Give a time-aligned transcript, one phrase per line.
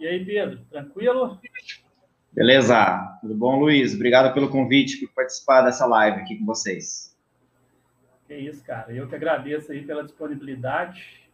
[0.00, 1.38] E aí, Pedro, tranquilo?
[2.32, 3.94] Beleza, tudo bom, Luiz?
[3.94, 7.14] Obrigado pelo convite, por participar dessa live aqui com vocês.
[8.26, 8.90] Que isso, cara.
[8.90, 11.28] Eu que agradeço aí pela disponibilidade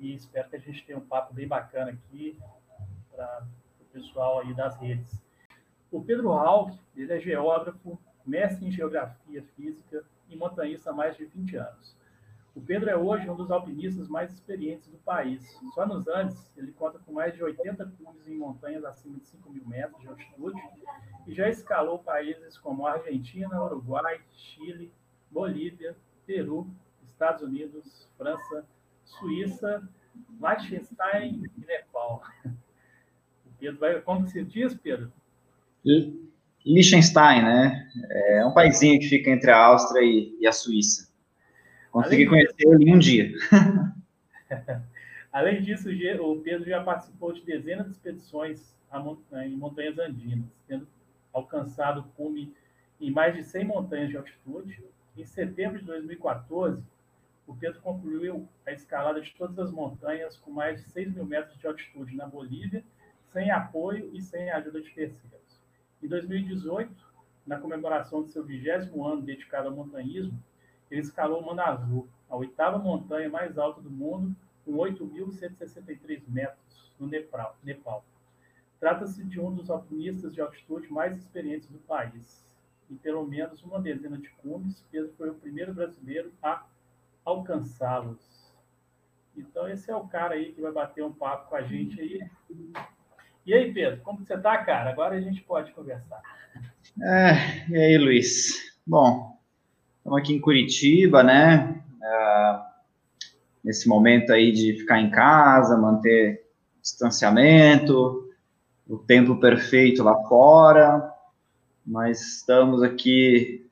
[0.00, 2.36] e espero que a gente tenha um papo bem bacana aqui
[3.14, 3.46] para
[3.80, 5.22] o pessoal aí das redes.
[5.92, 7.96] O Pedro Hall, ele é geógrafo,
[8.26, 11.94] mestre em geografia física e montanhista há mais de 20 anos.
[12.60, 15.42] O Pedro é hoje um dos alpinistas mais experientes do país.
[15.74, 19.50] Só nos Andes, ele conta com mais de 80 cumes em montanhas acima de 5
[19.50, 20.60] mil metros de altitude
[21.26, 24.92] e já escalou países como Argentina, Uruguai, Chile,
[25.30, 26.68] Bolívia, Peru,
[27.10, 28.66] Estados Unidos, França,
[29.06, 29.82] Suíça,
[30.38, 32.22] Liechtenstein e Nepal.
[32.44, 34.00] O Pedro vai.
[34.02, 35.10] Como se diz, Pedro?
[36.66, 37.90] Liechtenstein, né?
[38.10, 41.09] É um paísinho que fica entre a Áustria e a Suíça.
[41.90, 43.32] Consegui conhecer ele em um dia.
[45.32, 45.88] Além disso,
[46.22, 48.76] o Pedro já participou de dezenas de expedições
[49.44, 50.86] em montanhas andinas, tendo
[51.32, 52.52] alcançado o cume
[53.00, 54.82] em mais de 100 montanhas de altitude.
[55.16, 56.82] Em setembro de 2014,
[57.46, 61.58] o Pedro concluiu a escalada de todas as montanhas com mais de 6 mil metros
[61.58, 62.84] de altitude na Bolívia,
[63.32, 65.60] sem apoio e sem ajuda de terceiros.
[66.02, 66.92] Em 2018,
[67.46, 70.40] na comemoração de seu vigésimo ano dedicado ao montanhismo,
[70.90, 76.92] ele escalou o Mano Azul, a oitava montanha mais alta do mundo, com 8.163 metros,
[76.98, 78.04] no Nepal.
[78.78, 82.44] Trata-se de um dos alpinistas de altitude mais experientes do país.
[82.90, 86.64] Em pelo menos uma dezena de cumes, Pedro foi o primeiro brasileiro a
[87.24, 88.52] alcançá-los.
[89.36, 92.28] Então, esse é o cara aí que vai bater um papo com a gente aí.
[93.46, 94.90] E aí, Pedro, como você tá, cara?
[94.90, 96.20] Agora a gente pode conversar.
[97.02, 98.80] É, e aí, Luiz?
[98.86, 99.39] Bom,
[100.00, 101.82] Estamos aqui em Curitiba, né?
[102.02, 102.58] É,
[103.62, 106.42] nesse momento aí de ficar em casa, manter
[106.80, 108.26] distanciamento,
[108.88, 111.06] o tempo perfeito lá fora,
[111.86, 113.68] mas estamos aqui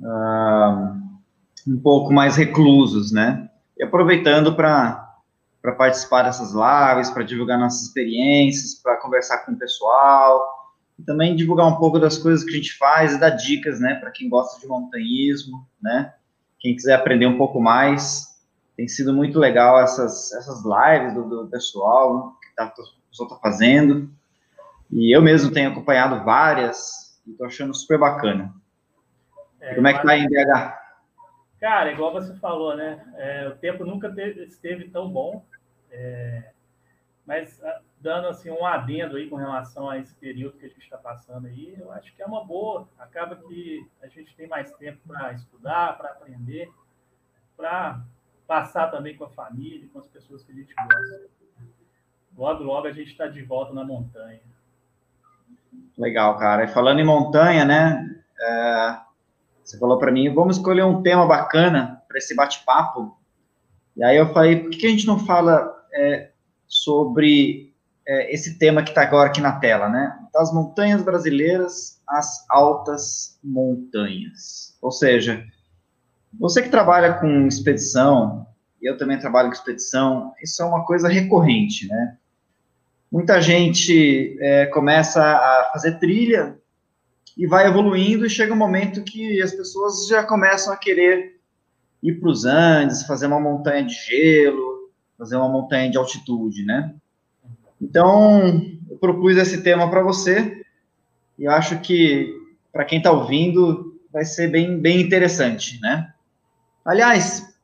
[0.00, 0.96] uh,
[1.68, 3.50] um pouco mais reclusos, né?
[3.78, 5.04] E aproveitando para
[5.60, 10.55] para participar dessas lives, para divulgar nossas experiências, para conversar com o pessoal,
[10.98, 13.94] e também divulgar um pouco das coisas que a gente faz e dar dicas, né,
[13.96, 16.14] para quem gosta de montanhismo, né,
[16.58, 18.34] quem quiser aprender um pouco mais.
[18.76, 23.36] Tem sido muito legal essas, essas lives do, do pessoal que tá, o pessoal está
[23.40, 24.10] fazendo.
[24.90, 28.54] E eu mesmo tenho acompanhado várias e estou achando super bacana.
[29.60, 30.76] É, Como é que tá aí em BH?
[31.58, 33.04] Cara, igual você falou, né?
[33.16, 35.44] É, o tempo nunca teve, esteve tão bom.
[35.90, 36.50] É,
[37.26, 40.82] mas ah, dando assim um adendo aí com relação a esse período que a gente
[40.82, 42.88] está passando aí, eu acho que é uma boa.
[42.98, 46.70] Acaba que a gente tem mais tempo para estudar, para aprender,
[47.56, 48.00] para
[48.46, 51.26] passar também com a família, com as pessoas que a gente gosta.
[52.36, 54.40] Logo, logo a gente está de volta na montanha.
[55.98, 56.64] Legal, cara.
[56.64, 58.22] E falando em montanha, né?
[58.38, 58.98] É,
[59.64, 63.18] você falou para mim, vamos escolher um tema bacana para esse bate-papo.
[63.96, 66.30] E aí eu falei, por que a gente não fala é,
[66.68, 67.72] sobre
[68.06, 70.16] é, esse tema que está agora aqui na tela, né?
[70.32, 74.76] Das montanhas brasileiras às altas montanhas.
[74.80, 75.44] Ou seja,
[76.38, 78.46] você que trabalha com expedição,
[78.80, 82.16] eu também trabalho com expedição, isso é uma coisa recorrente, né?
[83.10, 86.58] Muita gente é, começa a fazer trilha
[87.36, 91.36] e vai evoluindo e chega um momento que as pessoas já começam a querer
[92.02, 94.75] ir para os Andes, fazer uma montanha de gelo,
[95.18, 96.94] fazer uma montanha de altitude, né?
[97.80, 100.64] Então, eu propus esse tema para você
[101.38, 102.34] e acho que
[102.72, 106.12] para quem está ouvindo vai ser bem, bem interessante, né?
[106.84, 107.54] Aliás,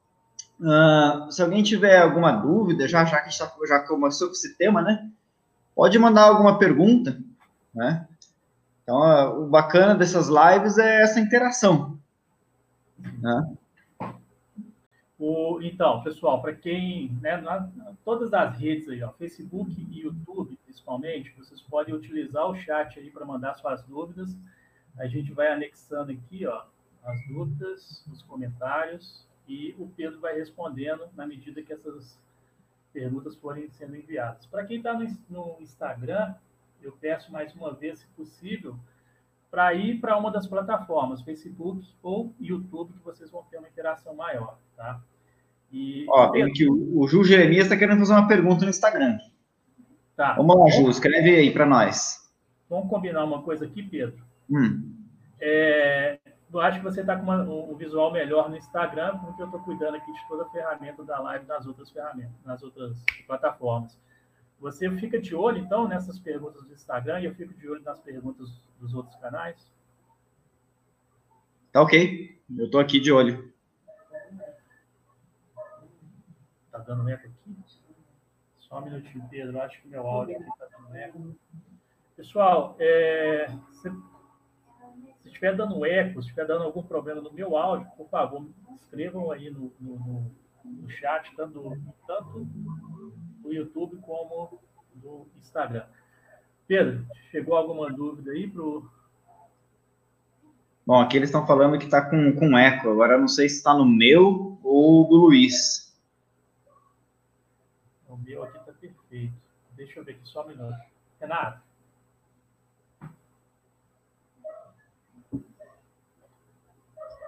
[0.60, 4.34] uh, se alguém tiver alguma dúvida, já, já que a gente tá, já começou com
[4.34, 5.08] esse tema, né?
[5.74, 7.18] Pode mandar alguma pergunta,
[7.74, 8.06] né?
[8.82, 11.98] Então, uh, o bacana dessas lives é essa interação,
[12.98, 13.52] né?
[15.24, 17.70] O, então, pessoal, para quem, né, na,
[18.04, 23.08] todas as redes aí, ó, Facebook e YouTube, principalmente, vocês podem utilizar o chat aí
[23.08, 24.36] para mandar suas dúvidas.
[24.98, 26.64] A gente vai anexando aqui, ó,
[27.04, 32.18] as dúvidas, os comentários e o Pedro vai respondendo na medida que essas
[32.92, 34.44] perguntas forem sendo enviadas.
[34.46, 36.34] Para quem está no, no Instagram,
[36.82, 38.76] eu peço mais uma vez, se possível,
[39.52, 44.16] para ir para uma das plataformas, Facebook ou YouTube, que vocês vão ter uma interação
[44.16, 45.00] maior, tá?
[45.72, 49.18] E, Ó, tem que o, o Ju Jeremias está querendo fazer uma pergunta no Instagram.
[50.14, 50.34] Tá.
[50.34, 52.30] Vamos lá, Ju, escreve aí para nós.
[52.68, 54.22] Vamos combinar uma coisa aqui, Pedro.
[54.50, 54.94] Hum.
[55.40, 56.18] É,
[56.52, 59.60] eu acho que você está com uma, um visual melhor no Instagram, porque eu estou
[59.60, 63.98] cuidando aqui de toda a ferramenta da live nas outras ferramentas, nas outras plataformas.
[64.60, 67.98] Você fica de olho, então, nessas perguntas do Instagram e eu fico de olho nas
[67.98, 68.48] perguntas
[68.78, 69.56] dos outros canais?
[71.72, 72.38] Tá ok.
[72.56, 73.52] Eu tô aqui de olho.
[76.70, 77.56] Tá dando eco aqui?
[78.58, 79.60] Só um minutinho, Pedro.
[79.60, 81.36] Acho que meu áudio aqui tá dando eco.
[82.16, 83.90] Pessoal, é, se,
[85.24, 88.46] estiver dando eco, se estiver dando algum problema no meu áudio, por favor,
[88.76, 90.30] escrevam aí no, no,
[90.64, 91.76] no, chat, tanto,
[92.06, 92.46] tanto
[93.42, 94.60] no YouTube como
[95.02, 95.84] no Instagram.
[96.66, 98.62] Pedro, chegou alguma dúvida aí para.
[100.86, 102.90] Bom, aqui eles estão falando que está com, com eco.
[102.90, 105.91] Agora não sei se está no meu ou do Luiz.
[108.24, 109.34] Meu aqui está perfeito.
[109.76, 110.76] Deixa eu ver aqui só um minuto.
[111.20, 111.60] Renato.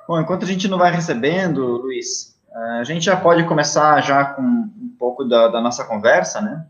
[0.06, 4.42] Bom, enquanto a gente não vai recebendo, Luiz, a gente já pode começar já com
[4.42, 6.66] um pouco da, da nossa conversa, né?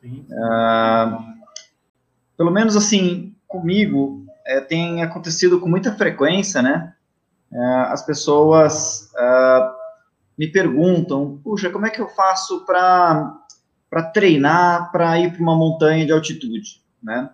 [0.00, 0.24] Sim.
[0.30, 1.38] Uh,
[2.36, 6.94] pelo menos assim, comigo, é, tem acontecido com muita frequência, né?
[7.50, 9.74] Uh, as pessoas uh,
[10.38, 13.36] me perguntam, puxa, como é que eu faço para
[14.12, 17.30] treinar para ir para uma montanha de altitude, né?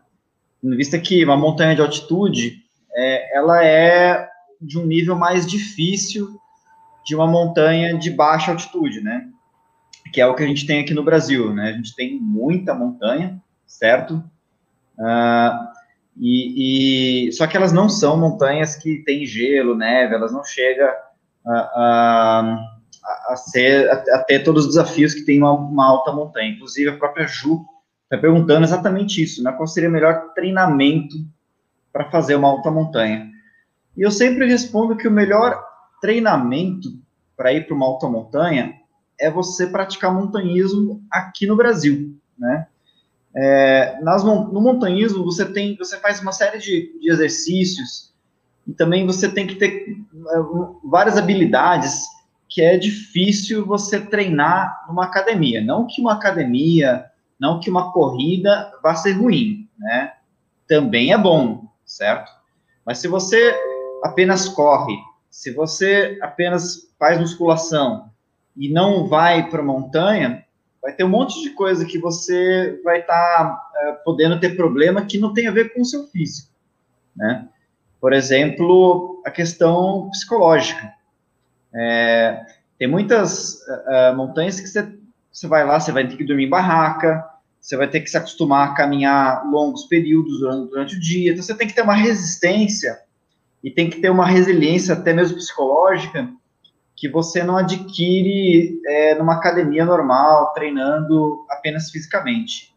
[0.62, 2.62] Vista que uma montanha de altitude,
[2.94, 4.28] é, ela é
[4.60, 6.40] de um nível mais difícil
[7.04, 9.28] de uma montanha de baixa altitude, né?
[10.12, 11.70] Que é o que a gente tem aqui no Brasil, né?
[11.70, 14.24] A gente tem muita montanha, certo?
[14.98, 15.74] Uh,
[16.16, 20.88] e, e, só que elas não são montanhas que têm gelo, neve, elas não chegam
[21.44, 22.58] a, a,
[23.04, 26.50] a, ser, a, ter todos os desafios que tem uma, uma alta montanha.
[26.50, 27.64] Inclusive, a própria Ju
[28.04, 29.52] está perguntando exatamente isso, né?
[29.52, 31.16] Qual seria o melhor treinamento
[31.92, 33.30] para fazer uma alta montanha?
[33.96, 35.62] E eu sempre respondo que o melhor
[36.00, 36.88] treinamento
[37.36, 38.74] para ir para uma alta montanha
[39.20, 42.66] é você praticar montanhismo aqui no Brasil, né?
[43.36, 48.14] É, nas, no montanhismo você tem, você faz uma série de, de exercícios
[48.64, 50.38] e também você tem que ter é,
[50.84, 52.13] várias habilidades
[52.54, 55.60] que é difícil você treinar numa academia.
[55.60, 57.04] Não que uma academia,
[57.36, 60.12] não que uma corrida vá ser ruim, né?
[60.68, 62.30] Também é bom, certo?
[62.86, 63.58] Mas se você
[64.04, 64.94] apenas corre,
[65.28, 68.08] se você apenas faz musculação
[68.56, 70.44] e não vai para montanha,
[70.80, 75.04] vai ter um monte de coisa que você vai estar tá, é, podendo ter problema
[75.04, 76.52] que não tem a ver com o seu físico,
[77.16, 77.48] né?
[78.00, 80.94] Por exemplo, a questão psicológica.
[81.74, 82.40] É,
[82.78, 84.92] tem muitas é, montanhas que você,
[85.32, 87.24] você vai lá, você vai ter que dormir em barraca,
[87.60, 91.42] você vai ter que se acostumar a caminhar longos períodos durante, durante o dia, então
[91.42, 92.98] você tem que ter uma resistência
[93.62, 96.28] e tem que ter uma resiliência até mesmo psicológica
[96.96, 102.72] que você não adquire é, numa academia normal, treinando apenas fisicamente.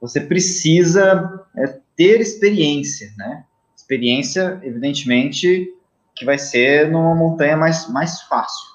[0.00, 3.44] Você precisa é, ter experiência, né?
[3.74, 5.72] Experiência, evidentemente,
[6.16, 8.66] que vai ser numa montanha mais, mais fácil.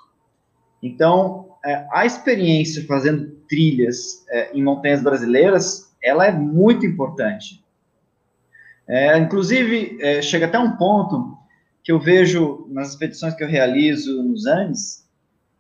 [0.82, 7.64] Então, é, a experiência fazendo trilhas é, em montanhas brasileiras, ela é muito importante.
[8.88, 11.38] É, inclusive, é, chega até um ponto
[11.84, 15.10] que eu vejo nas expedições que eu realizo nos Andes,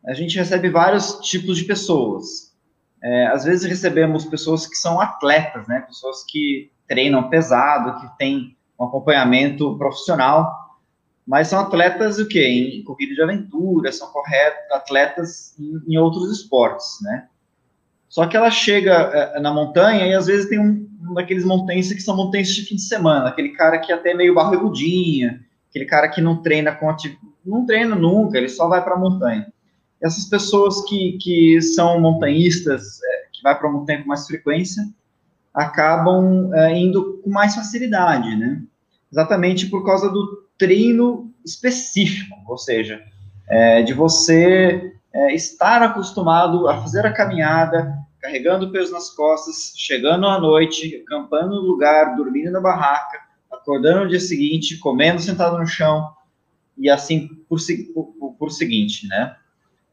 [0.05, 2.51] a gente recebe vários tipos de pessoas.
[3.03, 5.81] É, às vezes recebemos pessoas que são atletas, né?
[5.81, 10.60] Pessoas que treinam pesado, que têm um acompanhamento profissional,
[11.25, 12.43] mas são atletas o quê?
[12.79, 17.27] Em corrida de aventura, são corretos, atletas em, em, outros esportes, né?
[18.09, 21.95] Só que ela chega é, na montanha e às vezes tem um, um daqueles montanhistas
[21.95, 25.85] que são montanhistas de fim de semana, aquele cara que é até meio barrigudinha, aquele
[25.85, 26.93] cara que não treina com
[27.45, 29.51] não treina nunca, ele só vai para a montanha.
[30.01, 34.83] Essas pessoas que, que são montanhistas, é, que vai para a montanha com mais frequência,
[35.53, 38.61] acabam é, indo com mais facilidade, né?
[39.11, 43.03] Exatamente por causa do treino específico, ou seja,
[43.49, 50.27] é, de você é, estar acostumado a fazer a caminhada, carregando peso nas costas, chegando
[50.27, 53.17] à noite, acampando no lugar, dormindo na barraca,
[53.51, 56.13] acordando no dia seguinte, comendo sentado no chão,
[56.77, 57.57] e assim por,
[58.19, 59.35] por, por seguinte, né?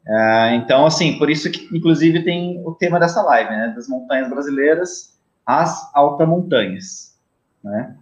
[0.07, 3.73] Uh, então, assim, por isso que, inclusive, tem o tema dessa live, né?
[3.75, 7.19] Das montanhas brasileiras às altamontanhas,
[7.65, 7.97] né?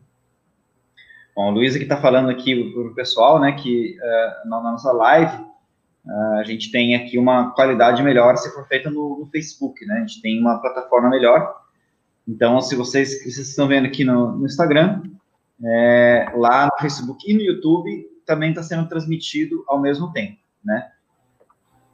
[1.37, 4.91] Bom, a Luísa que está falando aqui para o pessoal, né, que uh, na nossa
[4.91, 5.37] live
[6.07, 9.97] uh, a gente tem aqui uma qualidade melhor se for feita no, no, Facebook, né?
[9.97, 11.55] A gente tem uma plataforma melhor.
[12.27, 15.03] Então, se vocês, vocês estão vendo aqui no, no Instagram,
[15.63, 20.91] é, lá no Facebook e no YouTube também está sendo transmitido ao mesmo tempo, né?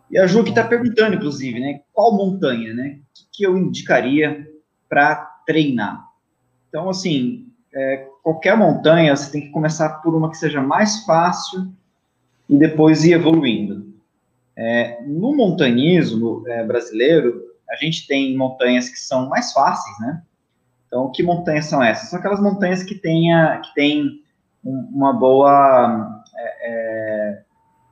[0.08, 4.46] E a Ju que está perguntando, inclusive, né, qual montanha, né, que, que eu indicaria
[4.88, 6.06] para treinar.
[6.68, 11.72] Então, assim, é, qualquer montanha, você tem que começar por uma que seja mais fácil
[12.48, 13.92] e depois ir evoluindo.
[14.56, 20.22] É, no montanhismo é, brasileiro, a gente tem montanhas que são mais fáceis, né?
[20.86, 22.10] Então, que montanhas são essas?
[22.10, 24.22] São aquelas montanhas que, tenha, que têm
[24.62, 27.42] uma boa, é, é,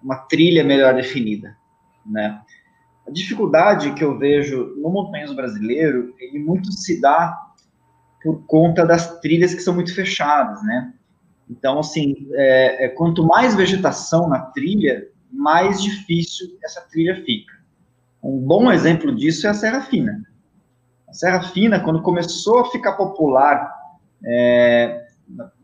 [0.03, 1.57] uma trilha melhor definida,
[2.05, 2.41] né?
[3.09, 7.50] A dificuldade que eu vejo no montanhismo brasileiro, ele muito se dá
[8.23, 10.93] por conta das trilhas que são muito fechadas, né?
[11.49, 17.53] Então, assim, é, é, quanto mais vegetação na trilha, mais difícil essa trilha fica.
[18.23, 20.23] Um bom exemplo disso é a Serra Fina.
[21.09, 23.73] A Serra Fina, quando começou a ficar popular
[24.25, 25.07] é,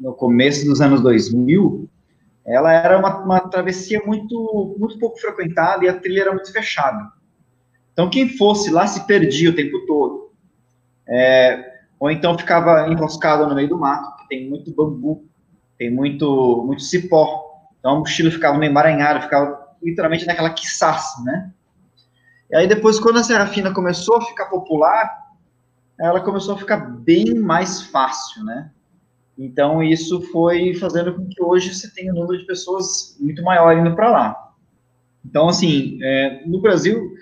[0.01, 1.89] no começo dos anos 2000,
[2.45, 7.13] ela era uma, uma, travessia muito, muito pouco frequentada e a trilha era muito fechada.
[7.93, 10.31] Então, quem fosse lá se perdia o tempo todo.
[11.09, 15.25] É, ou então ficava enroscado no meio do mato, porque tem muito bambu,
[15.79, 17.45] tem muito, muito cipó.
[17.79, 21.53] Então, a mochila ficava meio emaranhada, ficava literalmente naquela quiçaça, né?
[22.51, 25.27] E aí, depois, quando a Serafina começou a ficar popular,
[25.99, 28.71] ela começou a ficar bem mais fácil, né?
[29.39, 33.77] Então, isso foi fazendo com que hoje você tenha um número de pessoas muito maior
[33.77, 34.53] indo para lá.
[35.25, 37.13] Então, assim, é, no Brasil,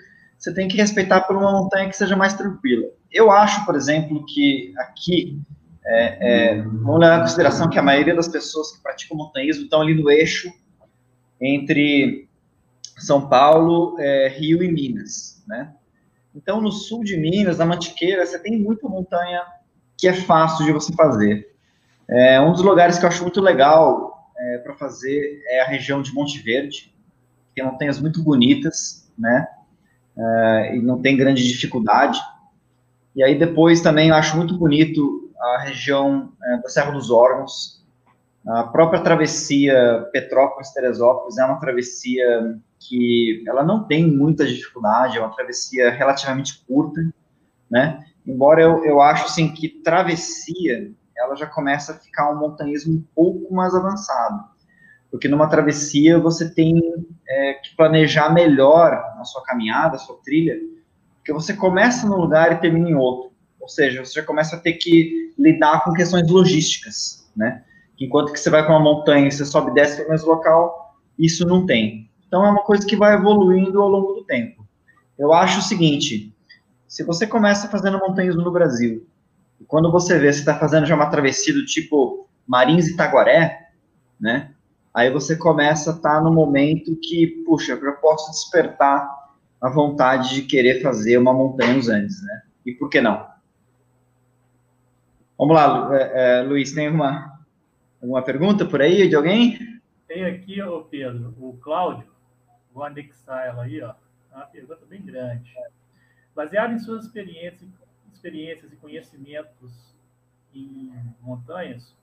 [0.45, 2.87] você tem que respeitar por uma montanha que seja mais tranquila.
[3.11, 5.41] Eu acho, por exemplo, que aqui,
[5.83, 9.81] é, é, vamos levar em consideração que a maioria das pessoas que praticam montanhismo estão
[9.81, 10.53] ali no eixo
[11.41, 12.29] entre
[12.99, 15.73] São Paulo, é, Rio e Minas, né?
[16.35, 19.41] Então, no sul de Minas, na Mantiqueira, você tem muita montanha
[19.97, 21.55] que é fácil de você fazer.
[22.07, 26.03] É, um dos lugares que eu acho muito legal é, para fazer é a região
[26.03, 26.93] de Monte Verde,
[27.55, 29.47] tem montanhas muito bonitas, né?
[30.17, 32.19] É, e não tem grande dificuldade.
[33.15, 37.75] E aí depois também eu acho muito bonito a região é, da Serra dos Órgãos,
[38.47, 45.33] a própria travessia Petrópolis-Teresópolis é uma travessia que ela não tem muita dificuldade, é uma
[45.33, 47.01] travessia relativamente curta,
[47.69, 48.05] né?
[48.25, 53.03] Embora eu, eu acho, assim, que travessia, ela já começa a ficar um montanhismo um
[53.15, 54.43] pouco mais avançado.
[55.15, 56.77] Porque numa travessia você tem
[57.25, 60.57] é, que planejar melhor a sua caminhada, a sua trilha,
[61.15, 63.31] porque você começa num lugar e termina em outro.
[63.57, 67.63] Ou seja, você já começa a ter que lidar com questões logísticas, né?
[67.97, 70.27] Enquanto que você vai para uma montanha e você sobe e desce para o mesmo
[70.27, 72.11] local, isso não tem.
[72.27, 74.67] Então é uma coisa que vai evoluindo ao longo do tempo.
[75.17, 76.35] Eu acho o seguinte:
[76.89, 79.07] se você começa fazendo montanhismo no Brasil,
[79.61, 83.69] e quando você vê, você está fazendo já uma travessia do tipo Marins e Taguaré,
[84.19, 84.51] né?
[84.95, 89.05] Aí você começa a estar tá no momento que, puxa, eu posso despertar
[89.59, 92.43] a vontade de querer fazer uma montanha nos Andes, né?
[92.65, 93.27] E por que não?
[95.37, 97.45] Vamos lá, é, é, Luiz, tem uma,
[98.01, 99.59] alguma pergunta por aí de alguém?
[100.07, 102.07] Tem aqui, ô Pedro, o Cláudio,
[102.73, 103.93] vou anexar ela aí, ó.
[104.31, 105.53] É uma pergunta bem grande.
[106.33, 107.69] Baseado em suas experiências,
[108.13, 109.93] experiências e conhecimentos
[110.53, 111.93] em montanhas,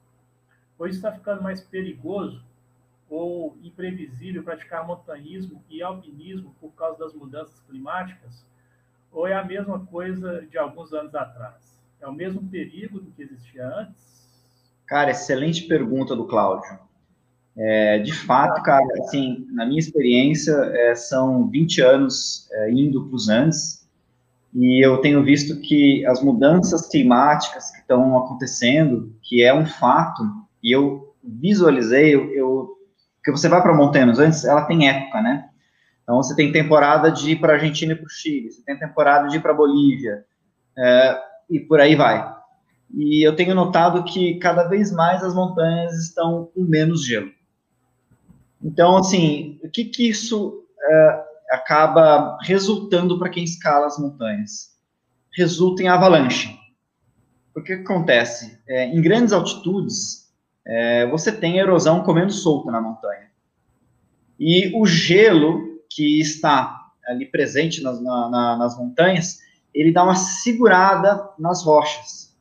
[0.78, 2.51] hoje está ficando mais perigoso
[3.12, 8.42] ou imprevisível praticar montanhismo e alpinismo por causa das mudanças climáticas?
[9.12, 11.78] Ou é a mesma coisa de alguns anos atrás?
[12.00, 14.02] É o mesmo perigo do que existia antes?
[14.86, 16.78] Cara, excelente pergunta do Cláudio.
[17.54, 23.14] É, de fato, cara, assim, na minha experiência, é, são 20 anos é, indo para
[23.14, 23.86] os Andes,
[24.54, 30.22] e eu tenho visto que as mudanças climáticas que estão acontecendo, que é um fato,
[30.62, 32.81] e eu visualizei, eu, eu
[33.22, 35.48] porque você vai para montanhas antes, ela tem época, né?
[36.02, 39.28] Então você tem temporada de ir para Argentina e para o Chile, você tem temporada
[39.28, 40.24] de ir para Bolívia,
[40.76, 42.34] é, e por aí vai.
[42.92, 47.30] E eu tenho notado que cada vez mais as montanhas estão com menos gelo.
[48.60, 54.72] Então, assim, o que que isso é, acaba resultando para quem escala as montanhas?
[55.36, 56.58] Resulta em avalanche.
[57.54, 58.58] O que acontece?
[58.68, 60.21] É, em grandes altitudes,
[60.66, 63.30] é, você tem erosão comendo solta na montanha.
[64.38, 69.38] E o gelo que está ali presente nas, na, na, nas montanhas,
[69.74, 72.36] ele dá uma segurada nas rochas.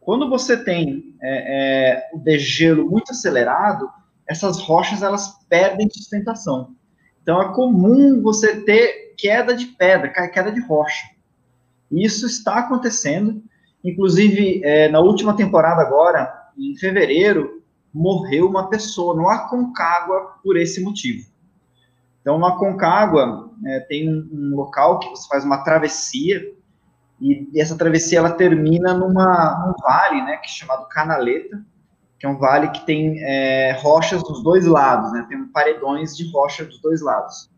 [0.00, 3.88] Quando você tem é, é, o degelo muito acelerado,
[4.26, 6.74] essas rochas elas perdem sustentação.
[7.22, 11.06] Então é comum você ter queda de pedra, queda de rocha.
[11.90, 13.42] Isso está acontecendo.
[13.82, 17.55] Inclusive, é, na última temporada agora, em fevereiro,
[17.96, 21.26] morreu uma pessoa no Aconcagua por esse motivo.
[22.20, 26.42] Então, no Aconcagua, é, tem um, um, local que você faz uma travessia,
[27.20, 31.64] e, e essa travessia ela termina numa, num vale, né, que é chamado Canaleta,
[32.18, 36.30] que é um vale que tem é, rochas dos dois lados, né, tem paredões de
[36.30, 37.50] rocha dos dois lados.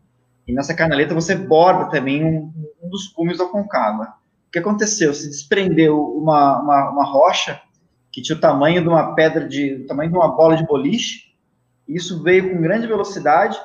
[0.47, 4.15] E nessa canaleta você borda também um, um dos cumes da Concagua.
[4.47, 5.13] O que aconteceu?
[5.13, 7.61] Se desprendeu uma, uma, uma, rocha
[8.19, 11.33] que tinha o tamanho de uma pedra de, o tamanho de uma bola de boliche.
[11.87, 13.57] Isso veio com grande velocidade.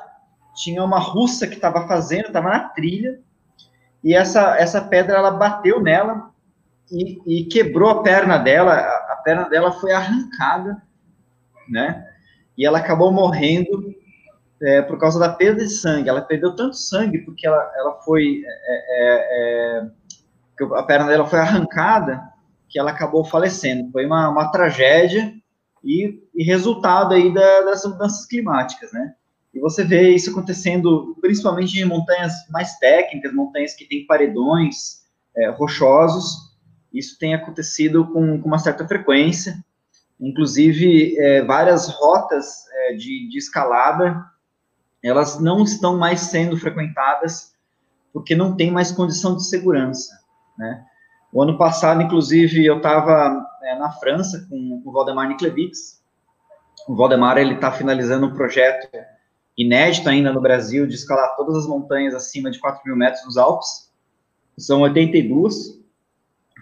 [0.54, 3.20] Tinha uma russa que estava fazendo, estava na trilha,
[4.02, 6.30] e essa, essa pedra ela bateu nela
[6.90, 8.74] e, e quebrou a perna dela.
[8.74, 10.80] A, a perna dela foi arrancada,
[11.68, 12.06] né?
[12.56, 13.92] E ela acabou morrendo
[14.62, 16.08] é, por causa da perda de sangue.
[16.08, 18.42] Ela perdeu tanto sangue porque ela, ela foi.
[18.46, 19.86] É, é, é
[20.76, 22.33] a perna dela foi arrancada
[22.74, 23.88] que ela acabou falecendo.
[23.92, 25.32] Foi uma, uma tragédia
[25.84, 29.14] e, e resultado aí da, das mudanças climáticas, né?
[29.54, 35.04] E você vê isso acontecendo principalmente em montanhas mais técnicas, montanhas que têm paredões
[35.36, 36.52] é, rochosos.
[36.92, 39.54] Isso tem acontecido com, com uma certa frequência.
[40.20, 44.20] Inclusive, é, várias rotas é, de, de escalada
[45.00, 47.52] elas não estão mais sendo frequentadas
[48.12, 50.18] porque não tem mais condição de segurança,
[50.58, 50.84] né?
[51.34, 56.00] O ano passado, inclusive, eu estava é, na França com, com o Valdemar Niklevix.
[56.86, 58.88] O Valdemar ele está finalizando um projeto
[59.58, 63.36] inédito ainda no Brasil de escalar todas as montanhas acima de 4 mil metros nos
[63.36, 63.90] Alpes.
[64.56, 65.82] São 82.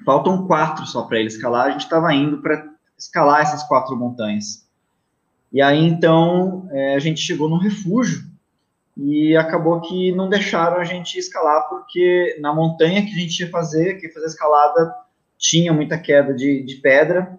[0.06, 1.66] Faltam quatro só para ele escalar.
[1.66, 4.66] A gente estava indo para escalar essas quatro montanhas.
[5.52, 8.24] E aí, então, é, a gente chegou num refúgio
[8.96, 13.50] e acabou que não deixaram a gente escalar, porque na montanha que a gente ia
[13.50, 14.94] fazer, que ia fazer escalada,
[15.38, 17.38] tinha muita queda de, de pedra,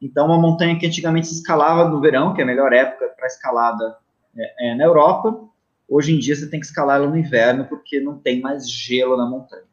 [0.00, 3.26] então uma montanha que antigamente se escalava no verão, que é a melhor época para
[3.26, 3.96] escalada
[4.36, 5.48] é, é, na Europa,
[5.88, 9.16] hoje em dia você tem que escalar ela no inverno, porque não tem mais gelo
[9.16, 9.64] na montanha.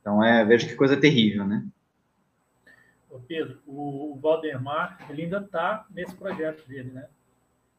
[0.00, 1.64] Então, é, veja que coisa terrível, né?
[3.10, 7.08] Ô Pedro, o Valdemar, ele ainda está nesse projeto dele, né?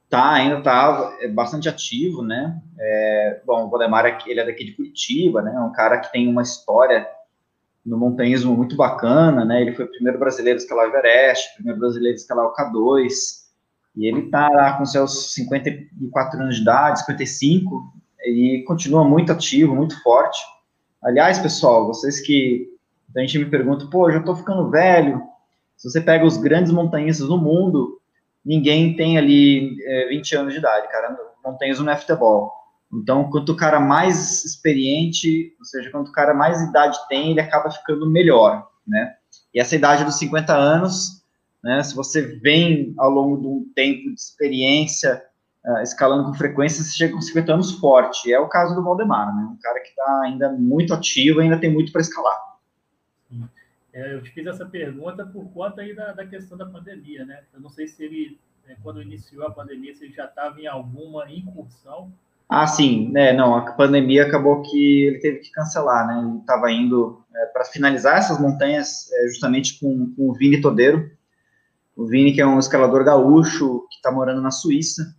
[0.10, 2.60] Tá, ainda está é, bastante ativo, né?
[2.80, 5.54] É, bom, o Valdemar, ele é daqui de Curitiba, né?
[5.56, 7.08] É um cara que tem uma história
[7.86, 9.62] no montanhismo muito bacana, né?
[9.62, 13.12] Ele foi o primeiro brasileiro a escalar o Everest, primeiro brasileiro a escalar o K2,
[13.96, 17.94] e ele está lá com seus 54 anos de idade, 55,
[18.26, 20.40] e continua muito ativo, muito forte.
[21.04, 22.68] Aliás, pessoal, vocês que
[23.16, 25.22] a gente me pergunta, pô, eu já estou ficando velho.
[25.78, 27.99] Se você pega os grandes montanhistas do mundo,
[28.46, 32.52] ninguém tem ali é, 20 anos de idade, cara, não tem no futebol.
[32.92, 37.42] Então, quanto o cara mais experiente, ou seja, quanto o cara mais idade tem, ele
[37.42, 39.16] acaba ficando melhor, né?
[39.54, 41.24] E essa idade dos 50 anos,
[41.64, 45.24] né, se você vem ao longo de um tempo de experiência,
[45.66, 48.34] uh, escalando com frequência, você chega com 50 anos forte.
[48.34, 49.44] É o caso do Valdemar, né?
[49.44, 52.49] Um cara que está ainda muito ativo, ainda tem muito para escalar.
[53.94, 57.42] É, eu te fiz essa pergunta por conta aí da, da questão da pandemia, né?
[57.54, 60.68] Eu não sei se ele, é, quando iniciou a pandemia, se ele já estava em
[60.68, 62.12] alguma incursão.
[62.48, 63.34] Ah, sim, né?
[63.34, 66.20] Não, a pandemia acabou que ele teve que cancelar, né?
[66.20, 71.12] Ele estava indo é, para finalizar essas montanhas é, justamente com, com, o Vini Todeiro.
[71.96, 75.16] O Vini, que é um escalador gaúcho que está morando na Suíça,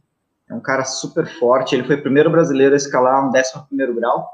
[0.49, 1.75] é um cara super forte.
[1.75, 4.29] Ele foi o primeiro brasileiro a escalar um 11 grau.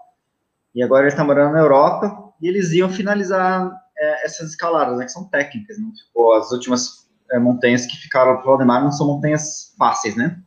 [0.74, 2.32] E agora ele está morando na Europa.
[2.40, 5.78] E eles iam finalizar é, essas escaladas, né, que são técnicas.
[5.78, 5.86] Né?
[5.94, 10.38] Tipo, as últimas é, montanhas que ficaram para o Valdemar não são montanhas fáceis, né?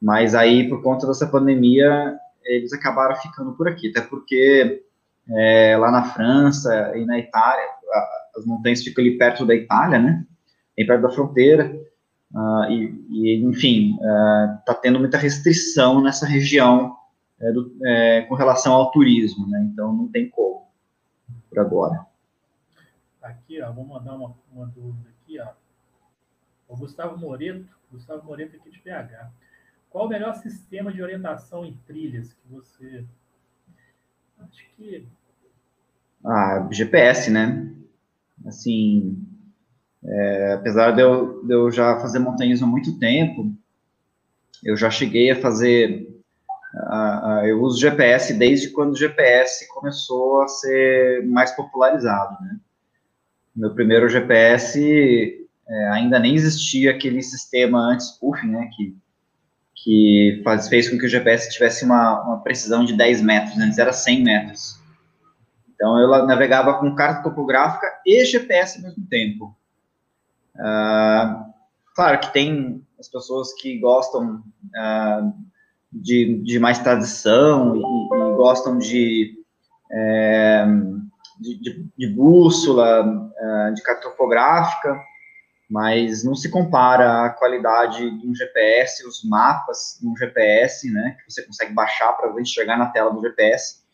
[0.00, 4.82] Mas aí, por conta dessa pandemia, eles acabaram ficando por aqui, até porque
[5.30, 7.64] é, lá na França e na Itália,
[8.36, 10.24] as montanhas ficam ali perto da Itália, né?
[10.76, 11.74] Bem perto da fronteira.
[12.32, 13.94] Uh, e, e, enfim,
[14.60, 16.94] está uh, tendo muita restrição nessa região
[17.40, 19.68] é, do, é, com relação ao turismo, né?
[19.72, 20.66] Então não tem como
[21.48, 22.05] por agora.
[23.26, 25.48] Aqui, ó, vou mandar uma, uma dúvida aqui, ó.
[26.68, 29.30] O Gustavo Moreto, Gustavo Moreto aqui de PH.
[29.90, 33.04] Qual o melhor sistema de orientação em trilhas que você.
[34.38, 35.06] Acho que.
[36.24, 37.72] Ah, GPS, né?
[38.44, 39.26] Assim,
[40.04, 43.52] é, apesar de eu, de eu já fazer montanhas há muito tempo,
[44.62, 46.14] eu já cheguei a fazer.
[47.44, 52.60] Eu uso GPS desde quando o GPS começou a ser mais popularizado, né?
[53.56, 58.96] Meu primeiro GPS é, ainda nem existia aquele sistema anti-spoofing, né, que,
[59.74, 63.78] que faz, fez com que o GPS tivesse uma, uma precisão de 10 metros, antes
[63.78, 64.80] era 100 metros.
[65.74, 69.56] Então, eu navegava com carta topográfica e GPS ao mesmo tempo.
[70.54, 71.52] Uh,
[71.94, 75.34] claro que tem as pessoas que gostam uh,
[75.92, 79.34] de, de mais tradição e, e gostam de...
[79.92, 80.66] É,
[81.38, 85.00] de, de bússola, uh, de cartopográfica,
[85.68, 91.16] mas não se compara a qualidade de um GPS, os mapas de um GPS, né,
[91.18, 93.84] que você consegue baixar para enxergar na tela do GPS,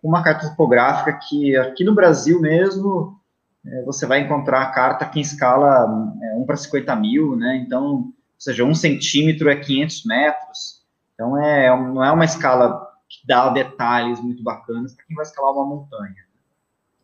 [0.00, 3.20] com uma carta topográfica que aqui no Brasil mesmo
[3.66, 5.86] é, você vai encontrar a carta que em escala
[6.22, 10.82] é, 1 para 50 mil, né, então, ou seja, um centímetro é 500 metros,
[11.14, 15.52] então é, não é uma escala que dá detalhes muito bacanas para quem vai escalar
[15.52, 16.27] uma montanha.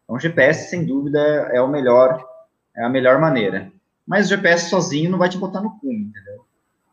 [0.04, 2.24] Então, GPS, sem dúvida, é o melhor,
[2.76, 3.72] é a melhor maneira.
[4.06, 6.44] Mas o GPS sozinho não vai te botar no cume, entendeu?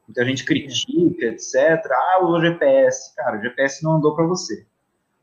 [0.08, 1.56] Muita gente critica, etc.
[1.92, 3.16] Ah, o GPS.
[3.16, 4.66] Cara, o GPS não andou para você.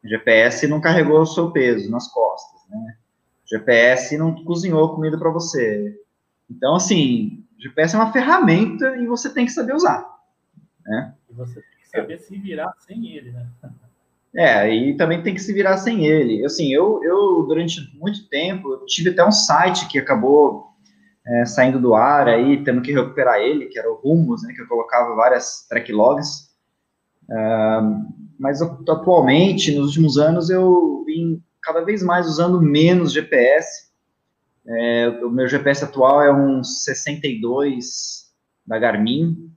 [0.04, 2.96] O GPS não carregou o seu peso nas costas, né?
[3.44, 5.98] O GPS não cozinhou comida para você.
[6.50, 10.06] Então, assim, o GPS é uma ferramenta e você tem que saber usar,
[10.86, 11.14] né?
[11.28, 13.46] E você tem que saber se virar sem ele, né?
[14.38, 16.46] É, e também tem que se virar sem ele.
[16.46, 20.68] Assim, eu, eu durante muito tempo, tive até um site que acabou
[21.26, 24.62] é, saindo do ar aí, tendo que recuperar ele, que era o Rumos, né, que
[24.62, 26.50] eu colocava várias track logs.
[27.28, 28.06] Uh,
[28.38, 33.88] mas atualmente, nos últimos anos, eu vim cada vez mais usando menos GPS.
[34.64, 38.30] É, o meu GPS atual é um 62
[38.64, 39.50] da Garmin.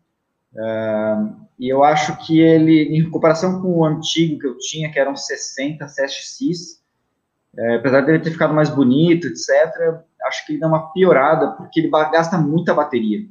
[0.56, 4.98] Uh, e eu acho que ele, em comparação com o antigo que eu tinha, que
[4.98, 6.82] era um 60 CSX,
[7.56, 9.48] é, apesar dele ter ficado mais bonito, etc.,
[10.26, 13.28] acho que ele dá uma piorada, porque ele gasta muita bateria.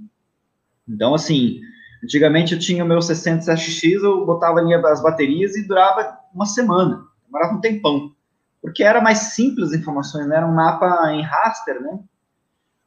[0.89, 1.61] Então, assim,
[2.05, 6.47] antigamente eu tinha o meu 60 SX, eu botava ali as baterias e durava uma
[6.47, 8.15] semana, demorava um tempão,
[8.63, 10.37] porque era mais simples as informações, né?
[10.37, 11.99] Era um mapa em raster, né?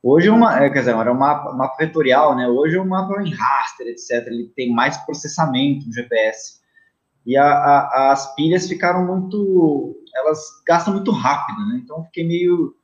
[0.03, 2.47] Hoje, é uma, é, quer dizer, era um mapa, mapa vetorial, né?
[2.47, 4.27] Hoje é um mapa em raster, etc.
[4.27, 6.61] Ele tem mais processamento no GPS.
[7.25, 9.95] E a, a, as pilhas ficaram muito.
[10.13, 11.81] Elas gastam muito rápido, né?
[11.81, 12.75] Então, fiquei meio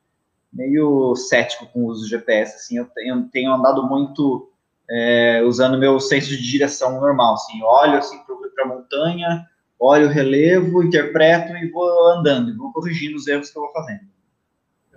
[0.52, 4.50] meio cético com o uso do GPS, assim, eu tenho, tenho andado muito
[4.90, 8.18] é, usando meu senso de direção normal, assim, olho assim
[8.54, 9.46] para a montanha,
[9.78, 13.72] olho o relevo, interpreto e vou andando, e vou corrigindo os erros que eu vou
[13.72, 14.00] fazendo.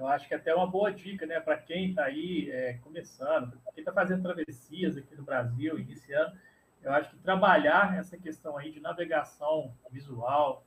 [0.04, 3.58] Eu acho que é até uma boa dica, né, para quem está aí é, começando,
[3.74, 6.38] quem está fazendo travessias aqui no Brasil, iniciando,
[6.82, 10.66] eu acho que trabalhar essa questão aí de navegação visual,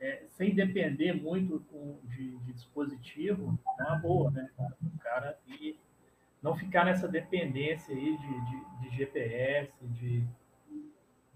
[0.00, 1.62] é, sem depender muito
[2.04, 4.48] de, de, dispositivo, é uma boa, né?
[4.58, 5.78] O cara e
[6.40, 10.26] não ficar nessa dependência aí de, de, de GPS, de,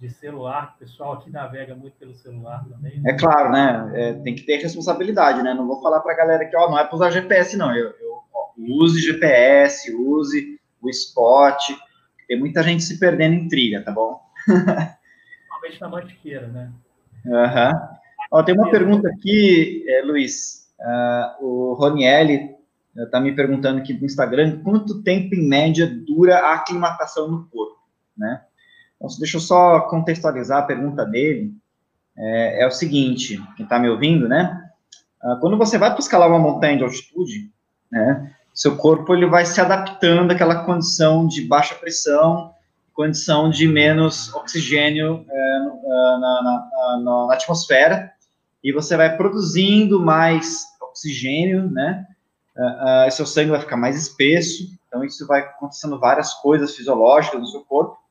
[0.03, 3.01] de celular, o pessoal aqui navega muito pelo celular também.
[3.01, 3.13] Né?
[3.13, 3.93] É claro, né?
[3.95, 5.55] É, tem que ter responsabilidade, né?
[5.55, 7.73] Não vou falar para a galera que, ó, não é para usar GPS, não.
[7.73, 11.57] Eu, eu ó, use GPS, use o Spot.
[12.27, 14.21] Tem muita gente se perdendo em trilha, tá bom?
[14.45, 16.73] Principalmente na mantiqueira, né?
[17.29, 17.71] Aham.
[17.71, 18.03] Uhum.
[18.33, 20.69] Ó, tem uma pergunta aqui, é, Luiz.
[20.81, 22.57] Uh, o Ronielli
[22.97, 27.79] está me perguntando aqui no Instagram quanto tempo, em média, dura a aclimatação no corpo,
[28.17, 28.43] né?
[29.03, 31.53] Então, deixa eu só contextualizar a pergunta dele.
[32.17, 34.65] É, é o seguinte, quem está me ouvindo, né?
[35.25, 37.51] Uh, quando você vai para escalar uma montanha de altitude,
[37.91, 38.33] né?
[38.55, 42.53] Seu corpo ele vai se adaptando àquela condição de baixa pressão,
[42.93, 48.13] condição de menos oxigênio é, na, na, na, na atmosfera,
[48.63, 52.07] e você vai produzindo mais oxigênio, né?
[52.55, 57.41] Uh, uh, seu sangue vai ficar mais espesso, então isso vai acontecendo várias coisas fisiológicas
[57.41, 58.02] no seu corpo.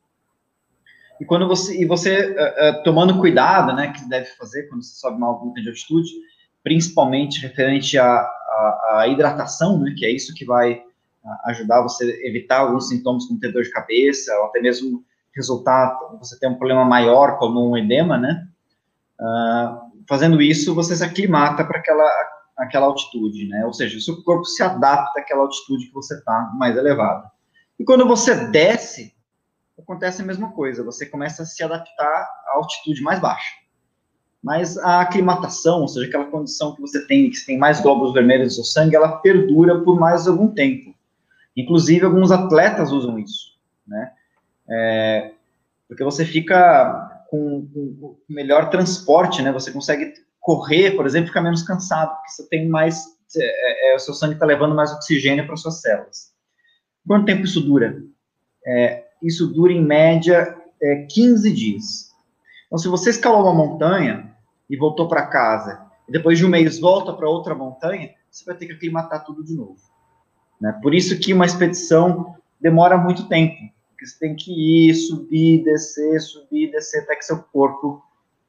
[1.21, 5.17] E quando você e você uh, tomando cuidado, né, que deve fazer quando você sobe
[5.17, 6.09] uma altura de altitude,
[6.63, 10.81] principalmente referente à, à, à, hidratação, né, que é isso que vai
[11.45, 15.05] ajudar você a evitar alguns sintomas como ter dor de cabeça, ou até mesmo
[15.35, 18.47] resultar você ter um problema maior como um edema, né?
[19.19, 22.09] Uh, fazendo isso, você se aclimata para aquela,
[22.57, 23.63] aquela altitude, né?
[23.63, 27.29] Ou seja, o seu corpo se adapta àquela altitude que você está mais elevada.
[27.79, 29.13] E quando você desce,
[29.81, 33.61] acontece a mesma coisa, você começa a se adaptar à altitude mais baixa.
[34.41, 38.13] Mas a aclimatação, ou seja, aquela condição que você tem, que você tem mais glóbulos
[38.13, 40.95] vermelhos no sangue, ela perdura por mais algum tempo.
[41.55, 44.13] Inclusive, alguns atletas usam isso, né?
[44.69, 45.31] É,
[45.87, 49.51] porque você fica com, com, melhor transporte, né?
[49.51, 53.05] Você consegue correr, por exemplo, ficar menos cansado, porque você tem mais,
[53.37, 56.31] é, é, o seu sangue está levando mais oxigênio para suas células.
[57.05, 58.01] Quanto tempo isso dura?
[58.65, 62.11] É, isso dura em média é, 15 dias.
[62.67, 64.35] Então, se você escalou uma montanha
[64.69, 68.55] e voltou para casa, e depois de um mês volta para outra montanha, você vai
[68.55, 69.77] ter que aclimatar tudo de novo.
[70.59, 70.77] Né?
[70.81, 76.19] Por isso que uma expedição demora muito tempo porque você tem que ir, subir, descer,
[76.19, 78.03] subir, descer, até que seu corpo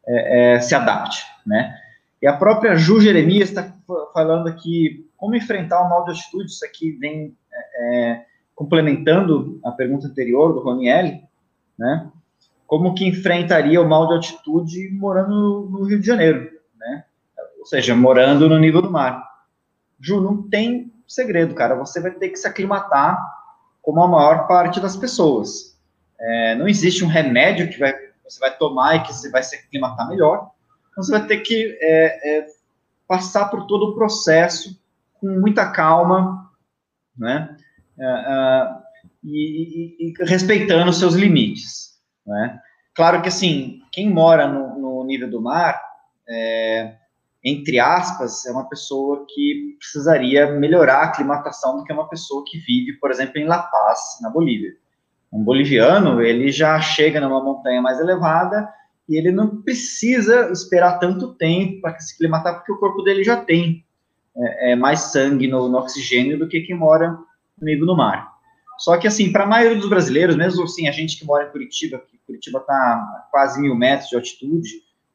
[0.07, 1.79] é, é, se adapte, né?
[2.23, 3.71] E a própria Ju Jeremias está
[4.15, 9.71] falando aqui como enfrentar o mal de altitude, isso aqui vem é, é complementando a
[9.71, 11.21] pergunta anterior do Roniel,
[11.79, 12.11] né?
[12.67, 17.05] Como que enfrentaria o mal de altitude morando no Rio de Janeiro, né?
[17.59, 19.23] Ou seja, morando no nível do mar.
[20.01, 21.75] Ju, não tem segredo, cara.
[21.77, 23.19] Você vai ter que se aclimatar
[23.81, 25.79] como a maior parte das pessoas.
[26.19, 27.93] É, não existe um remédio que vai,
[28.25, 30.51] você vai tomar e que você vai se aclimatar melhor.
[30.91, 32.47] Então, você vai ter que é, é,
[33.07, 34.81] passar por todo o processo
[35.21, 36.51] com muita calma,
[37.17, 37.57] né?
[37.99, 38.69] É, é,
[39.25, 41.93] e, e, e, respeitando os seus limites,
[42.27, 42.61] né?
[42.95, 45.81] Claro que, assim, quem mora no, no nível do mar,
[46.29, 46.97] é,
[47.43, 52.59] entre aspas, é uma pessoa que precisaria melhorar a aclimatação do que uma pessoa que
[52.59, 54.73] vive, por exemplo, em La Paz, na Bolívia.
[55.33, 58.69] Um boliviano, ele já chega numa montanha mais elevada
[59.09, 63.37] e ele não precisa esperar tanto tempo para se aclimatar, porque o corpo dele já
[63.37, 63.85] tem
[64.37, 67.19] é, é mais sangue no, no, oxigênio do que quem mora
[67.61, 68.33] no nível do mar.
[68.79, 71.51] Só que, assim, para a maioria dos brasileiros, mesmo assim, a gente que mora em
[71.51, 74.71] Curitiba, que Curitiba está quase mil metros de altitude,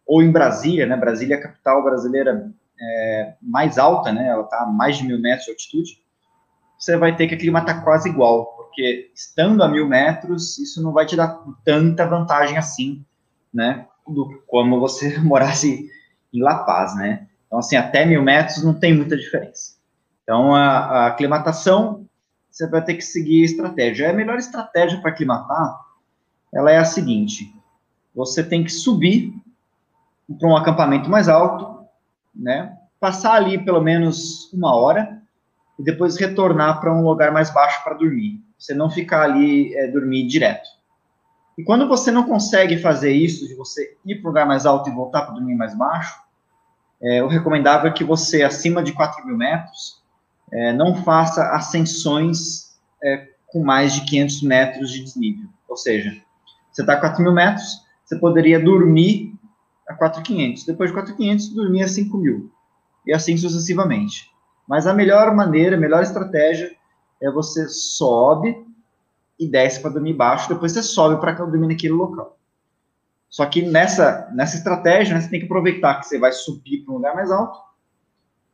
[0.05, 0.95] ou em Brasília, né?
[0.95, 4.27] Brasília é a capital brasileira é, mais alta, né?
[4.27, 6.01] Ela está a mais de mil metros de altitude.
[6.79, 11.05] Você vai ter que aclimatar quase igual, porque estando a mil metros, isso não vai
[11.05, 13.03] te dar tanta vantagem assim,
[13.53, 13.85] né?
[14.07, 15.89] Do, como você morasse
[16.33, 17.27] em La Paz, né?
[17.47, 19.75] Então, assim, até mil metros não tem muita diferença.
[20.23, 22.06] Então, a, a aclimatação,
[22.57, 24.09] você vai ter que seguir estratégia.
[24.09, 25.79] A melhor estratégia para aclimatar,
[26.51, 27.53] ela é a seguinte,
[28.15, 29.31] você tem que subir
[30.39, 31.85] para um acampamento mais alto,
[32.35, 32.75] né?
[32.99, 35.21] Passar ali pelo menos uma hora
[35.77, 38.41] e depois retornar para um lugar mais baixo para dormir.
[38.57, 40.67] Você não ficar ali é, dormir direto.
[41.55, 44.89] E quando você não consegue fazer isso, de você ir para um lugar mais alto
[44.89, 46.19] e voltar para dormir mais baixo,
[47.03, 50.01] é, o recomendável é que você, acima de 4 mil metros,
[50.51, 55.47] é, não faça ascensões é, com mais de 500 metros de desnível.
[55.67, 56.15] Ou seja,
[56.71, 59.33] você está a 4 mil metros, você poderia dormir
[59.87, 60.65] a 4.500.
[60.65, 62.51] Depois de 4.500, dormir a 5 mil.
[63.05, 64.29] E assim sucessivamente.
[64.67, 66.75] Mas a melhor maneira, a melhor estratégia
[67.21, 68.65] é você sobe
[69.39, 72.37] e desce para dormir baixo, depois você sobe para dormir naquele local.
[73.29, 76.93] Só que nessa, nessa estratégia, né, você tem que aproveitar que você vai subir para
[76.93, 77.59] um lugar mais alto,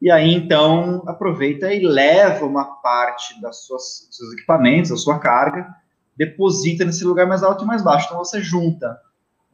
[0.04, 5.18] e aí então aproveita e leva uma parte das suas, dos seus equipamentos, da sua
[5.18, 5.74] carga,
[6.18, 8.08] deposita nesse lugar mais alto e mais baixo.
[8.08, 9.00] Então você junta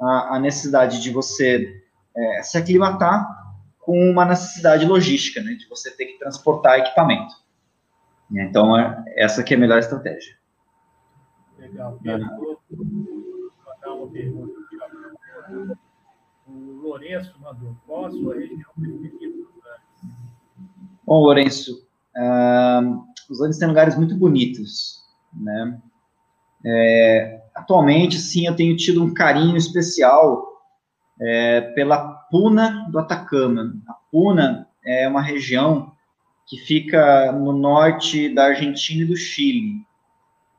[0.01, 1.83] a, a necessidade de você
[2.17, 3.29] é, se aclimatar
[3.77, 7.35] com uma necessidade logística, né, de você ter que transportar equipamento.
[8.31, 10.35] Então, é, essa que é a melhor estratégia.
[11.59, 11.99] Legal.
[12.01, 12.59] Pedro, vou
[13.67, 15.77] mandar uma pergunta aqui.
[16.47, 17.77] O Lourenço mandou.
[17.85, 19.08] Qual a sua região preferida
[21.09, 24.99] Bom, Lourenço, uh, os Andes têm lugares muito bonitos,
[25.33, 25.81] né?
[26.63, 30.61] É, atualmente, sim, eu tenho tido um carinho especial
[31.19, 31.97] é, pela
[32.29, 33.73] Puna do Atacama.
[33.87, 35.91] A Puna é uma região
[36.45, 39.83] que fica no norte da Argentina e do Chile,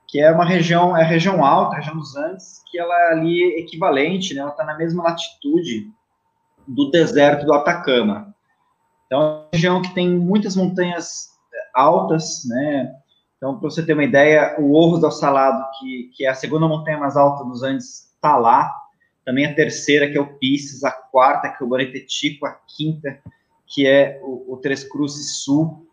[0.08, 3.12] que é uma região, é a região alta, a região dos Andes, que ela é
[3.12, 5.88] ali equivalente, né, ela está na mesma latitude
[6.66, 8.29] do deserto do Atacama.
[9.10, 11.30] Então, é uma região que tem muitas montanhas
[11.74, 12.94] altas, né,
[13.40, 16.68] então, para você ter uma ideia, o Orros do Salado, que, que é a segunda
[16.68, 18.70] montanha mais alta dos Andes, está lá.
[19.24, 23.18] Também a terceira, que é o Pisces, a quarta, que é o Boretetico, a quinta,
[23.66, 25.86] que é o, o Três Cruzes Sul,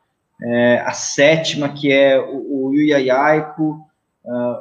[0.43, 3.87] é, a sétima, que é o, o Yuyayaico,
[4.25, 4.57] uh,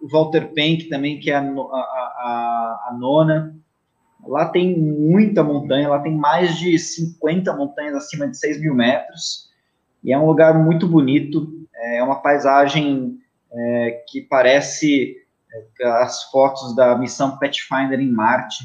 [0.00, 3.56] o Walter Penck também, que é a, a, a, a nona.
[4.26, 9.50] Lá tem muita montanha, lá tem mais de 50 montanhas acima de 6 mil metros,
[10.02, 13.18] e é um lugar muito bonito, é uma paisagem
[13.52, 15.16] é, que parece
[15.80, 18.64] é, as fotos da missão Pathfinder em Marte.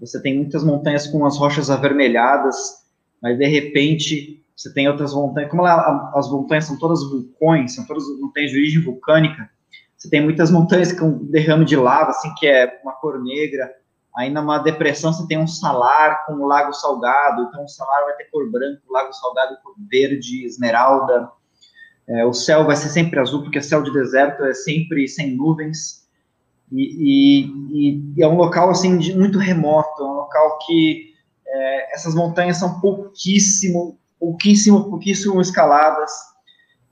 [0.00, 2.56] Você tem muitas montanhas com as rochas avermelhadas,
[3.20, 5.50] mas de repente você tem outras montanhas.
[5.50, 9.48] Como lá, as montanhas são todas vulcões, são todas montanhas de origem vulcânica,
[9.98, 13.68] você tem muitas montanhas com derrame de lava, assim, que é uma cor negra.
[14.16, 18.14] Aí numa depressão você tem um salar com um lago salgado, então o salar vai
[18.14, 21.30] ter cor branca, o lago salgado cor verde, esmeralda.
[22.08, 26.08] É, o céu vai ser sempre azul, porque céu de deserto é sempre sem nuvens.
[26.72, 31.14] E, e, e é um local, assim, de, muito remoto, é um local que
[31.46, 36.10] é, essas montanhas são pouquíssimo, pouquíssimo, pouquíssimo escaladas.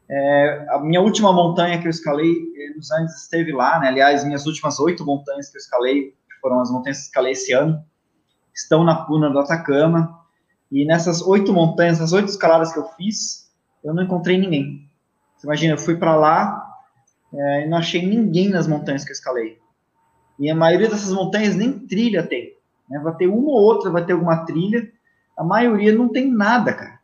[0.08, 3.88] É, a minha última montanha que eu escalei é, nos Andes esteve lá, né?
[3.88, 6.14] Aliás, minhas últimas oito montanhas que eu escalei,
[6.46, 7.82] foram as montanhas que escalei esse ano,
[8.54, 10.16] estão na Puna do Atacama.
[10.70, 13.50] E nessas oito montanhas, essas oito escaladas que eu fiz,
[13.82, 14.88] eu não encontrei ninguém.
[15.36, 16.64] Você imagina, eu fui para lá
[17.34, 19.58] é, e não achei ninguém nas montanhas que eu escalei.
[20.38, 22.54] E a maioria dessas montanhas nem trilha tem.
[22.88, 23.00] Né?
[23.00, 24.88] Vai ter uma ou outra, vai ter alguma trilha.
[25.36, 27.00] A maioria não tem nada, cara.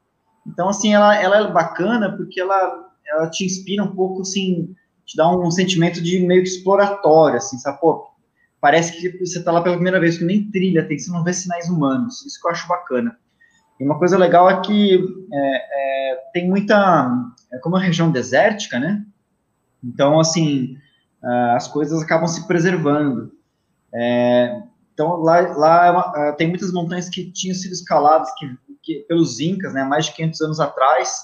[0.46, 4.72] Então, assim, ela, ela é bacana porque ela, ela te inspira um pouco, assim,
[5.05, 7.81] te dá um sentimento de meio exploratório, assim, sabe?
[7.81, 8.12] Pô,
[8.62, 11.33] parece que você está lá pela primeira vez, que nem trilha tem, você não vê
[11.33, 12.25] sinais humanos.
[12.25, 13.18] Isso que eu acho bacana.
[13.81, 17.12] E uma coisa legal é que é, é, tem muita,
[17.53, 19.05] é como uma região desértica, né?
[19.83, 20.79] Então, assim,
[21.57, 23.33] as coisas acabam se preservando.
[23.92, 24.62] É,
[24.94, 29.40] então, lá, lá é uma, tem muitas montanhas que tinham sido escaladas que, que, pelos
[29.40, 31.20] incas, né, mais de 500 anos atrás,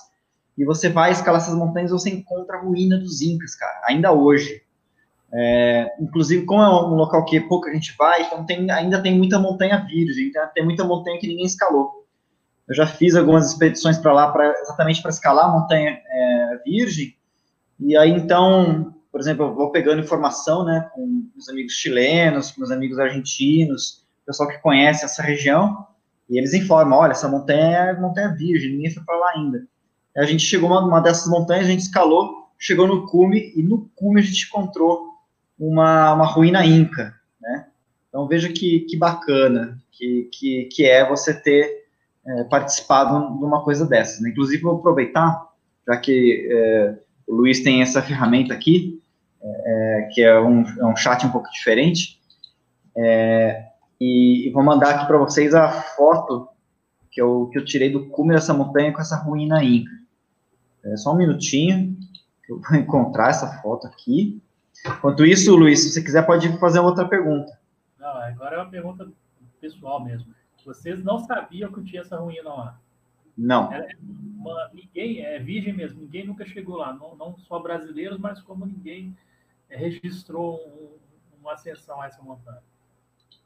[0.57, 4.61] e você vai escalar essas montanhas, você encontra a ruína dos incas, cara, ainda hoje.
[5.33, 9.39] É, inclusive, como é um local que pouca gente vai, então tem, ainda tem muita
[9.39, 12.07] montanha virgem, então tem muita montanha que ninguém escalou.
[12.67, 17.15] Eu já fiz algumas expedições para lá, pra, exatamente para escalar a montanha é, virgem,
[17.79, 22.61] e aí então, por exemplo, eu vou pegando informação, né, com meus amigos chilenos, com
[22.61, 25.87] meus amigos argentinos, pessoal que conhece essa região,
[26.29, 29.67] e eles informam, olha, essa montanha é montanha virgem, ninguém foi para lá ainda.
[30.17, 33.63] Aí a gente chegou numa, uma dessas montanhas, a gente escalou, chegou no cume, e
[33.63, 35.08] no cume a gente encontrou
[35.59, 37.67] uma, uma ruína inca, né?
[38.09, 41.89] Então veja que, que bacana que, que, que é você ter
[42.27, 44.23] é, participado de uma coisa dessa.
[44.23, 44.31] Né?
[44.31, 45.47] Inclusive, vou aproveitar,
[45.87, 49.03] já que é, o Luiz tem essa ferramenta aqui,
[49.43, 52.19] é, é que é um, é um chat um pouco diferente,
[52.97, 53.67] é,
[54.01, 56.49] e, e, vou mandar aqui para vocês a foto
[57.11, 59.91] que eu, que eu tirei do cume dessa montanha com essa ruína inca.
[60.85, 61.97] É só um minutinho,
[62.45, 64.41] que eu vou encontrar essa foto aqui.
[64.87, 67.59] Enquanto isso, Luiz, se você quiser, pode fazer outra pergunta.
[67.99, 69.09] Não, agora é uma pergunta
[69.61, 70.35] pessoal mesmo.
[70.65, 72.81] Vocês não sabiam que tinha essa ruína lá?
[73.37, 73.73] Não.
[73.73, 78.41] É uma, ninguém, é virgem mesmo, ninguém nunca chegou lá, não, não só brasileiros, mas
[78.41, 79.17] como ninguém
[79.71, 80.89] é, registrou um,
[81.41, 82.63] uma ascensão a essa montanha.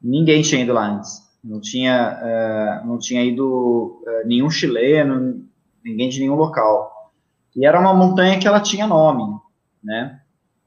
[0.00, 1.30] Ninguém tinha ido lá antes.
[1.44, 5.44] Não tinha, uh, não tinha ido uh, nenhum chileno,
[5.84, 7.12] ninguém de nenhum local.
[7.54, 9.38] E era uma montanha que ela tinha nome,
[9.82, 10.21] né?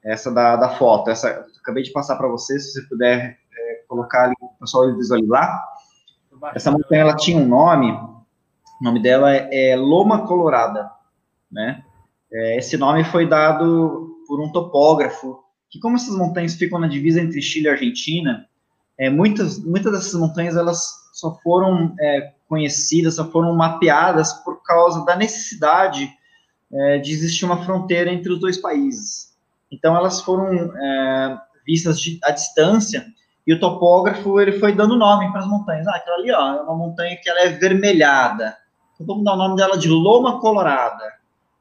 [0.06, 1.10] Essa da, da foto.
[1.10, 5.64] Essa, acabei de passar para você, se você puder é, colocar ali, o pessoal visualizar.
[6.54, 10.92] Essa montanha ela tinha um nome, o nome dela é, é Loma Colorada,
[11.52, 11.84] né?
[12.32, 15.40] É, esse nome foi dado por um topógrafo,
[15.70, 18.46] que como essas montanhas ficam na divisa entre Chile e Argentina,
[18.98, 20.82] é, muitas, muitas dessas montanhas elas
[21.14, 26.10] só foram é, conhecidas, só foram mapeadas por causa da necessidade
[26.72, 29.35] é, de existir uma fronteira entre os dois países.
[29.72, 33.06] Então elas foram é, vistas de, à distância
[33.46, 35.88] e o topógrafo ele foi dando nome para as montanhas.
[35.88, 38.56] Ah, aquela ali ó, é uma montanha que ela é vermelhada.
[38.94, 41.04] Então vamos dar o nome dela de Loma Colorada.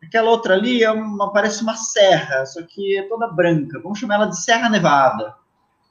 [0.03, 3.81] Aquela outra ali é uma, parece uma serra, só que é toda branca.
[3.83, 5.35] Vamos chamar ela de Serra Nevada.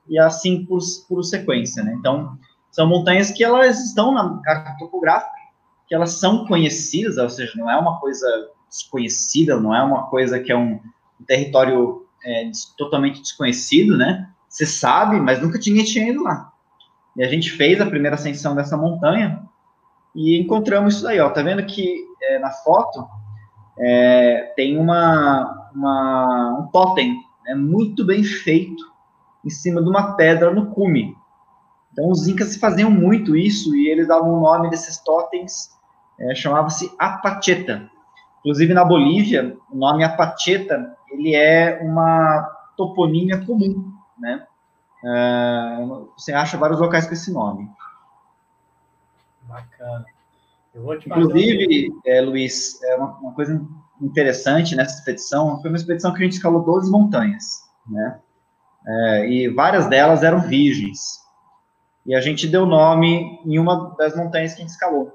[0.08, 1.94] E assim por, por sequência, né?
[1.94, 2.38] Então,
[2.72, 5.32] são montanhas que elas estão na carta topográfica,
[5.88, 8.28] que elas são conhecidas, ou seja, não é uma coisa
[8.70, 10.80] desconhecida, não é uma coisa que é um,
[11.20, 14.30] um território é, totalmente desconhecido, né?
[14.48, 16.52] Você sabe, mas nunca tinha, ido lá.
[17.18, 19.44] E a gente fez a primeira ascensão dessa montanha
[20.16, 21.30] e encontramos isso aí, ó.
[21.30, 23.08] Tá vendo que é, na foto
[23.80, 28.84] é, tem uma, uma, um totem né, muito bem feito
[29.44, 31.16] em cima de uma pedra no cume.
[31.92, 35.72] Então os incas faziam muito isso e eles davam o nome desses totens,
[36.20, 37.90] é, chamava-se apacheta.
[38.40, 42.44] Inclusive na Bolívia, o nome apacheta ele é uma
[42.76, 44.46] toponímia comum né?
[45.04, 47.70] Uh, você acha vários locais com esse nome.
[49.44, 50.06] Bacana.
[50.74, 52.02] Inclusive, um...
[52.06, 53.64] é, Luiz, é uma, uma, coisa
[54.02, 58.20] interessante nessa expedição, foi uma expedição que a gente escalou 12 montanhas, né?
[58.86, 61.22] É, e várias delas eram virgens.
[62.06, 65.12] E a gente deu nome em uma das montanhas que a gente escalou,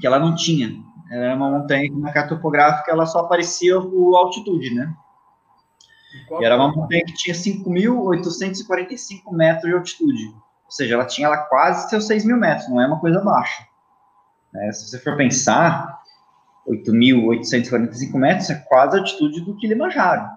[0.00, 0.72] que ela não tinha.
[1.10, 4.94] Era uma montanha que na carta topográfica ela só aparecia por altitude, né?
[6.40, 10.26] E era uma montanha que tinha 5.845 metros de altitude.
[10.26, 13.66] Ou seja, ela tinha ela quase seus 6 mil metros, não é uma coisa baixa.
[14.54, 16.02] É, se você for pensar,
[16.68, 20.28] 8.845 metros é quase a altitude do Kilimanjaro.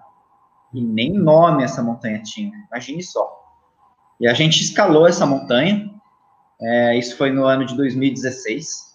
[0.72, 3.44] E nem nome essa montanha tinha, imagine só.
[4.20, 5.90] E a gente escalou essa montanha,
[6.60, 8.94] é, isso foi no ano de 2016,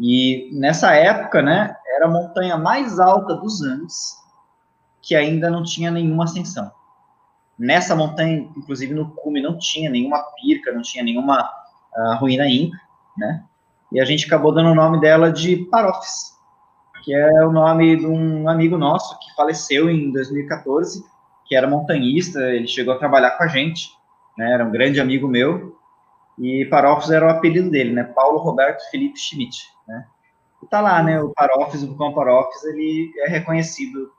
[0.00, 4.16] e nessa época, né, era a montanha mais alta dos Andes,
[5.02, 6.70] que ainda não tinha nenhuma ascensão.
[7.58, 11.50] Nessa montanha, inclusive no cume, não tinha nenhuma pirca, não tinha nenhuma
[11.96, 12.78] uh, ruína inca,
[13.16, 13.44] né?
[13.92, 16.32] e a gente acabou dando o nome dela de Parofes,
[17.04, 21.04] que é o nome de um amigo nosso que faleceu em 2014,
[21.44, 23.90] que era montanhista, ele chegou a trabalhar com a gente,
[24.38, 25.76] né, era um grande amigo meu,
[26.38, 30.06] e Parofes era o apelido dele, né, Paulo Roberto Felipe Schmidt, né.
[30.62, 34.10] E tá lá, né, o Parofes, o vulcão Parofes, ele é reconhecido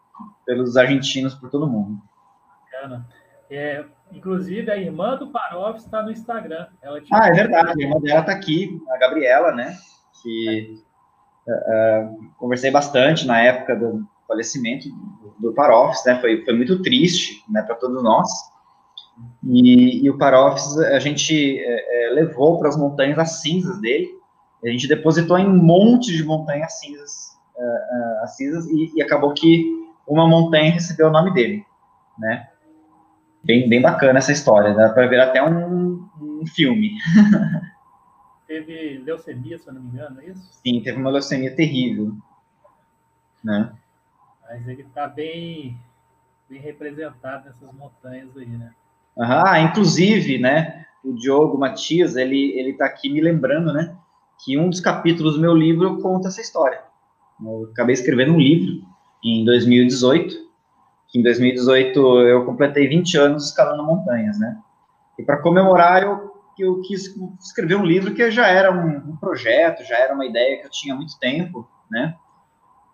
[0.45, 2.01] pelos argentinos, por todo mundo.
[2.72, 3.07] Bacana.
[3.49, 6.68] É, inclusive, a irmã do Parof está no Instagram.
[7.11, 7.74] ah, é verdade.
[7.84, 9.78] A irmã dela está aqui, a Gabriela, né?
[10.22, 10.82] Que
[11.47, 16.20] uh, conversei bastante na época do falecimento do, do Parofs, né?
[16.20, 18.30] Foi, foi muito triste, né, para todos nós.
[19.43, 24.09] E, e o Parofs a gente é, é, levou para as montanhas as cinzas dele.
[24.66, 29.01] A gente depositou em um monte de montanhas cinzas, uh, uh, as cinzas e, e
[29.01, 31.65] acabou que uma montanha recebeu o nome dele,
[32.17, 32.47] né?
[33.43, 36.97] bem, bem bacana essa história, dá para ver até um, um filme.
[38.47, 40.61] teve leucemia, se eu não me engano, é isso?
[40.65, 42.15] Sim, teve uma leucemia terrível,
[43.43, 43.73] né?
[44.43, 45.77] Mas ele está bem,
[46.49, 48.71] bem representado nessas montanhas aí, né?
[49.17, 53.95] Ah, inclusive, né, o Diogo Matias, ele, ele tá aqui me lembrando, né,
[54.43, 56.81] que um dos capítulos do meu livro conta essa história.
[57.39, 58.83] Eu acabei escrevendo um livro
[59.24, 60.43] em 2018,
[61.15, 64.57] em 2018 eu completei 20 anos escalando montanhas, né?
[65.17, 69.84] E para comemorar eu, eu quis escrever um livro que já era um, um, projeto,
[69.84, 72.15] já era uma ideia que eu tinha há muito tempo, né?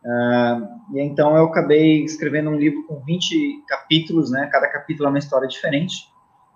[0.04, 4.50] Uh, e então eu acabei escrevendo um livro com 20 capítulos, né?
[4.52, 6.10] Cada capítulo é uma história diferente.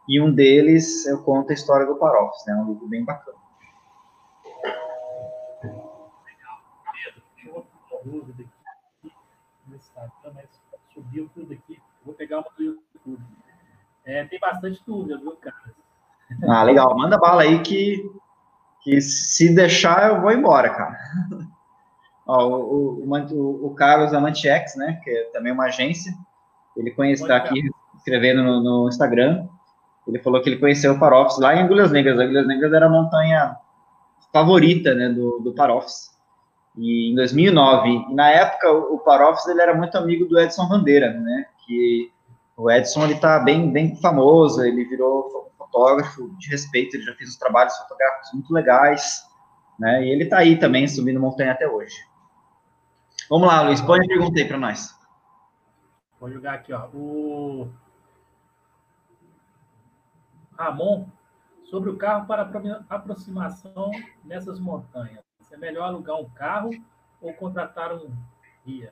[0.07, 2.55] E um deles eu conto a história do Parofs, né?
[2.55, 3.37] Um livro bem bacana.
[5.63, 5.87] Legal.
[6.91, 9.13] Pedro, eu uma dúvida aqui
[9.65, 10.63] no Instagram, mas
[11.13, 11.79] subiu tudo aqui.
[12.03, 13.23] Vou pegar uma do YouTube.
[14.05, 15.55] É, tem bastante dúvida, viu, cara?
[16.49, 16.97] Ah, legal.
[16.97, 18.03] Manda bala aí que,
[18.81, 20.97] que se deixar eu vou embora, cara.
[22.25, 26.13] Ó, o, o, o, o Carlos Amantiex, né, que é também uma agência,
[26.75, 27.61] ele conhece, está aqui
[27.97, 29.45] escrevendo no, no, Instagram,
[30.07, 32.17] ele falou que ele conheceu o Parofs lá em Agulhas Negras.
[32.17, 33.57] Agulhas Negras era a montanha
[34.31, 36.12] favorita, né, do, do Parofs
[36.77, 37.89] e em 2009.
[37.89, 41.45] E na época o Parofs ele era muito amigo do Edson Bandeira, né?
[41.65, 42.11] Que
[42.57, 47.31] o Edson ele tá bem bem famoso, ele virou fotógrafo de respeito, ele já fez
[47.31, 49.23] os trabalhos fotográficos muito legais,
[49.79, 50.05] né?
[50.05, 51.95] E ele tá aí também subindo montanha até hoje.
[53.29, 54.95] Vamos lá, Luiz, põe a pergunta aí para nós.
[56.19, 56.87] Vou jogar aqui, ó.
[56.93, 57.69] O
[60.57, 61.07] Ramon
[61.65, 62.49] sobre o carro para
[62.89, 63.91] aproximação
[64.23, 65.23] nessas montanhas.
[65.53, 66.71] É melhor alugar um carro
[67.21, 68.09] ou contratar um
[68.65, 68.91] guia?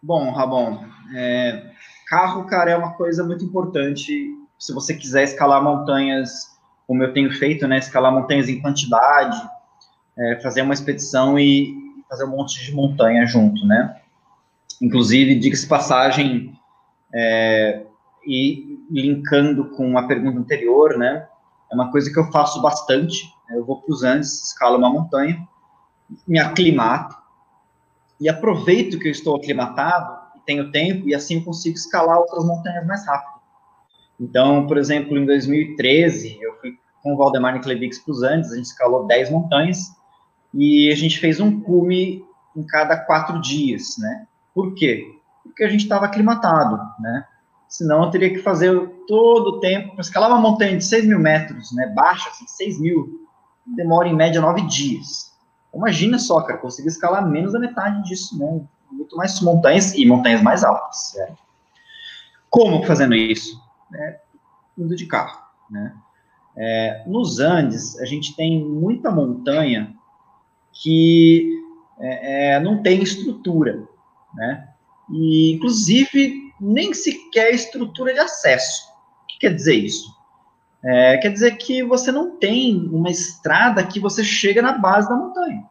[0.00, 1.72] Bom, Rabon, é,
[2.06, 4.32] carro, cara, é uma coisa muito importante.
[4.56, 6.56] Se você quiser escalar montanhas,
[6.86, 7.78] como eu tenho feito, né?
[7.78, 9.36] Escalar montanhas em quantidade,
[10.16, 11.74] é, fazer uma expedição e
[12.08, 14.00] fazer um monte de montanha junto, né?
[14.80, 16.56] Inclusive, diga-se passagem,
[17.12, 17.84] é,
[18.24, 21.26] e linkando com a pergunta anterior, né?
[21.72, 23.28] É uma coisa que eu faço bastante.
[23.50, 25.44] Eu vou para os Andes, escalo uma montanha,
[26.26, 27.16] me aclimato
[28.20, 32.44] e aproveito que eu estou aclimatado e tenho tempo e assim eu consigo escalar outras
[32.44, 33.40] montanhas mais rápido.
[34.20, 38.56] Então, por exemplo, em 2013, eu fui com o Valdemar Niklevix para os Andes, a
[38.56, 39.78] gente escalou 10 montanhas
[40.54, 42.24] e a gente fez um cume
[42.56, 44.26] em cada quatro dias, né?
[44.54, 45.04] Por quê?
[45.42, 47.24] Porque a gente estava aclimatado, né?
[47.68, 48.70] Senão eu teria que fazer
[49.08, 51.86] todo o tempo, para escalar uma montanha de 6 mil metros, né?
[51.96, 53.26] Baixa, assim, 6 mil,
[53.66, 55.31] demora em média nove dias.
[55.74, 58.60] Imagina só, cara, conseguir escalar menos da metade disso, né?
[58.90, 61.12] Muito mais montanhas e montanhas mais altas.
[61.12, 61.38] Certo?
[62.50, 63.60] Como fazendo isso?
[63.94, 64.20] É,
[64.76, 65.94] indo de carro, né?
[66.54, 69.94] É, nos Andes, a gente tem muita montanha
[70.72, 71.62] que
[71.98, 73.82] é, é, não tem estrutura,
[74.34, 74.68] né?
[75.10, 78.84] E, inclusive, nem sequer estrutura de acesso.
[79.22, 80.14] O que quer dizer isso?
[80.84, 85.14] É, quer dizer que você não tem uma estrada que você chega na base da
[85.14, 85.64] montanha.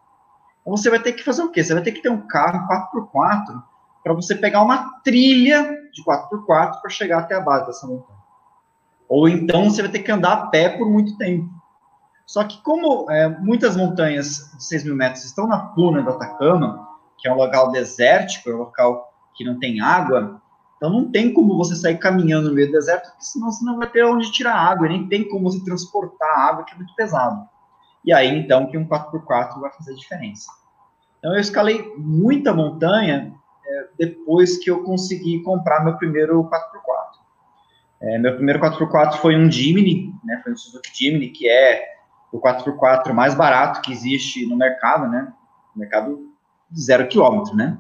[0.62, 1.64] Então você vai ter que fazer o quê?
[1.64, 3.62] Você vai ter que ter um carro 4x4
[4.04, 8.20] para você pegar uma trilha de 4x4 para chegar até a base dessa montanha.
[9.10, 11.50] Ou então você vai ter que andar a pé por muito tempo.
[12.26, 16.88] Só que como é, muitas montanhas de 6 mil metros estão na puna do Atacama,
[17.18, 20.42] que é um local desértico, é um local que não tem água,
[20.82, 23.78] então não tem como você sair caminhando no meio do deserto, porque senão você não
[23.78, 27.48] vai ter onde tirar água, nem tem como você transportar água, que é muito pesado.
[28.04, 30.52] E aí, então, que um 4x4 vai fazer diferença.
[31.20, 33.32] Então, eu escalei muita montanha
[33.64, 36.52] é, depois que eu consegui comprar meu primeiro 4x4.
[38.02, 41.94] É, meu primeiro 4x4 foi um Jimny, né, foi um Suzuki Jimny, que é
[42.32, 45.32] o 4x4 mais barato que existe no mercado, né?
[45.76, 46.28] mercado
[46.76, 47.78] zero quilômetro, né?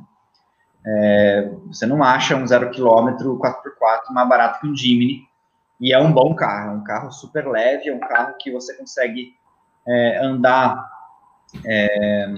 [0.86, 5.21] É, você não acha um zero quilômetro 4x4 mais barato que um Jimny,
[5.79, 8.73] e é um bom carro, é um carro super leve, é um carro que você
[8.75, 9.36] consegue
[9.88, 10.89] é, andar,
[11.65, 12.36] é,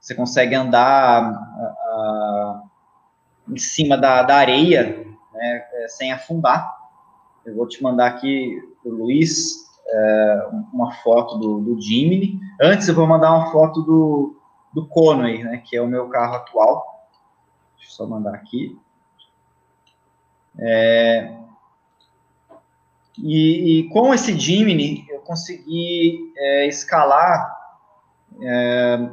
[0.00, 1.32] você consegue andar
[3.48, 6.76] em cima da, da areia, né, é, sem afundar.
[7.44, 9.56] Eu vou te mandar aqui, o Luiz,
[9.88, 12.38] é, uma foto do, do Jimny.
[12.60, 14.36] Antes eu vou mandar uma foto do,
[14.72, 16.89] do Conway, né, que é o meu carro atual.
[17.80, 18.78] Deixa eu só mandar aqui.
[20.58, 21.34] É,
[23.18, 27.56] e, e, com esse Jimny, eu consegui é, escalar,
[28.42, 29.10] é,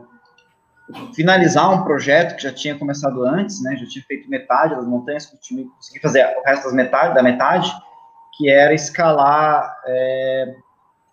[1.16, 5.26] finalizar um projeto que já tinha começado antes, né, já tinha feito metade das montanhas,
[5.26, 7.74] consegui fazer o resto das metade, da metade,
[8.34, 10.56] que era escalar é,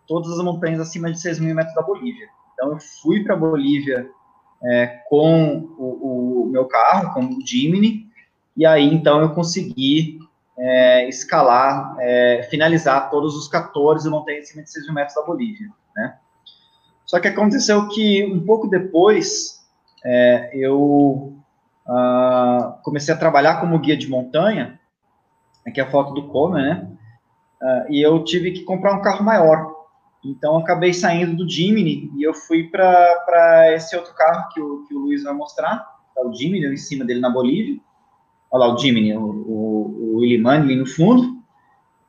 [0.07, 2.29] todas as montanhas acima de 6 mil metros da Bolívia.
[2.53, 4.11] Então, eu fui para a Bolívia
[4.65, 8.09] é, com o, o, meu carro, com o Jimny,
[8.57, 10.19] e aí, então, eu consegui
[10.57, 15.69] é, escalar, é, finalizar todos os 14 montanhas acima de 6 mil metros da Bolívia,
[15.97, 16.17] né?
[17.05, 19.61] Só que aconteceu que, um pouco depois,
[20.05, 21.35] é, eu
[21.87, 24.79] uh, comecei a trabalhar como guia de montanha,
[25.67, 26.89] aqui é a foto do Comer, né?
[27.63, 29.74] Uh, e eu tive que comprar um carro maior.
[30.25, 34.95] Então, acabei saindo do Jimny e eu fui para esse outro carro que o, que
[34.95, 35.79] o Luiz vai mostrar,
[36.15, 37.79] tá o Jimny, em cima dele na Bolívia.
[38.51, 41.45] Olha lá o Jimny, o, o, o Illiman ali no fundo.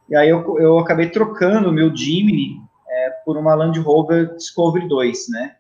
[0.10, 4.88] E aí eu, eu acabei trocando o meu Jimny é, por uma Land Rover Discovery
[4.88, 5.56] 2, né?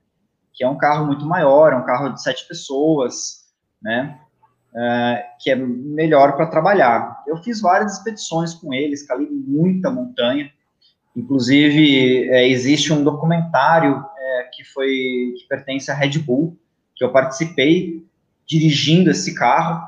[0.53, 3.45] Que é um carro muito maior, é um carro de sete pessoas,
[3.81, 4.19] né?
[4.73, 7.23] É, que é melhor para trabalhar.
[7.27, 10.51] Eu fiz várias expedições com ele, escalei muita montanha.
[11.15, 16.57] Inclusive, é, existe um documentário é, que foi que pertence à Red Bull,
[16.95, 18.05] que eu participei
[18.45, 19.81] dirigindo esse carro,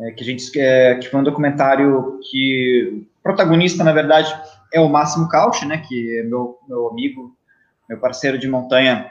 [0.00, 4.34] é, que a gente é, que foi um documentário que o protagonista, na verdade,
[4.72, 7.36] é o Máximo Cauch, né, que é meu, meu amigo,
[7.88, 9.10] meu parceiro de montanha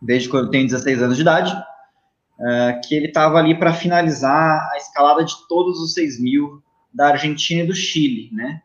[0.00, 1.52] desde quando eu tenho 16 anos de idade,
[2.40, 6.62] é, que ele estava ali para finalizar a escalada de todos os 6 mil
[6.92, 8.62] da Argentina e do Chile, né?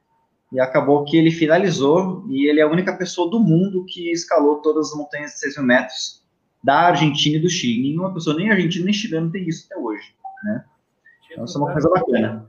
[0.54, 4.62] E acabou que ele finalizou, e ele é a única pessoa do mundo que escalou
[4.62, 6.24] todas as montanhas de 6 mil metros
[6.64, 7.82] da Argentina e do Chile.
[7.82, 10.64] Nenhuma pessoa, nem argentina nem chileno, tem isso até hoje, né?
[11.32, 12.48] Então, isso é uma coisa bacana.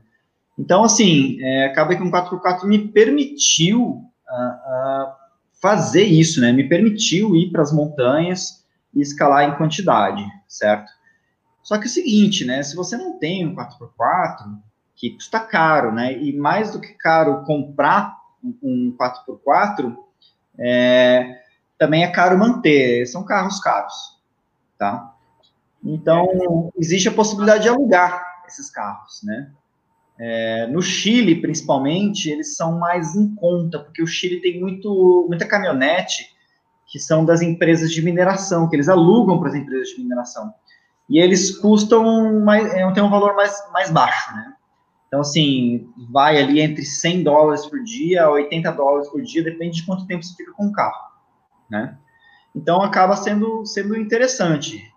[0.57, 5.13] Então, assim, é, acaba que um 4x4 me permitiu uh, uh,
[5.59, 6.51] fazer isso, né?
[6.51, 10.91] Me permitiu ir para as montanhas e escalar em quantidade, certo?
[11.63, 12.61] Só que é o seguinte, né?
[12.61, 14.59] Se você não tem um 4x4,
[14.95, 16.17] que custa caro, né?
[16.17, 18.15] E mais do que caro comprar
[18.61, 19.95] um 4x4,
[20.57, 21.41] é,
[21.77, 23.05] também é caro manter.
[23.07, 24.19] São carros caros,
[24.77, 25.13] tá?
[25.83, 29.51] Então, existe a possibilidade de alugar esses carros, né?
[30.17, 35.45] É, no Chile, principalmente, eles são mais em conta, porque o Chile tem muito, muita
[35.45, 36.33] caminhonete
[36.87, 40.53] que são das empresas de mineração, que eles alugam para as empresas de mineração.
[41.09, 44.53] E eles custam, mais, é, tem um valor mais, mais baixo, né?
[45.15, 49.77] Então, assim, vai ali entre 100 dólares por dia a 80 dólares por dia, depende
[49.77, 51.09] de quanto tempo você fica com o carro,
[51.69, 51.97] né?
[52.53, 54.93] Então, acaba sendo, sendo interessante.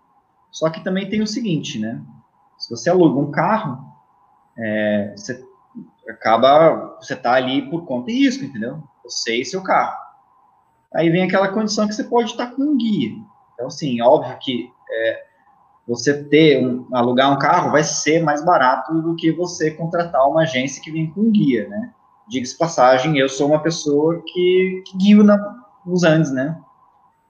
[0.51, 2.01] Só que também tem o seguinte, né?
[2.57, 3.81] Se você aluga um carro,
[4.57, 5.41] é, você
[6.09, 8.83] acaba, você tá ali por conta e risco, entendeu?
[9.05, 9.95] Você e seu carro.
[10.93, 13.11] Aí vem aquela condição que você pode estar com um guia.
[13.53, 15.25] Então, assim, óbvio que é,
[15.89, 20.43] você ter um, alugar um carro vai ser mais barato do que você contratar uma
[20.43, 21.91] agência que vem com um guia, né?
[22.27, 25.35] Diga-se passagem, eu sou uma pessoa que, que guio na,
[25.83, 26.55] nos Andes, né?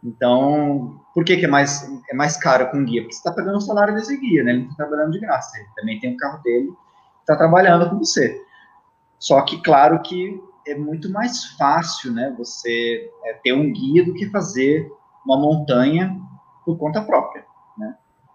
[0.03, 3.01] Então, por que, que é, mais, é mais caro com guia?
[3.01, 4.51] Porque você está pagando o salário desse guia, né?
[4.51, 5.57] Ele está trabalhando de graça.
[5.57, 6.69] Ele também tem o carro dele,
[7.21, 8.41] está trabalhando com você.
[9.17, 10.37] Só que, claro que
[10.67, 12.35] é muito mais fácil, né?
[12.37, 14.91] Você é, ter um guia do que fazer
[15.25, 16.13] uma montanha
[16.65, 17.48] por conta própria.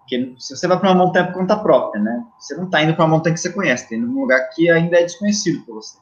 [0.04, 2.24] Porque se você vai para uma montanha por conta própria, né?
[2.38, 4.50] Você não está indo para uma montanha que você conhece, está indo para um lugar
[4.50, 5.98] que ainda é desconhecido para você.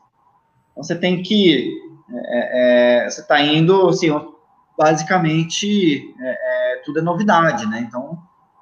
[0.73, 1.81] Então você tem que.
[2.13, 4.09] É, é, você está indo, assim,
[4.77, 7.87] basicamente, é, é, tudo é novidade, né?
[7.89, 8.19] Então,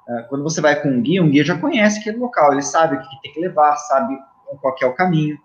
[0.07, 2.95] é, quando você vai com um guia, um guia já conhece aquele local, ele sabe
[2.95, 4.15] o que tem que levar, sabe
[4.61, 5.39] qual é o caminho.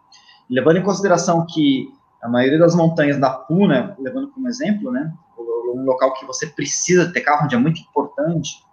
[0.48, 1.88] levando em consideração que
[2.22, 5.10] a maioria das montanhas da Puna, levando como exemplo, né?
[5.74, 8.65] Um local que você precisa ter carro, onde é muito importante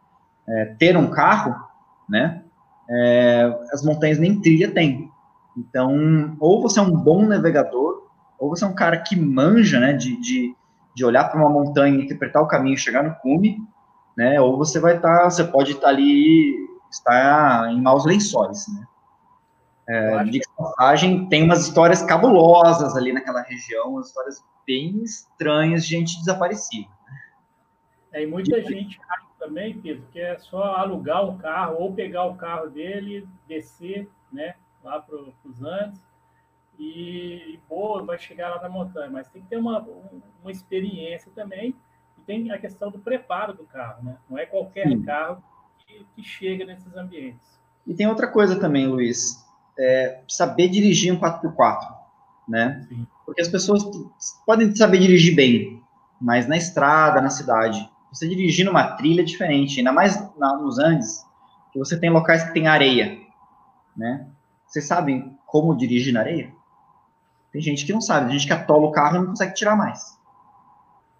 [0.47, 1.55] é, ter um carro,
[2.09, 2.43] né?
[2.89, 5.09] É, as montanhas nem trilha tem.
[5.57, 8.07] Então, ou você é um bom navegador,
[8.39, 10.55] ou você é um cara que manja, né, de, de,
[10.95, 13.57] de olhar para uma montanha, interpretar o caminho, chegar no cume,
[14.17, 14.39] né?
[14.41, 16.55] Ou você vai estar, tá, você pode estar tá ali,
[16.91, 18.85] estar em maus lençóis, né?
[19.85, 25.89] É, de passagem, tem umas histórias cabulosas ali naquela região, umas histórias bem estranhas de
[25.89, 26.87] gente desaparecida.
[28.13, 32.25] É, e muita gente acha também, Pedro, que é só alugar um carro ou pegar
[32.25, 35.15] o carro dele, descer, né, lá para
[35.45, 36.01] os Andes
[36.79, 39.09] e, e boa, vai chegar lá na montanha.
[39.09, 39.85] Mas tem que ter uma,
[40.41, 41.75] uma experiência também
[42.17, 44.17] e tem a questão do preparo do carro, né?
[44.29, 45.03] Não é qualquer Sim.
[45.03, 45.43] carro
[45.79, 47.59] que, que chega nesses ambientes.
[47.85, 49.43] E tem outra coisa também, Luiz
[49.77, 51.93] é, saber dirigir um 4x4,
[52.47, 52.85] né?
[52.87, 53.07] Sim.
[53.25, 53.83] Porque as pessoas
[54.45, 55.81] podem saber dirigir bem,
[56.19, 60.77] mas na estrada, na cidade, você dirigir numa trilha é diferente, ainda mais na, nos
[60.77, 61.25] Andes,
[61.71, 63.17] que você tem locais que tem areia,
[63.97, 64.27] né?
[64.67, 66.53] Vocês sabem como dirigir na areia?
[67.51, 69.75] Tem gente que não sabe, tem gente que atola o carro e não consegue tirar
[69.75, 70.17] mais,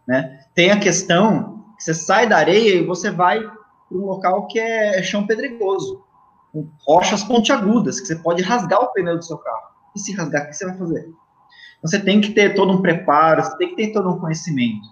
[0.07, 0.45] né?
[0.53, 4.59] Tem a questão que você sai da areia e você vai para um local que
[4.59, 6.03] é chão pedregoso
[6.51, 9.73] com rochas pontiagudas, que você pode rasgar o pneu do seu carro.
[9.95, 10.99] E se rasgar, o que você vai fazer?
[10.99, 14.87] Então, você tem que ter todo um preparo, você tem que ter todo um conhecimento,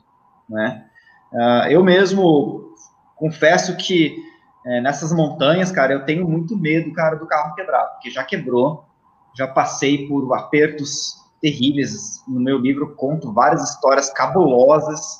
[0.50, 0.88] né?
[1.32, 2.74] Uh, eu mesmo
[3.16, 4.18] confesso que
[4.66, 8.86] é, nessas montanhas, cara, eu tenho muito medo, cara, do carro quebrar, porque já quebrou,
[9.36, 12.24] já passei por apertos terríveis.
[12.28, 15.20] No meu livro conto várias histórias cabulosas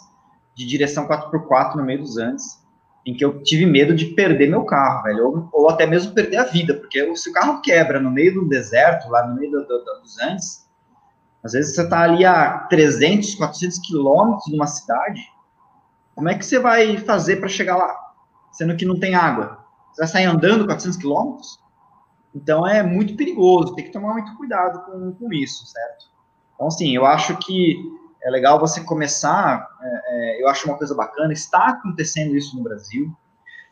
[0.56, 2.62] de direção 4x4 no meio dos Andes
[3.06, 6.38] em que eu tive medo de perder meu carro, velho, ou, ou até mesmo perder
[6.38, 9.66] a vida, porque se o carro quebra no meio do deserto, lá no meio do,
[9.66, 10.70] do, dos Andes,
[11.44, 15.22] às vezes você está ali a 300, 400 quilômetros de uma cidade,
[16.22, 17.92] como é que você vai fazer para chegar lá,
[18.52, 19.58] sendo que não tem água?
[19.92, 21.60] Você vai sair andando 400 quilômetros?
[22.36, 26.12] Então é muito perigoso, tem que tomar muito cuidado com, com isso, certo?
[26.54, 27.76] Então, assim, eu acho que
[28.22, 29.68] é legal você começar.
[29.82, 29.88] É,
[30.38, 33.12] é, eu acho uma coisa bacana, está acontecendo isso no Brasil,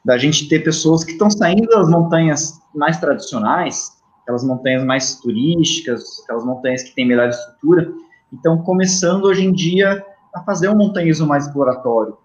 [0.03, 6.23] da gente ter pessoas que estão saindo das montanhas mais tradicionais, aquelas montanhas mais turísticas,
[6.23, 7.93] aquelas montanhas que têm melhor estrutura,
[8.33, 12.17] então começando hoje em dia a fazer um montanhismo mais exploratório.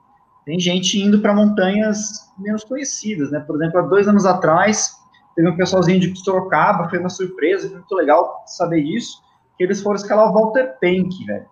[0.45, 3.41] Tem gente indo para montanhas menos conhecidas, né?
[3.41, 4.93] Por exemplo, há dois anos atrás,
[5.35, 9.23] teve um pessoalzinho de Sorocaba, foi uma surpresa, foi muito legal saber isso,
[9.57, 11.47] que eles foram escalar o Walter Penck, velho.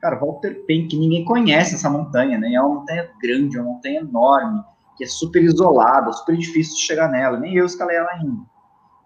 [0.00, 2.52] Cara, Walter Penck, ninguém conhece essa montanha, né?
[2.52, 4.60] É uma montanha grande, uma montanha enorme,
[4.96, 7.38] que é super isolada, super difícil de chegar nela.
[7.38, 8.42] Nem eu escalei ela ainda.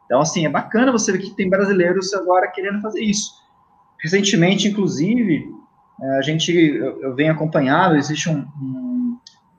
[0.07, 3.33] Então, assim, é bacana você ver que tem brasileiros agora querendo fazer isso.
[4.01, 5.45] Recentemente, inclusive,
[6.01, 8.96] é, a gente, eu, eu venho acompanhado, existe um, um,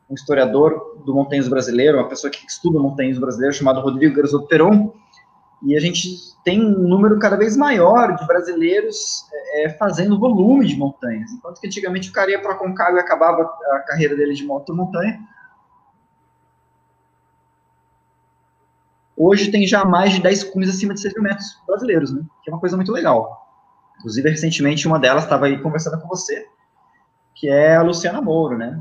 [0.09, 4.93] um, historiador do montanhismo brasileiro, uma pessoa que estuda montanhismo brasileiro, chamado Rodrigo Garzotto Peron,
[5.63, 10.67] e a gente tem um número cada vez maior de brasileiros é, é fazendo volume
[10.67, 11.31] de montanhas.
[11.31, 14.75] Enquanto que antigamente o cara ia para Concagua e acabava a carreira dele de moto
[14.75, 15.19] montanha.
[19.15, 22.21] Hoje tem já mais de 10 cumes acima de 6 mil metros brasileiros, né?
[22.43, 23.47] Que é uma coisa muito legal.
[23.97, 26.45] Inclusive, recentemente, uma delas estava aí conversando com você,
[27.33, 28.79] que é a Luciana Mouro, né?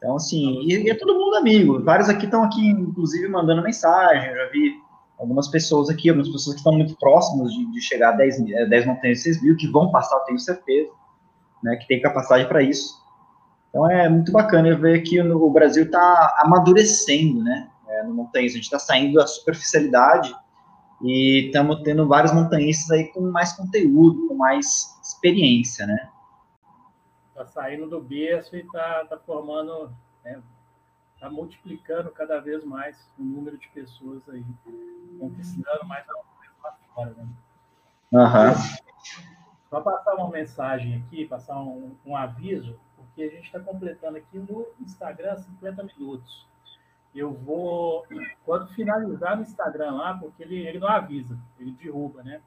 [0.00, 1.84] Então, assim, e, e é todo mundo amigo.
[1.84, 4.30] Vários aqui estão aqui, inclusive, mandando mensagem.
[4.30, 4.72] Eu já vi
[5.18, 8.72] algumas pessoas aqui, algumas pessoas que estão muito próximas de, de chegar a 10, 10
[8.72, 10.90] eh, montanhas 6 mil, que vão passar, eu tenho certeza,
[11.62, 12.98] né, que tem capacidade para isso.
[13.68, 18.54] Então é muito bacana ver que o Brasil está amadurecendo, né, é, no montanhismo.
[18.54, 20.34] A gente está saindo da superficialidade
[21.02, 26.08] e estamos tendo vários montanhistas aí com mais conteúdo, com mais experiência, né.
[27.40, 29.90] Está saindo do berço e está tá formando
[30.22, 30.42] né,
[31.14, 34.44] está multiplicando cada vez mais o número de pessoas aí,
[35.18, 36.14] conquistando mais lá
[36.94, 37.14] fora.
[37.14, 37.28] Né?
[38.12, 38.80] Uhum.
[39.70, 44.38] Só passar uma mensagem aqui, passar um, um aviso, porque a gente está completando aqui
[44.38, 46.46] no Instagram 50 minutos.
[47.14, 48.06] Eu vou,
[48.44, 52.42] quando finalizar no Instagram lá, porque ele, ele não avisa, ele derruba, né?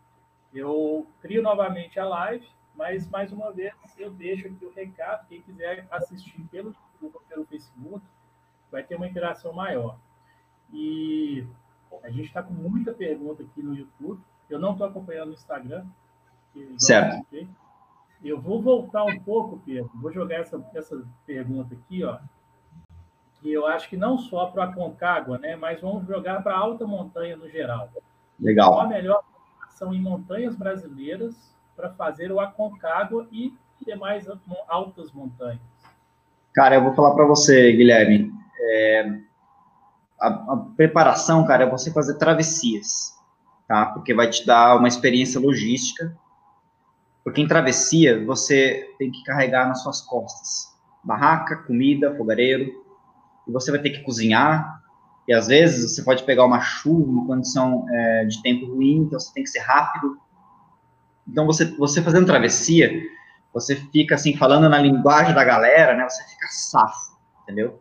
[0.54, 5.42] Eu crio novamente a live, mas mais uma vez eu deixo aqui o recado, quem
[5.42, 8.04] quiser assistir pelo YouTube ou pelo Facebook,
[8.72, 9.98] vai ter uma interação maior.
[10.72, 11.46] E
[12.04, 14.20] a gente está com muita pergunta aqui no YouTube.
[14.50, 15.86] Eu não estou acompanhando no Instagram.
[16.78, 17.26] Certo.
[18.24, 19.92] Eu vou voltar um pouco, Pedro.
[19.96, 22.20] Vou jogar essa, essa pergunta aqui, ó.
[23.42, 25.56] Que eu acho que não só para a Concagua, né?
[25.56, 27.90] Mas vamos jogar para a alta montanha no geral.
[28.40, 28.72] Legal.
[28.72, 29.24] Qual a melhor
[29.70, 33.54] são em montanhas brasileiras para fazer o Aconcagua e
[33.86, 34.26] demais
[34.68, 35.60] altas montanhas?
[36.54, 38.32] Cara, eu vou falar para você, Guilherme.
[38.60, 39.20] É,
[40.22, 43.14] a, a, preparação, cara, é você fazer travessias,
[43.68, 43.88] tá?
[43.88, 46.16] Porque vai te dar uma experiência logística.
[47.24, 50.72] Porque em travessia, você tem que carregar nas suas costas.
[51.04, 52.72] barraca, comida, fogareiro,
[53.48, 54.82] e você vai ter que cozinhar,
[55.28, 59.20] e às vezes você pode pegar uma chuva, uma condição é, de tempo ruim, então
[59.20, 60.18] você tem que ser rápido.
[61.28, 62.92] Então você, você fazendo travessia,
[63.54, 66.08] você fica assim, falando na linguagem da galera, né?
[66.10, 67.80] Você fica safo, entendeu?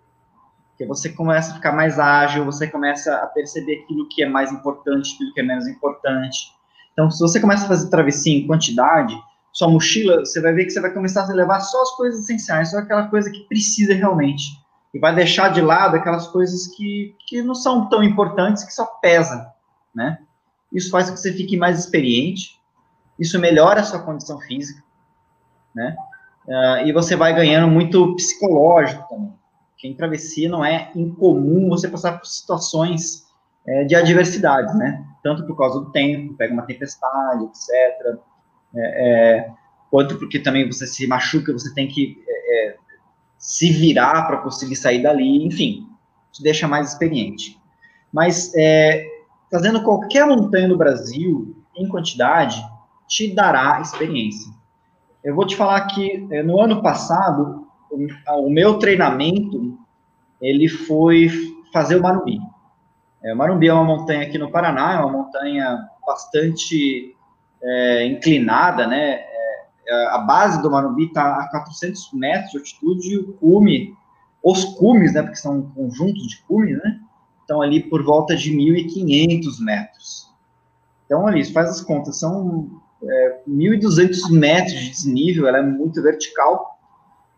[0.71, 4.53] Porque você começa a ficar mais ágil, você começa a perceber aquilo que é mais
[4.53, 6.53] importante, aquilo que é menos importante.
[6.93, 9.19] Então, se você começa a fazer travessia em quantidade,
[9.53, 12.71] sua mochila, você vai ver que você vai começar a levar só as coisas essenciais,
[12.71, 14.45] só aquela coisa que precisa realmente.
[14.95, 18.85] E vai deixar de lado aquelas coisas que, que não são tão importantes, que só
[19.01, 19.45] pesam,
[19.95, 20.19] né?
[20.73, 22.59] Isso faz com que você fique mais experiente,
[23.23, 24.83] isso melhora a sua condição física,
[25.75, 25.97] né?
[26.47, 29.33] Uh, e você vai ganhando muito psicológico também.
[29.71, 33.27] Porque em travessia não é incomum você passar por situações
[33.67, 35.05] é, de adversidade, né?
[35.23, 38.19] Tanto por causa do tempo, pega uma tempestade, etc.
[38.75, 39.51] É, é,
[39.91, 42.77] quanto porque também você se machuca, você tem que é, é,
[43.39, 45.87] se virar para conseguir sair dali, enfim,
[46.33, 47.57] te deixa mais experiente.
[48.13, 49.07] Mas é,
[49.51, 52.65] fazendo qualquer montanha no Brasil, em quantidade,
[53.13, 54.51] te dará experiência.
[55.23, 59.79] Eu vou te falar que é, no ano passado, o, meu treinamento,
[60.41, 61.31] ele foi
[61.73, 62.41] fazer o Marumbi.
[63.23, 67.15] É, o Marumbi é uma montanha aqui no Paraná, é uma montanha bastante
[67.63, 69.11] é, inclinada, né?
[69.11, 73.95] É, é a base do Marumbi está a 400 metros de altitude e o cume,
[74.43, 75.21] os cumes, né?
[75.21, 76.99] Porque são conjuntos de cumes, né?
[77.43, 80.33] Estão ali por volta de 1.500 metros.
[81.05, 86.79] Então, ali, faz as contas, são é, 1.200 metros de desnível, ela é muito vertical.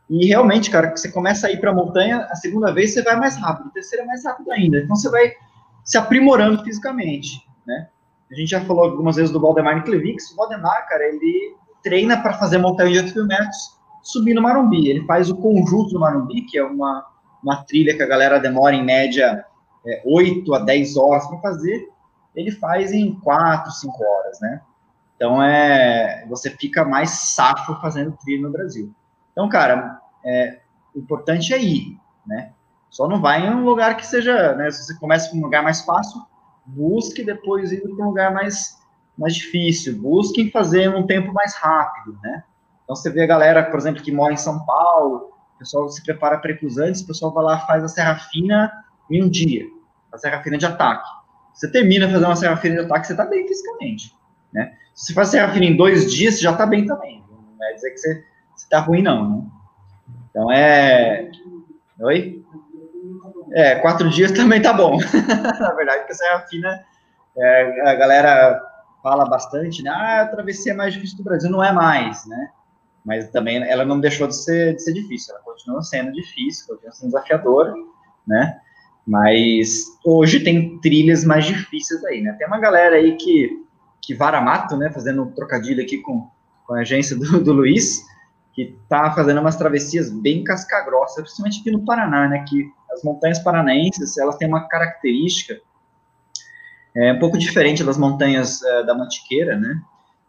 [0.09, 3.17] E realmente, cara, você começa a ir para a montanha, a segunda vez você vai
[3.17, 4.79] mais rápido, a terceira é mais rápido ainda.
[4.79, 5.33] Então você vai
[5.83, 7.89] se aprimorando fisicamente, né?
[8.31, 10.31] A gente já falou algumas vezes do Valdemar Niklevix.
[10.33, 14.89] O Valdemar, cara, ele treina para fazer montanha de 8 mil metros subir no Marumbi.
[14.89, 17.05] Ele faz o conjunto do Marumbi, que é uma,
[17.43, 19.45] uma trilha que a galera demora em média
[19.87, 21.89] é, 8 a 10 horas para fazer.
[22.35, 24.61] Ele faz em 4, 5 horas, né?
[25.17, 28.93] Então, é, você fica mais safo fazendo trilha no Brasil.
[29.33, 30.61] Então, cara, é,
[30.95, 32.53] o importante é ir, né?
[32.91, 34.71] Só não vai em um lugar que seja, né?
[34.71, 36.21] Se você começa com um lugar mais fácil,
[36.67, 38.79] busque depois ir para um lugar mais,
[39.19, 40.01] mais difícil.
[40.01, 42.45] Busque fazer um tempo mais rápido, né?
[42.85, 46.03] Então, você vê a galera, por exemplo, que mora em São Paulo, o pessoal se
[46.03, 48.73] prepara para Andes, o pessoal vai lá faz a Serra Fina
[49.11, 49.65] em um dia,
[50.13, 51.09] a Serra Fina de ataque.
[51.53, 54.15] Você termina fazendo uma Serra Fina de ataque, você está bem fisicamente,
[54.55, 54.73] né?
[54.95, 57.23] Se você faz Serra Fina em dois dias, já está bem também.
[57.59, 58.25] Não é dizer que você
[58.57, 59.47] está ruim, não, né?
[60.31, 61.31] Então, é...
[62.01, 62.45] Oi?
[63.53, 64.99] É, quatro dias também tá bom.
[65.61, 66.85] Na verdade, porque essa é fina,
[67.37, 68.61] é, a galera
[69.03, 69.91] fala bastante, né?
[69.91, 71.51] Ah, a travessia é mais difícil do Brasil.
[71.51, 72.51] Não é mais, né?
[73.05, 75.35] Mas também ela não deixou de ser, de ser difícil.
[75.35, 77.75] Ela continua sendo difícil, continua sendo desafiadora,
[78.27, 78.59] né?
[79.07, 82.33] Mas hoje tem trilhas mais difíceis aí, né?
[82.39, 83.64] Tem uma galera aí que,
[84.05, 84.91] que vara mato, né?
[84.91, 86.29] Fazendo um trocadilho aqui com,
[86.67, 88.03] com a agência do, do Luiz,
[88.53, 92.45] que tá fazendo umas travessias bem casca-grossa, principalmente aqui no Paraná, né?
[92.49, 95.61] Que as montanhas paranaenses, elas têm uma característica
[96.97, 99.81] é, um pouco diferente das montanhas é, da Mantiqueira, né?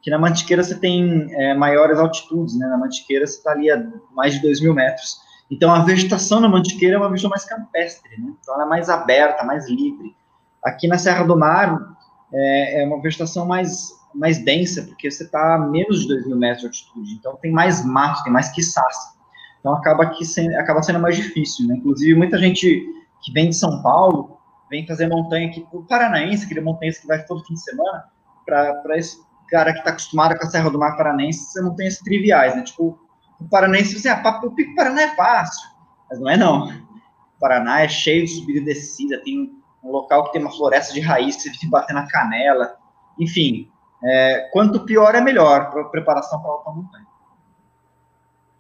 [0.02, 2.68] Que na Mantiqueira você tem é, maiores altitudes, né?
[2.68, 5.18] Na Mantiqueira você está ali a mais de 2 mil metros.
[5.50, 8.34] Então a vegetação na Mantiqueira é uma vegetação mais campestre, né?
[8.40, 10.16] Então ela é mais aberta, mais livre.
[10.64, 11.95] Aqui na Serra do Mar
[12.36, 16.38] é, é uma vegetação mais, mais densa, porque você está a menos de 2 mil
[16.38, 17.14] metros de altitude.
[17.14, 19.16] Então tem mais mato, tem mais quiçaça.
[19.60, 21.76] Então acaba que sendo, acaba sendo mais difícil, né?
[21.78, 22.86] Inclusive muita gente
[23.24, 24.38] que vem de São Paulo
[24.70, 28.06] vem fazer montanha aqui, o paranaense, aquele montanhista que vai todo fim de semana,
[28.46, 29.18] para esse
[29.50, 32.64] cara que está acostumado com a Serra do Mar Paranense, você montanhas triviais, né?
[32.64, 33.00] Tipo,
[33.40, 35.68] o paranaense, você, ah, o Pico Paraná é fácil,
[36.10, 36.68] mas não é não.
[36.68, 39.52] O Paraná é cheio de subida e descida, tem
[39.86, 42.78] um local que tem uma floresta de raiz você fica batendo na canela,
[43.20, 43.72] enfim,
[44.04, 47.06] é, quanto pior é melhor para preparação para alta montanha.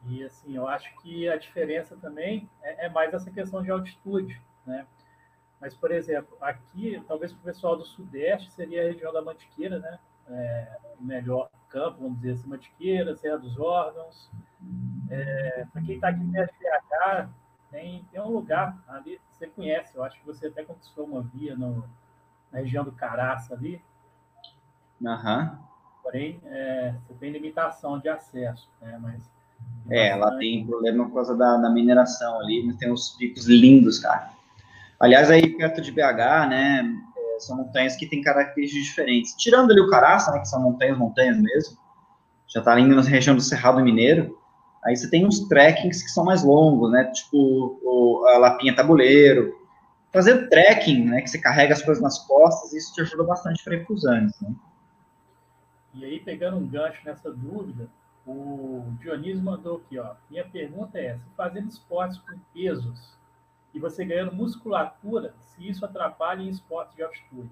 [0.08, 4.40] E assim, eu acho que a diferença também é, é mais essa questão de altitude,
[4.66, 4.86] né?
[5.60, 9.80] Mas, por exemplo, aqui, talvez para o pessoal do Sudeste, seria a região da Mantiqueira,
[9.80, 10.00] né?
[10.28, 14.30] É, melhor campo, vamos dizer assim, Mantiqueira, Serra dos Órgãos.
[15.10, 17.30] É, para quem está aqui perto de BH,
[17.76, 21.58] tem, tem um lugar ali, você conhece, eu acho que você até conquistou uma via
[21.58, 21.84] no,
[22.50, 23.82] na região do Caraça ali.
[25.02, 25.50] Uhum.
[26.02, 28.98] Porém, é, você tem limitação de acesso, né?
[29.02, 29.30] Mas
[29.90, 34.00] é, ela tem problema por causa da, da mineração ali, mas tem uns picos lindos,
[34.00, 34.32] cara.
[34.98, 39.34] Aliás, aí perto de BH, né, é, são montanhas que têm características diferentes.
[39.34, 41.78] Tirando ali o Caraça, né, que são montanhas, montanhas mesmo,
[42.48, 44.38] já tá ali na região do Cerrado Mineiro,
[44.86, 47.06] Aí você tem uns trekkings que são mais longos, né?
[47.06, 49.54] Tipo o, a lapinha tabuleiro.
[50.14, 51.22] Fazer trekking, né?
[51.22, 54.06] Que você carrega as coisas nas costas, isso te ajuda bastante para ir para os
[54.06, 54.54] Andes, né?
[55.94, 57.90] E aí, pegando um gancho nessa dúvida,
[58.26, 60.14] o Dionísio mandou aqui, ó.
[60.30, 63.18] Minha pergunta é: se fazendo esportes com pesos
[63.74, 67.50] e você ganhando musculatura, se isso atrapalha em esportes de altitude?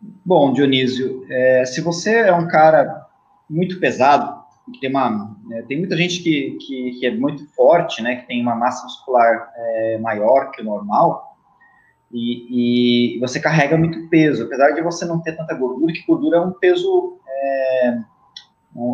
[0.00, 3.06] Bom, Dionísio, é, se você é um cara
[3.48, 4.44] muito pesado,
[4.80, 8.42] tem uma é, tem muita gente que, que, que, é muito forte, né, que tem
[8.42, 11.36] uma massa muscular é, maior que o normal,
[12.12, 16.38] e, e, você carrega muito peso, apesar de você não ter tanta gordura, que gordura
[16.38, 17.88] é um peso é,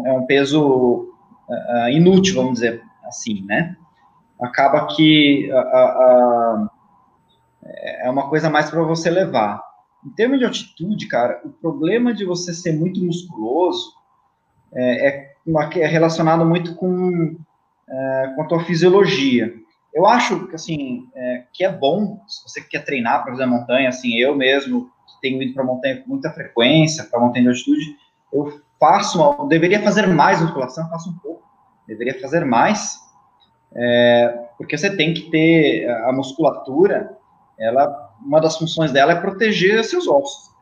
[0.07, 1.14] é um peso
[1.48, 3.76] uh, inútil, vamos dizer assim, né?
[4.40, 5.48] Acaba que
[8.00, 9.62] é uma coisa mais para você levar.
[10.05, 13.92] Em termos de altitude, cara, o problema de você ser muito musculoso
[14.72, 17.36] é, é, uma, é relacionado muito com,
[17.88, 19.53] é, com a tua fisiologia.
[19.92, 23.88] Eu acho que, assim, é, que é bom, se você quer treinar para fazer montanha,
[23.88, 27.97] assim, eu mesmo, que tenho ido para montanha com muita frequência, para montanha de altitude,
[28.32, 31.42] eu faço, uma, deveria fazer mais musculação, faço um pouco,
[31.86, 32.99] deveria fazer mais,
[33.76, 37.16] é, porque você tem que ter a musculatura,
[37.59, 40.53] ela, uma das funções dela é proteger seus ossos.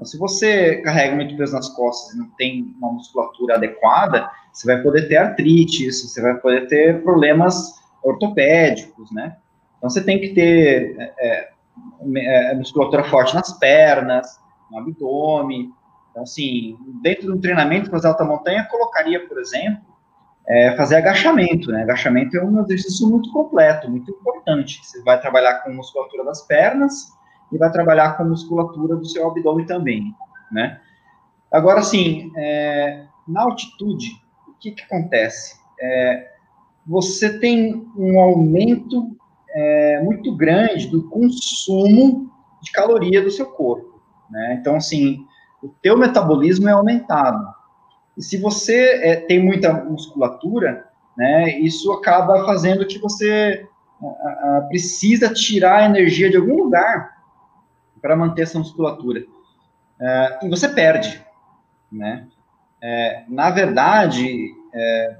[0.00, 4.66] Então, se você carrega muito peso nas costas e não tem uma musculatura adequada, você
[4.66, 9.36] vai poder ter artrite, você vai poder ter problemas ortopédicos, né?
[9.76, 11.50] Então, você tem que ter é,
[12.16, 14.40] é, é musculatura forte nas pernas,
[14.70, 15.70] no abdômen.
[16.10, 19.84] Então, assim, dentro de um treinamento para fazer alta montanha, colocaria, por exemplo,
[20.48, 21.82] é, fazer agachamento, né?
[21.82, 24.80] Agachamento é um exercício muito completo, muito importante.
[24.82, 27.12] Você vai trabalhar com musculatura das pernas,
[27.52, 30.14] e vai trabalhar com a musculatura do seu abdômen também,
[30.50, 30.80] né?
[31.50, 34.10] Agora, assim, é, na altitude,
[34.48, 35.58] o que, que acontece?
[35.80, 36.30] É,
[36.86, 39.16] você tem um aumento
[39.50, 42.30] é, muito grande do consumo
[42.62, 44.58] de caloria do seu corpo, né?
[44.60, 45.24] Então, assim,
[45.62, 47.44] o teu metabolismo é aumentado.
[48.16, 50.86] E se você é, tem muita musculatura,
[51.16, 53.66] né, isso acaba fazendo que você
[54.02, 57.19] a, a, precisa tirar a energia de algum lugar
[58.00, 59.24] para manter essa musculatura.
[60.00, 61.24] É, e você perde,
[61.90, 62.26] né?
[62.82, 65.18] É, na verdade, é,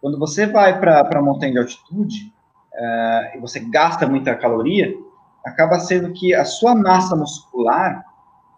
[0.00, 2.32] quando você vai para a montanha de altitude
[2.74, 4.94] é, e você gasta muita caloria,
[5.44, 8.04] acaba sendo que a sua massa muscular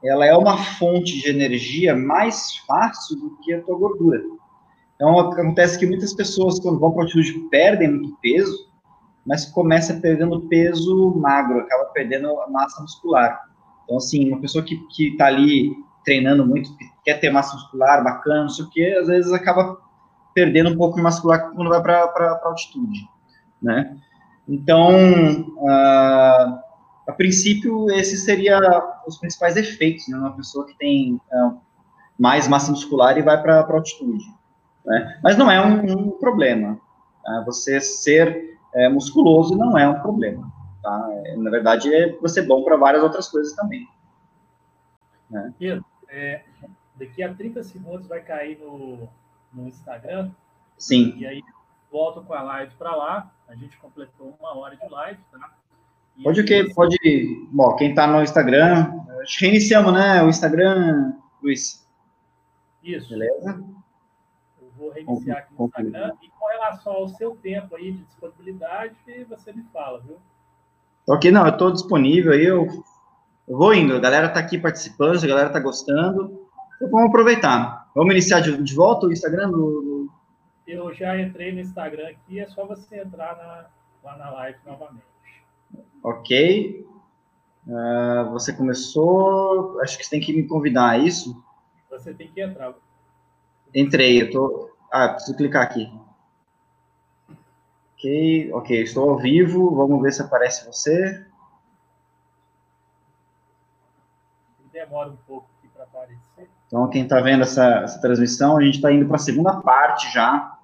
[0.02, 4.20] ela é uma fonte de energia mais fácil do que a tua gordura.
[4.94, 8.63] Então, acontece que muitas pessoas, quando vão para altitude, perdem muito peso,
[9.26, 13.40] mas começa perdendo peso magro, acaba perdendo a massa muscular.
[13.84, 15.72] Então, assim, uma pessoa que está ali
[16.04, 19.78] treinando muito, que quer ter massa muscular bacana, não sei o quê, às vezes acaba
[20.34, 23.08] perdendo um pouco de muscular quando vai para altitude,
[23.62, 23.96] né?
[24.46, 24.90] Então,
[25.56, 26.58] uh,
[27.08, 28.60] a princípio, esses seriam
[29.06, 30.18] os principais efeitos, né?
[30.18, 31.58] Uma pessoa que tem uh,
[32.18, 34.24] mais massa muscular e vai para altitude,
[34.84, 35.18] né?
[35.22, 36.78] Mas não é um, um problema.
[37.22, 37.42] Tá?
[37.46, 40.52] Você ser é, musculoso não é um problema.
[40.82, 41.08] Tá?
[41.24, 43.88] É, na verdade, é, vai ser bom para várias outras coisas também.
[45.30, 45.54] Né?
[45.58, 46.42] Pedro, é,
[46.96, 49.08] daqui a 30 segundos vai cair no,
[49.52, 50.30] no Instagram.
[50.76, 51.14] Sim.
[51.16, 51.42] E aí
[51.90, 53.32] volto com a live para lá.
[53.48, 55.54] A gente completou uma hora de live, tá?
[56.16, 56.72] E pode o que?
[56.74, 56.96] Pode.
[57.50, 60.22] Bom, quem está no Instagram, que reiniciamos, né?
[60.22, 61.12] O Instagram,
[61.42, 61.86] Luiz.
[62.82, 63.10] Isso.
[63.10, 63.64] Beleza?
[64.76, 66.12] Vou reiniciar aqui no Instagram.
[66.22, 68.96] E com relação ao seu tempo aí de disponibilidade,
[69.28, 70.18] você me fala, viu?
[71.08, 72.66] Ok, não, eu estou disponível aí, eu,
[73.46, 73.94] eu, vou indo.
[73.94, 76.48] A galera está aqui participando, a galera está gostando.
[76.76, 77.90] Então vamos aproveitar.
[77.94, 80.10] Vamos iniciar de, de volta o Instagram do,
[80.66, 83.66] Eu já entrei no Instagram aqui, é só você entrar na,
[84.02, 85.04] lá na live novamente.
[86.02, 86.86] Ok.
[87.66, 89.80] Uh, você começou.
[89.80, 91.42] Acho que você tem que me convidar, é isso?
[91.90, 92.74] Você tem que entrar.
[93.74, 94.70] Entrei, eu tô.
[94.90, 95.92] Ah, preciso clicar aqui.
[97.94, 99.74] Ok, ok, estou ao vivo.
[99.74, 101.26] Vamos ver se aparece você.
[104.72, 106.48] Demora um pouco aqui para aparecer.
[106.66, 110.12] Então, quem está vendo essa, essa, transmissão, a gente está indo para a segunda parte
[110.12, 110.56] já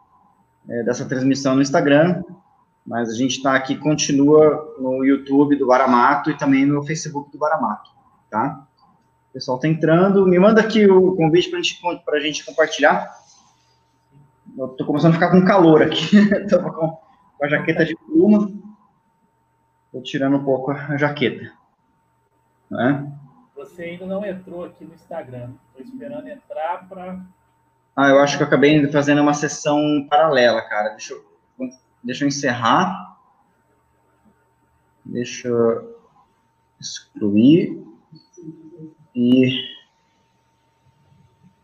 [0.68, 2.22] é, dessa transmissão no Instagram.
[2.86, 7.38] Mas a gente está aqui, continua no YouTube do Baramato e também no Facebook do
[7.38, 7.90] Baramato,
[8.30, 8.66] tá?
[9.30, 10.26] O pessoal está entrando.
[10.26, 11.78] Me manda aqui o convite para gente,
[12.08, 13.14] a gente compartilhar.
[14.58, 16.16] Eu estou começando a ficar com calor aqui.
[16.34, 16.98] Estou com
[17.40, 18.50] a jaqueta de pluma.
[19.86, 21.52] Estou tirando um pouco a jaqueta.
[22.68, 23.12] Né?
[23.54, 25.50] Você ainda não entrou aqui no Instagram.
[25.68, 27.20] Estou esperando entrar para.
[27.94, 30.90] Ah, eu acho que eu acabei fazendo uma sessão paralela, cara.
[30.90, 31.24] Deixa eu,
[32.02, 33.16] deixa eu encerrar.
[35.04, 35.96] Deixa eu
[36.80, 37.89] excluir.
[39.14, 39.48] E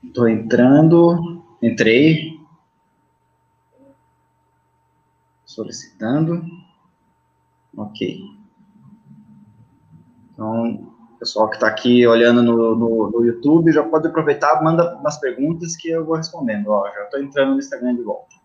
[0.03, 1.43] estou entrando.
[1.63, 2.41] Entrei.
[5.45, 6.45] Solicitando.
[7.77, 8.21] Ok.
[10.33, 15.19] Então, pessoal que está aqui olhando no, no, no, YouTube já pode aproveitar, manda umas
[15.19, 16.69] perguntas que eu vou respondendo.
[16.69, 18.37] Ó, já estou entrando no Instagram de volta.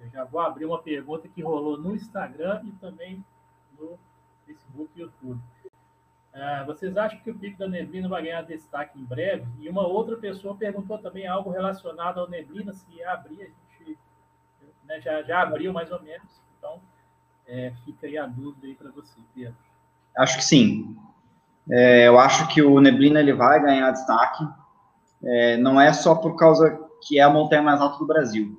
[0.00, 3.24] Eu já vou abrir uma pergunta que rolou no Instagram e também
[3.78, 3.98] no
[4.46, 5.40] Facebook e YouTube.
[6.38, 9.44] Uh, vocês acham que o pico da neblina vai ganhar destaque em breve?
[9.58, 13.98] E uma outra pessoa perguntou também algo relacionado ao neblina, se abrir, a gente
[14.84, 16.40] né, já, já abriu mais ou menos.
[16.56, 16.80] Então,
[17.44, 19.56] é, fica aí a dúvida aí para você, Pedro.
[20.16, 20.96] Acho que sim.
[21.68, 24.46] É, eu acho que o Neblina ele vai ganhar destaque.
[25.24, 28.56] É, não é só por causa que é a montanha mais alta do Brasil,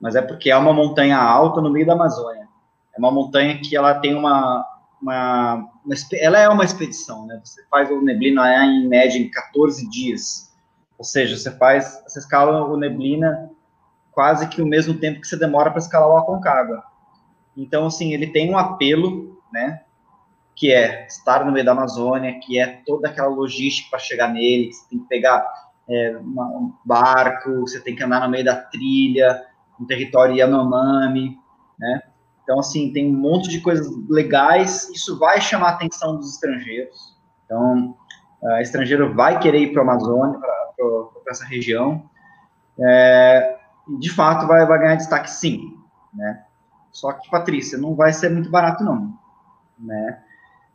[0.00, 2.48] mas é porque é uma montanha alta no meio da Amazônia.
[2.94, 4.66] É uma montanha que ela tem uma,
[5.02, 7.40] uma, uma ela é uma expedição, né?
[7.44, 10.50] Você faz o Neblina é, em média em 14 dias.
[10.96, 13.50] Ou seja, você faz, você escala o Neblina
[14.12, 16.82] quase que o mesmo tempo que você demora para escalar o Aconcagua.
[17.56, 19.82] Então, assim, ele tem um apelo, né?
[20.54, 24.72] que é estar no meio da Amazônia, que é toda aquela logística para chegar nele,
[24.72, 25.44] você tem que pegar
[25.88, 29.42] é, uma, um barco, você tem que andar no meio da trilha,
[29.78, 31.38] no território Yanomami,
[31.78, 32.02] né?
[32.42, 37.16] Então, assim, tem um monte de coisas legais, isso vai chamar a atenção dos estrangeiros.
[37.44, 37.96] Então,
[38.42, 40.52] o estrangeiro vai querer ir para a Amazônia, para
[41.28, 42.10] essa região,
[42.78, 43.58] é,
[43.98, 45.76] de fato vai, vai ganhar destaque sim,
[46.12, 46.44] né?
[46.90, 49.14] Só que, Patrícia, não vai ser muito barato não,
[49.78, 50.22] né?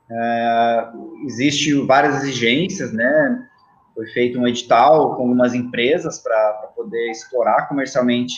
[0.10, 0.90] É,
[1.26, 3.48] existe várias exigências, né?
[3.94, 8.36] Foi feito um edital com algumas empresas para poder explorar comercialmente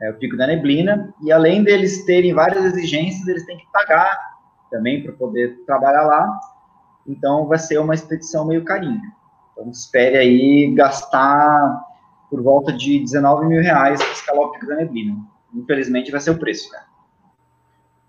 [0.00, 4.18] é, o Pico da Neblina, e além deles terem várias exigências, eles têm que pagar
[4.70, 6.40] também para poder trabalhar lá,
[7.06, 9.00] então vai ser uma expedição meio carinha.
[9.52, 11.84] Então espere aí gastar
[12.30, 15.16] por volta de 19 mil reais para escalar o Pico da Neblina.
[15.54, 16.80] Infelizmente vai ser o preço, né?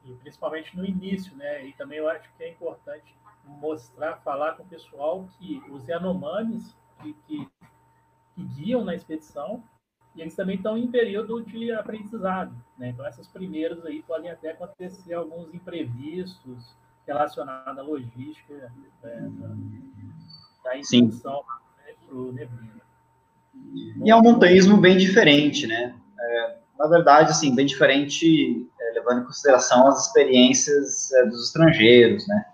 [0.09, 1.65] e principalmente no início, né?
[1.65, 3.15] E também eu acho que é importante
[3.45, 7.47] mostrar, falar com o pessoal que os Yanomamis que, que,
[8.35, 9.63] que guiam na expedição,
[10.19, 12.89] e eles também estão em período de aprendizado, né?
[12.89, 16.75] Então essas primeiras aí podem até acontecer alguns imprevistos
[17.07, 18.53] relacionados à logística
[19.01, 21.41] né, da, da instrução
[21.77, 22.81] né, para o Neblina.
[24.03, 25.95] E é um montanhismo bem diferente, né?
[26.19, 32.45] É, na verdade, assim, bem diferente levando em consideração as experiências é, dos estrangeiros, né?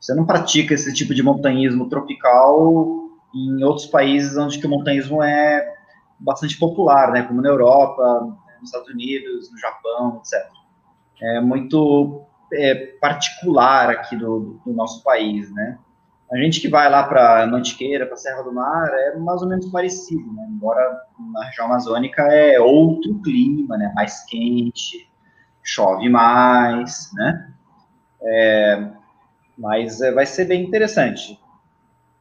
[0.00, 5.22] Você não pratica esse tipo de montanhismo tropical em outros países onde que o montanhismo
[5.22, 5.75] é
[6.18, 7.22] bastante popular, né?
[7.22, 10.46] Como na Europa, nos Estados Unidos, no Japão, etc.
[11.22, 15.78] É muito é, particular aqui do, do, nosso país, né?
[16.30, 19.66] A gente que vai lá para Mantiqueira, para Serra do Mar, é mais ou menos
[19.70, 20.46] parecido, né?
[20.50, 21.00] Embora
[21.32, 23.92] na região amazônica é outro clima, né?
[23.94, 25.08] Mais quente,
[25.62, 27.52] chove mais, né?
[28.22, 28.88] É,
[29.56, 31.40] mas é, vai ser bem interessante.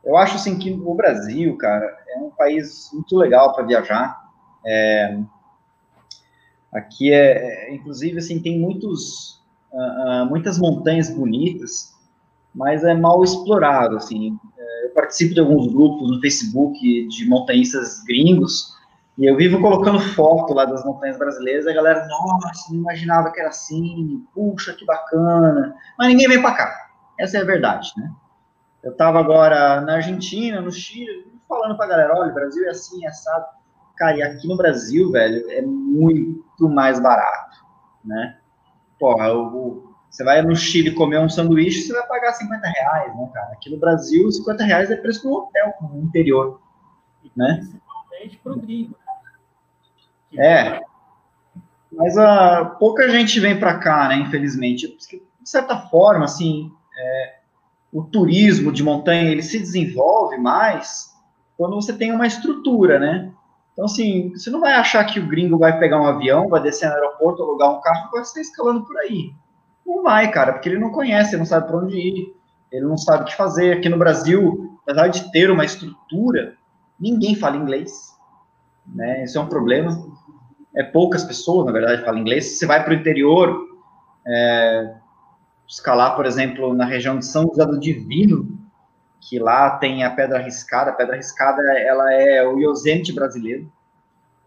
[0.04, 4.24] Eu acho assim que o Brasil, cara, é um país muito legal para viajar.
[4.66, 5.20] É,
[6.74, 9.42] aqui é, inclusive, assim, tem muitos,
[9.72, 11.94] uh, uh, muitas montanhas bonitas,
[12.54, 14.38] mas é mal explorado, assim.
[14.58, 18.74] É, eu participo de alguns grupos no Facebook de montanhistas gringos
[19.18, 23.40] e eu vivo colocando foto lá das montanhas brasileiras, a galera, nossa, não imaginava que
[23.40, 25.76] era assim, puxa, que bacana.
[25.98, 26.88] Mas ninguém vem para cá.
[27.18, 28.12] Essa é a verdade, né?
[28.84, 32.70] Eu estava agora na Argentina, no Chile, falando para a galera, olha, o Brasil é
[32.70, 33.46] assim, é assado.
[33.98, 37.58] Cara, e aqui no Brasil, velho, é muito mais barato,
[38.04, 38.38] né?
[39.00, 43.30] Porra, eu, você vai no Chile comer um sanduíche, você vai pagar 50 reais, né,
[43.34, 43.54] cara?
[43.54, 46.62] Aqui no Brasil, 50 reais é preço do hotel no interior,
[47.36, 47.58] né?
[47.58, 48.96] Principalmente pro gringo,
[50.38, 50.82] é.
[51.92, 54.88] Mas uh, pouca gente vem para cá, né, infelizmente.
[54.98, 57.36] De certa forma, assim, é,
[57.92, 61.15] o turismo de montanha, ele se desenvolve mais
[61.58, 63.32] quando você tem uma estrutura, né?
[63.74, 66.88] Então, assim, você não vai achar que o gringo vai pegar um avião, vai descer
[66.88, 69.34] no aeroporto, alugar um carro e vai estar escalando por aí.
[69.86, 72.36] Não vai, cara, porque ele não conhece, ele não sabe para onde ir,
[72.72, 73.74] ele não sabe o que fazer.
[73.74, 76.56] Aqui no Brasil, apesar de ter uma estrutura,
[77.00, 78.16] ninguém fala inglês,
[78.86, 79.24] né?
[79.24, 79.90] Isso é um problema
[80.76, 82.58] é, poucas pessoas, na verdade, falam inglês.
[82.58, 83.66] Você vai para o interior,
[84.28, 84.96] é,
[85.68, 88.55] escalar, por exemplo, na região de São José do Divino,
[89.28, 90.92] que lá tem a Pedra Riscada.
[90.92, 93.72] A Pedra Riscada, ela é o Yosemite brasileiro.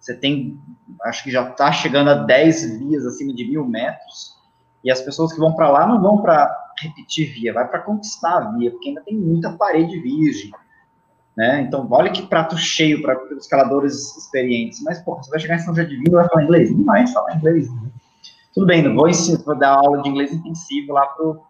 [0.00, 0.58] você tem,
[1.04, 4.36] acho que já está chegando a 10 vias acima de mil metros,
[4.84, 6.48] e as pessoas que vão para lá não vão para
[6.80, 10.52] repetir via, vai para conquistar a via, porque ainda tem muita parede virgem.
[11.36, 11.60] Né?
[11.62, 14.82] Então, olha que prato cheio para os escaladores experientes.
[14.82, 16.70] Mas, pô, você vai chegar em São Divino e vai falar inglês?
[16.70, 17.68] Não vai falar inglês.
[17.72, 17.90] Né?
[18.54, 21.40] Tudo bem, não vou, ensinar, vou dar aula de inglês intensivo lá pro,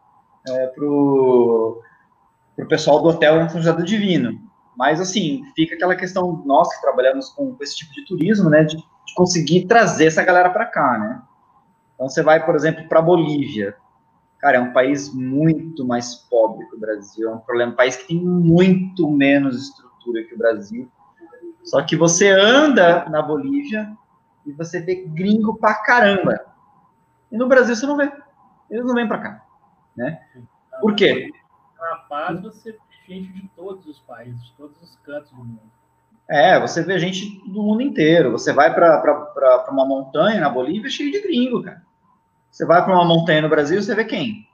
[0.46, 1.82] é, pro,
[2.58, 4.36] pro pessoal do hotel São José do Divino.
[4.76, 8.76] Mas, assim, fica aquela questão, nós que trabalhamos com, esse tipo de turismo, né, de,
[8.76, 11.22] de conseguir trazer essa galera para cá, né?
[11.94, 13.76] Então, você vai, por exemplo, para Bolívia.
[14.38, 17.28] Cara, é um país muito mais pobre que o Brasil.
[17.28, 20.88] É um problema, um país que tem muito menos estrutura que o Brasil.
[21.64, 23.90] Só que você anda na Bolívia
[24.46, 26.40] e você vê gringo pra caramba.
[27.32, 28.12] E no Brasil você não vê.
[28.70, 29.44] Eles não vêm para cá,
[29.96, 30.20] né?
[30.80, 31.30] Por quê?
[31.78, 35.60] Na paz você vê gente de todos os países, de todos os cantos do mundo.
[36.28, 38.32] É, você vê gente do mundo inteiro.
[38.32, 41.82] Você vai para uma montanha na Bolívia cheio de gringo, cara.
[42.50, 44.46] Você vai para uma montanha no Brasil, você vê quem?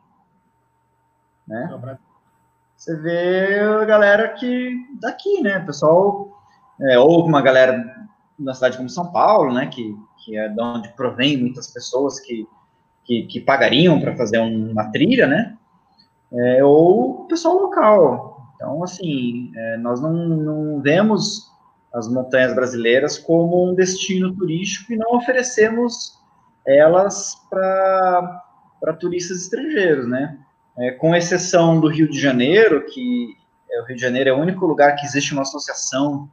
[1.47, 1.99] Né?
[2.77, 5.59] Você vê a galera que daqui, né?
[5.61, 6.39] Pessoal,
[6.81, 8.07] é, ou uma galera
[8.39, 9.67] da cidade como São Paulo, né?
[9.67, 12.47] Que, que é de onde provém muitas pessoas que
[13.05, 15.57] que, que pagariam para fazer uma trilha, né?
[16.35, 18.53] É, ou o pessoal local.
[18.57, 21.53] Então, assim, é, nós não, não vemos
[21.93, 26.19] as montanhas brasileiras como um destino turístico e não oferecemos
[26.67, 30.39] elas para turistas estrangeiros, né?
[30.77, 33.37] É, com exceção do Rio de Janeiro, que
[33.71, 36.29] é, o Rio de Janeiro é o único lugar que existe uma associação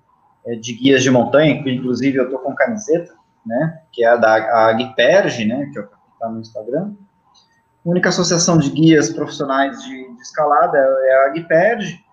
[0.47, 3.13] é, de guias de montanha, que inclusive eu estou com camiseta,
[3.45, 3.81] né?
[3.91, 5.69] Que é a da a né?
[5.71, 5.87] Que é o
[6.21, 6.93] está no Instagram.
[7.85, 12.05] A única associação de guias profissionais de, de escalada é a Agped,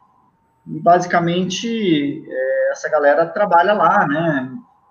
[0.67, 4.51] e basicamente é, essa galera trabalha lá, né?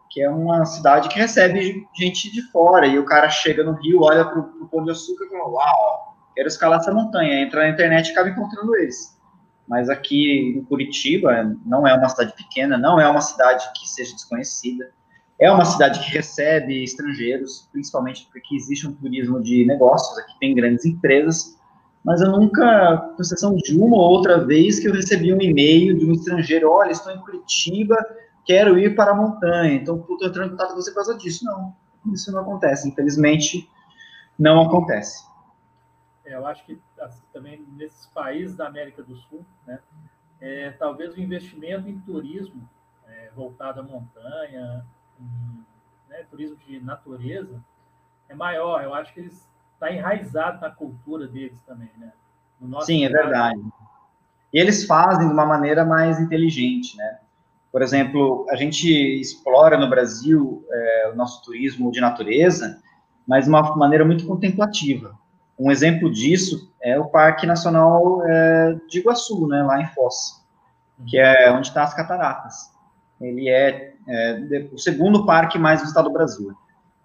[0.10, 4.02] Que é uma cidade que recebe gente de fora, e o cara chega no Rio,
[4.02, 7.70] olha para o Pão de Açúcar e fala, uau, quero escalar essa montanha, entra na
[7.70, 9.18] internet e acaba encontrando eles.
[9.68, 14.14] Mas aqui em Curitiba, não é uma cidade pequena, não é uma cidade que seja
[14.14, 14.92] desconhecida,
[15.40, 20.56] é uma cidade que recebe estrangeiros, principalmente porque existe um turismo de negócios, aqui tem
[20.56, 21.58] grandes empresas,
[22.04, 25.98] mas eu nunca, com exceção de uma ou outra vez, que eu recebi um e-mail
[25.98, 27.98] de um estrangeiro, olha, estou em Curitiba,
[28.46, 31.44] quero ir para a montanha, então estou entrando em contato com você por causa disso.
[31.44, 31.76] Não,
[32.14, 33.70] isso não acontece, infelizmente,
[34.40, 35.26] não acontece.
[36.26, 39.80] É, eu acho que assim, também nesses países da América do Sul, né,
[40.40, 42.68] é, talvez o investimento em turismo
[43.08, 44.86] é, voltado à montanha,
[46.10, 47.62] né, turismo de natureza
[48.30, 48.84] é maior.
[48.84, 52.12] Eu acho que eles está enraizado na cultura deles também, né?
[52.82, 53.62] Sim, é verdade.
[54.52, 57.20] E eles fazem de uma maneira mais inteligente, né?
[57.72, 62.82] Por exemplo, a gente explora no Brasil é, o nosso turismo de natureza,
[63.28, 65.16] mas de uma maneira muito contemplativa.
[65.60, 70.44] Um exemplo disso é o Parque Nacional é, de Iguaçu, né, lá em Foz,
[71.06, 72.72] que é onde está as cataratas.
[73.20, 76.52] Ele é é, o segundo parque mais visitado do Brasil.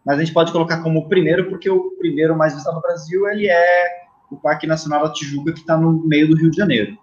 [0.04, 3.28] Mas a gente pode colocar como o primeiro, porque o primeiro mais visitado do Brasil,
[3.28, 6.96] ele é o Parque Nacional da Tijuca, que está no meio do Rio de Janeiro.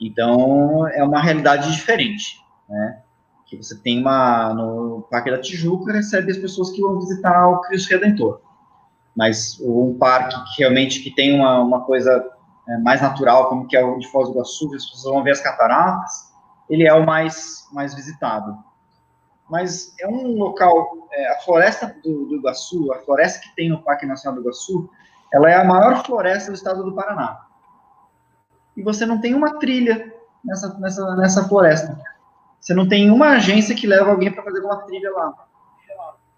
[0.00, 2.38] Então, é uma realidade diferente,
[2.68, 3.00] né?
[3.46, 7.60] Que você tem uma, no Parque da Tijuca, recebe as pessoas que vão visitar o
[7.60, 8.40] Cristo Redentor.
[9.14, 12.24] Mas um parque que realmente que tem uma, uma coisa
[12.68, 15.32] é, mais natural, como que é o de Foz do Iguaçu, as pessoas vão ver
[15.32, 16.31] as cataratas,
[16.72, 18.56] ele é o mais, mais visitado
[19.52, 23.82] mas é um local, é, a floresta do, do, Iguaçu, a floresta que tem no
[23.82, 24.88] Parque Nacional do Iguaçu,
[25.30, 27.38] ela é a maior floresta do estado do Paraná.
[28.74, 30.10] E você não tem uma trilha
[30.42, 32.00] nessa, nessa, nessa floresta.
[32.58, 35.34] Você não tem uma agência que leva alguém para fazer uma trilha lá.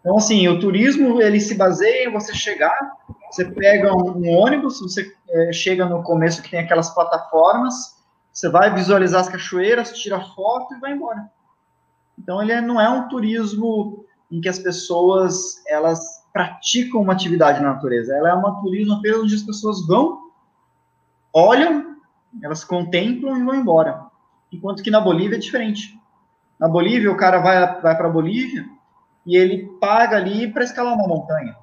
[0.01, 2.77] Então, assim, o turismo, ele se baseia em você chegar,
[3.31, 7.94] você pega um, um ônibus, você é, chega no começo que tem aquelas plataformas,
[8.35, 11.31] você vai visualizar as cachoeiras, tira foto e vai embora.
[12.19, 17.62] Então, ele é, não é um turismo em que as pessoas elas praticam uma atividade
[17.62, 18.12] na natureza.
[18.12, 20.31] Ela é um turismo apenas onde as pessoas vão,
[21.32, 21.97] olham,
[22.43, 24.06] elas contemplam e vão embora.
[24.51, 25.97] Enquanto que na Bolívia é diferente.
[26.59, 28.66] Na Bolívia, o cara vai, vai para a Bolívia
[29.24, 31.56] e ele paga ali para escalar uma montanha.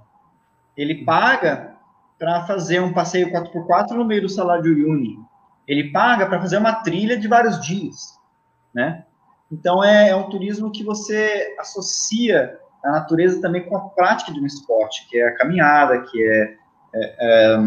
[0.77, 1.75] Ele paga
[2.17, 5.30] para fazer um passeio 4x4 no meio do salário de Uyuni.
[5.67, 8.17] Ele paga para fazer uma trilha de vários dias,
[8.73, 9.05] né?
[9.51, 14.39] Então, é, é um turismo que você associa a natureza também com a prática de
[14.39, 16.57] um esporte, que é a caminhada, que é,
[16.95, 17.59] é, é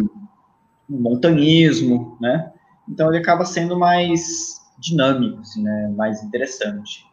[0.88, 2.52] o montanismo, né?
[2.88, 5.92] Então, ele acaba sendo mais dinâmico, assim, né?
[5.96, 7.06] mais interessante.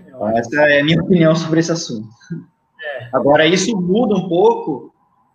[0.00, 2.08] Então, essa é a minha opinião sobre esse assunto.
[2.80, 3.08] É.
[3.12, 4.94] Agora, isso muda um pouco,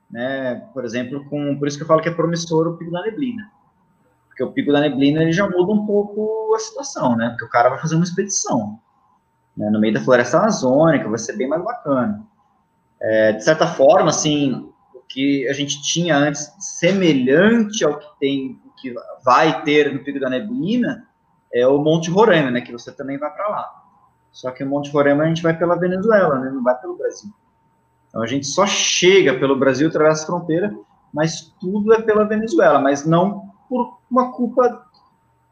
[0.09, 0.55] né?
[0.73, 3.51] Por exemplo, com, por isso que eu falo que é promissor o Pico da Neblina.
[4.33, 7.29] Porque o Pico da Neblina ele já muda um pouco a situação, né?
[7.29, 8.79] Porque o cara vai fazer uma expedição
[9.55, 9.69] né?
[9.69, 12.25] no meio da floresta amazônica, vai ser bem mais bacana.
[12.99, 18.59] É, de certa forma, assim, o que a gente tinha antes, semelhante ao que tem,
[18.81, 21.07] que vai ter no Pico da Neblina,
[21.53, 22.61] é o Monte Roraima, né?
[22.61, 23.83] Que você também vai para lá.
[24.31, 26.49] Só que o Monte Roraima a gente vai pela Venezuela, né?
[26.49, 27.31] Não vai pelo Brasil.
[28.07, 30.75] Então a gente só chega pelo Brasil, atravessa a fronteira,
[31.13, 34.87] mas tudo é pela Venezuela, mas não por uma culpa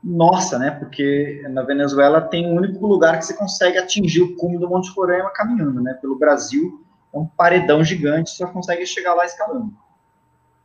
[0.03, 0.71] nossa, né?
[0.71, 4.69] Porque na Venezuela tem o um único lugar que você consegue atingir o cume do
[4.69, 5.93] Monte Roraima caminhando, né?
[5.95, 6.83] Pelo Brasil
[7.13, 9.73] é um paredão gigante, só consegue chegar lá escalando.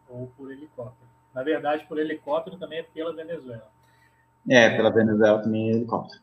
[0.08, 1.06] Ou por helicóptero.
[1.34, 3.70] Na verdade, por helicóptero também é pela Venezuela.
[4.48, 6.22] É, pela Venezuela também é helicóptero.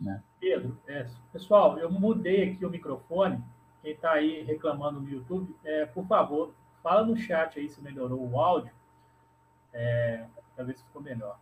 [0.00, 0.22] Né?
[0.40, 3.40] Pedro, é, pessoal, eu mudei aqui o microfone.
[3.82, 6.52] Quem está aí reclamando no YouTube, é, por favor,
[6.82, 8.72] fala no chat aí se melhorou o áudio,
[9.72, 11.38] é, para ver se ficou melhor.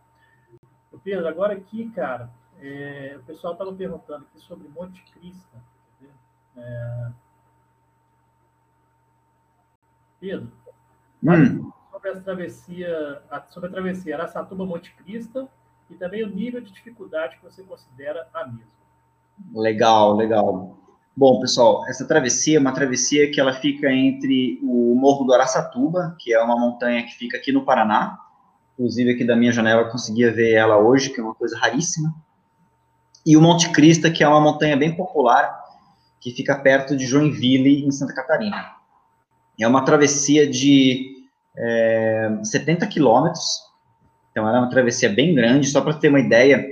[1.03, 2.29] Pedro, agora aqui, cara,
[2.61, 5.57] é, o pessoal estava perguntando aqui sobre Monte Cristo.
[6.57, 7.11] É...
[10.19, 10.51] Pedro,
[11.23, 11.71] hum.
[11.91, 15.47] sobre a travessia, sobre a travessia Araçatuba Monte Cristo
[15.89, 18.79] e também o nível de dificuldade que você considera a mesma.
[19.53, 20.77] Legal, legal.
[21.19, 26.15] Bom, pessoal, essa travessia é uma travessia que ela fica entre o Morro do Araçatuba,
[26.17, 28.17] que é uma montanha que fica aqui no Paraná,
[28.79, 32.15] Inclusive, aqui da minha janela eu conseguia ver ela hoje, que é uma coisa raríssima.
[33.25, 35.53] E o Monte Crista, que é uma montanha bem popular,
[36.21, 38.71] que fica perto de Joinville, em Santa Catarina.
[39.59, 41.27] É uma travessia de
[41.57, 43.61] é, 70 quilômetros,
[44.31, 46.65] então ela é uma travessia bem grande, só para ter uma ideia,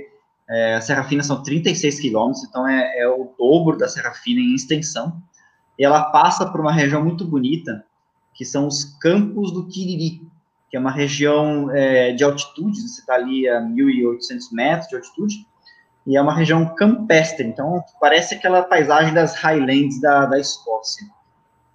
[0.48, 4.40] é, a Serra Fina são 36 quilômetros, então é, é, o dobro da Serra Fina
[4.40, 5.20] em extensão,
[5.78, 7.84] e ela passa por uma região muito bonita,
[8.34, 10.22] que são os Campos do Tiriri,
[10.70, 15.46] que é uma região é, de altitude, você está ali a 1.800 metros de altitude,
[16.06, 21.06] e é uma região campestre, então parece aquela paisagem das Highlands da, da Escócia.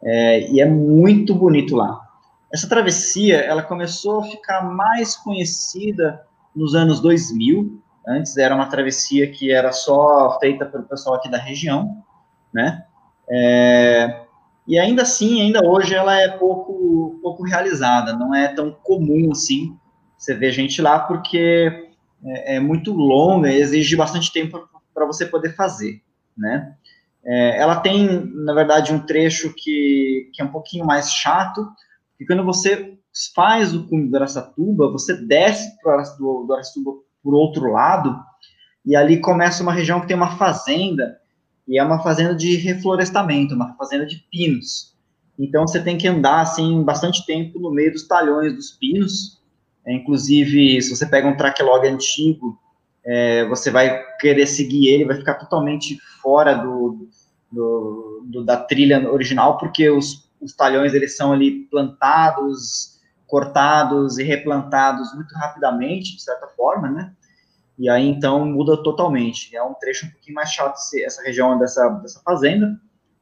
[0.04, 2.02] É, e é muito bonito lá.
[2.52, 6.26] Essa travessia, ela começou a ficar mais conhecida
[6.56, 11.38] nos anos 2000, antes era uma travessia que era só feita pelo pessoal aqui da
[11.38, 12.03] região,
[12.53, 12.85] né?
[13.30, 14.23] É,
[14.67, 19.77] e ainda assim, ainda hoje, ela é pouco, pouco realizada, não é tão comum assim
[20.17, 21.89] você ver gente lá, porque
[22.25, 26.01] é, é muito longa e exige bastante tempo para você poder fazer,
[26.38, 26.75] né?
[27.25, 31.65] É, ela tem, na verdade, um trecho que, que é um pouquinho mais chato,
[32.11, 32.97] porque quando você
[33.35, 36.91] faz o cume do Aracatuba, você desce para do, do Aracatuba
[37.24, 38.20] por outro lado,
[38.86, 41.18] e ali começa uma região que tem uma fazenda,
[41.68, 44.94] e é uma fazenda de reflorestamento, uma fazenda de pinos.
[45.40, 49.41] Então você tem que andar assim bastante tempo no meio dos talhões dos pinos.
[49.86, 52.60] É, inclusive, se você pega um tracklog antigo,
[53.06, 57.08] é, você vai querer seguir ele, vai ficar totalmente fora do,
[57.52, 62.93] do, do da trilha original, porque os, os talhões eles são ali plantados,
[63.34, 67.11] cortados e replantados muito rapidamente, de certa forma, né?
[67.80, 69.55] E aí, então, muda totalmente.
[69.55, 72.80] É um trecho um pouquinho mais chato essa região dessa, dessa fazenda,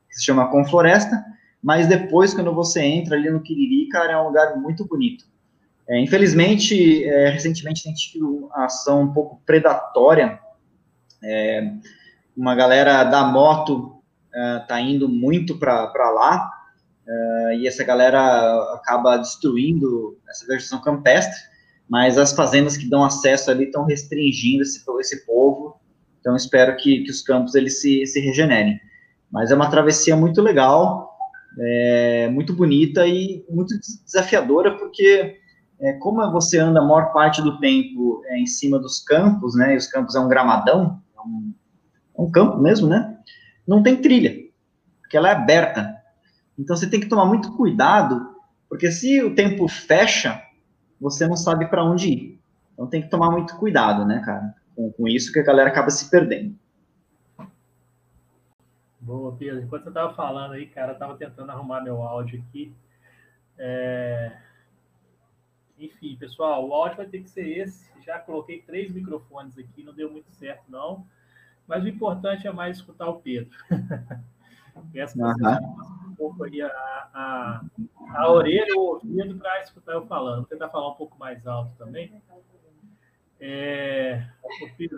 [0.10, 1.24] que se chama Confloresta,
[1.64, 5.24] mas depois, quando você entra ali no Quiriri, cara, é um lugar muito bonito.
[5.88, 10.42] É, infelizmente, é, recentemente tem tido uma ação um pouco predatória.
[11.24, 11.72] É,
[12.36, 14.04] uma galera da moto
[14.60, 16.51] está é, indo muito para lá,
[17.12, 18.20] é, e essa galera
[18.76, 21.38] acaba destruindo essa vegetação campestre,
[21.90, 25.76] mas as fazendas que dão acesso ali estão restringindo esse, esse povo,
[26.20, 28.80] então espero que, que os campos eles se, se regenerem.
[29.30, 31.10] Mas é uma travessia muito legal,
[31.60, 35.38] é, muito bonita e muito desafiadora, porque
[35.82, 39.74] é, como você anda a maior parte do tempo é, em cima dos campos, né,
[39.74, 41.54] e os campos é um gramadão, é um,
[42.18, 43.18] é um campo mesmo, né,
[43.68, 44.34] não tem trilha,
[45.02, 46.01] porque ela é aberta.
[46.62, 48.36] Então você tem que tomar muito cuidado,
[48.70, 50.40] porque se o tempo fecha,
[51.00, 52.42] você não sabe para onde ir.
[52.74, 55.90] Então tem que tomar muito cuidado, né, cara, com, com isso que a galera acaba
[55.90, 56.56] se perdendo.
[59.00, 59.64] Boa, Pedro.
[59.64, 62.72] Enquanto você estava falando aí, cara, eu estava tentando arrumar meu áudio aqui.
[63.58, 64.38] É...
[65.80, 67.90] Enfim, pessoal, o áudio vai ter que ser esse.
[68.06, 71.08] Já coloquei três microfones aqui, não deu muito certo, não.
[71.68, 73.58] Mas o importante é mais escutar o Pedro.
[74.94, 76.01] Peço que uhum.
[76.22, 76.68] Um pouco aí a,
[77.14, 77.62] a,
[78.16, 80.38] a orelha ou o ouvido para escutar eu falando.
[80.38, 82.12] Vou tentar falar um pouco mais alto também.
[83.40, 84.24] É,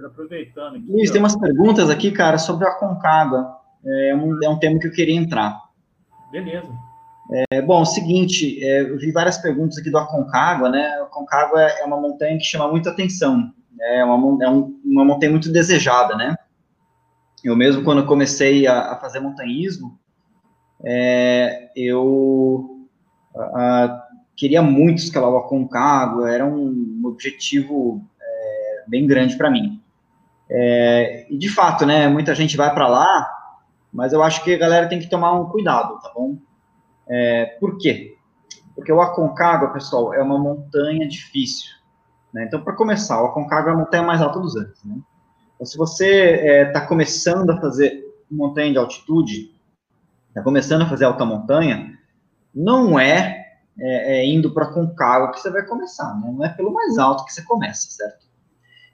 [0.05, 0.91] aproveitando aqui.
[0.91, 1.13] Luiz, ó.
[1.13, 3.57] tem umas perguntas aqui, cara, sobre a Concagua.
[3.85, 5.57] É um, é um tema que eu queria entrar.
[6.31, 6.69] Beleza.
[7.51, 10.87] É, bom, o seguinte, é, eu vi várias perguntas aqui do Aconcagua, né?
[10.99, 13.53] A Aconcagua é uma montanha que chama muita atenção.
[13.79, 16.35] É uma, é um, uma montanha muito desejada, né?
[17.43, 19.99] Eu mesmo, quando comecei a, a fazer montanhismo,
[20.83, 22.87] é, eu
[23.35, 29.81] a, a, queria muito escalar o Aconcagua, era um objetivo é, bem grande para mim.
[30.49, 33.29] É, e, de fato, né, muita gente vai para lá,
[33.91, 36.37] mas eu acho que a galera tem que tomar um cuidado, tá bom?
[37.07, 38.17] É, por quê?
[38.75, 41.71] Porque o Aconcagua, pessoal, é uma montanha difícil.
[42.33, 42.45] Né?
[42.45, 44.83] Então, para começar, o Aconcagua é a montanha mais alta dos Andes.
[44.83, 44.97] Né?
[45.55, 49.52] Então, se você está é, começando a fazer montanha de altitude,
[50.33, 51.97] está começando a fazer alta montanha,
[52.53, 53.45] não é,
[53.79, 56.31] é, é indo para Aconcagua que você vai começar, né?
[56.31, 58.25] não é pelo mais alto que você começa, certo?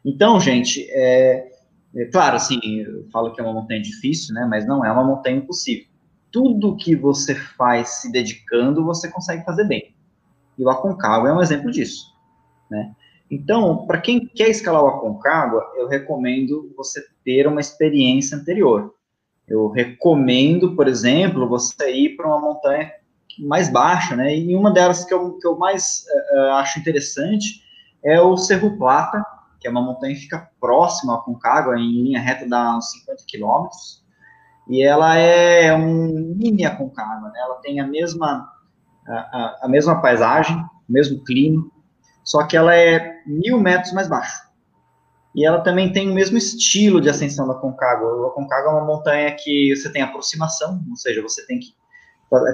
[0.04, 1.52] Então, gente, é,
[1.96, 4.46] é claro, assim, eu falo que é uma montanha difícil, né?
[4.50, 5.90] mas não é uma montanha impossível
[6.32, 9.94] tudo que você faz se dedicando, você consegue fazer bem.
[10.58, 12.06] E o Aconcagua é um exemplo disso,
[12.70, 12.94] né?
[13.32, 18.96] Então, para quem quer escalar o Aconcagua, eu recomendo você ter uma experiência anterior.
[19.50, 22.92] Eu recomendo, por exemplo, você ir para uma montanha
[23.40, 24.36] mais baixa, né?
[24.36, 26.04] E uma delas que eu, que eu mais
[26.34, 27.64] uh, acho interessante
[28.04, 29.24] é o Cerro Plata,
[29.60, 33.24] que é uma montanha que fica próxima ao Aconcagua, em linha reta dá uns 50
[33.28, 34.04] quilômetros.
[34.70, 37.40] E ela é um mini Aconcagua, né?
[37.40, 38.48] Ela tem a mesma,
[39.08, 41.66] a, a, mesma paisagem, o mesmo clima,
[42.24, 44.49] só que ela é mil metros mais baixo.
[45.40, 48.26] E ela também tem o mesmo estilo de ascensão da Aconcagua.
[48.26, 51.74] A Aconcagua é uma montanha que você tem aproximação, ou seja, você tem que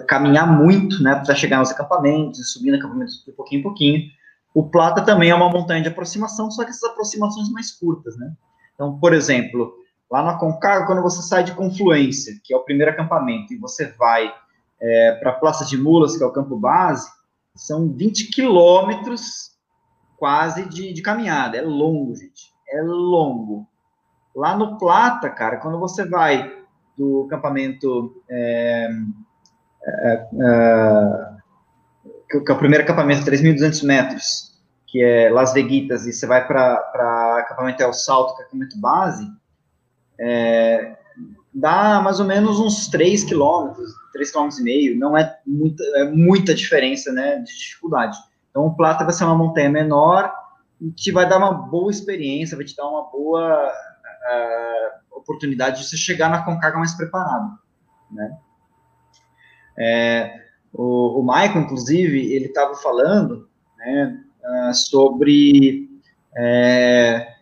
[0.07, 4.01] caminhar muito, né, para chegar nos acampamentos, subir no acampamento de pouquinho em pouquinho.
[4.53, 8.31] O Plata também é uma montanha de aproximação, só que essas aproximações mais curtas, né?
[8.73, 9.73] Então, por exemplo,
[10.09, 13.87] Lá na Concagua, quando você sai de Confluência, que é o primeiro acampamento, e você
[13.93, 14.33] vai
[14.79, 17.09] é, para a Praça de Mulas, que é o campo base,
[17.55, 19.51] são 20 quilômetros
[20.17, 21.57] quase de, de caminhada.
[21.57, 22.55] É longo, gente.
[22.69, 23.67] É longo.
[24.35, 26.51] Lá no Plata, cara, quando você vai
[26.97, 28.21] do acampamento.
[28.29, 28.89] É,
[29.83, 31.35] é, é
[32.27, 34.51] que é o primeiro acampamento, 3.200 metros,
[34.87, 39.27] que é Las Veguitas, e você vai para acampamento El Salto, que é acampamento base,
[40.19, 40.97] é,
[41.53, 46.05] dá mais ou menos uns 3 quilômetros, 3 quilômetros e meio, não é muita, é
[46.05, 48.17] muita diferença, né, de dificuldade.
[48.49, 50.33] Então, o Plata vai ser uma montanha menor
[50.95, 55.97] te vai dar uma boa experiência, vai te dar uma boa uh, oportunidade de você
[55.97, 57.57] chegar na Concagua mais preparado,
[58.11, 58.38] né.
[59.77, 60.34] É,
[60.73, 65.89] o, o Michael, inclusive, ele estava falando, né, uh, sobre
[66.38, 67.35] é,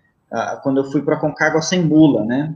[0.62, 2.56] quando eu fui para Concagua sem mula, né?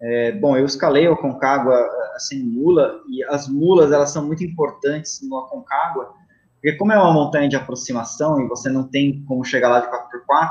[0.00, 1.76] É, bom, eu escalei o Concagua
[2.18, 6.14] sem mula, e as mulas, elas são muito importantes no Aconcagua,
[6.60, 9.86] porque como é uma montanha de aproximação e você não tem como chegar lá de
[9.86, 10.50] 4x4,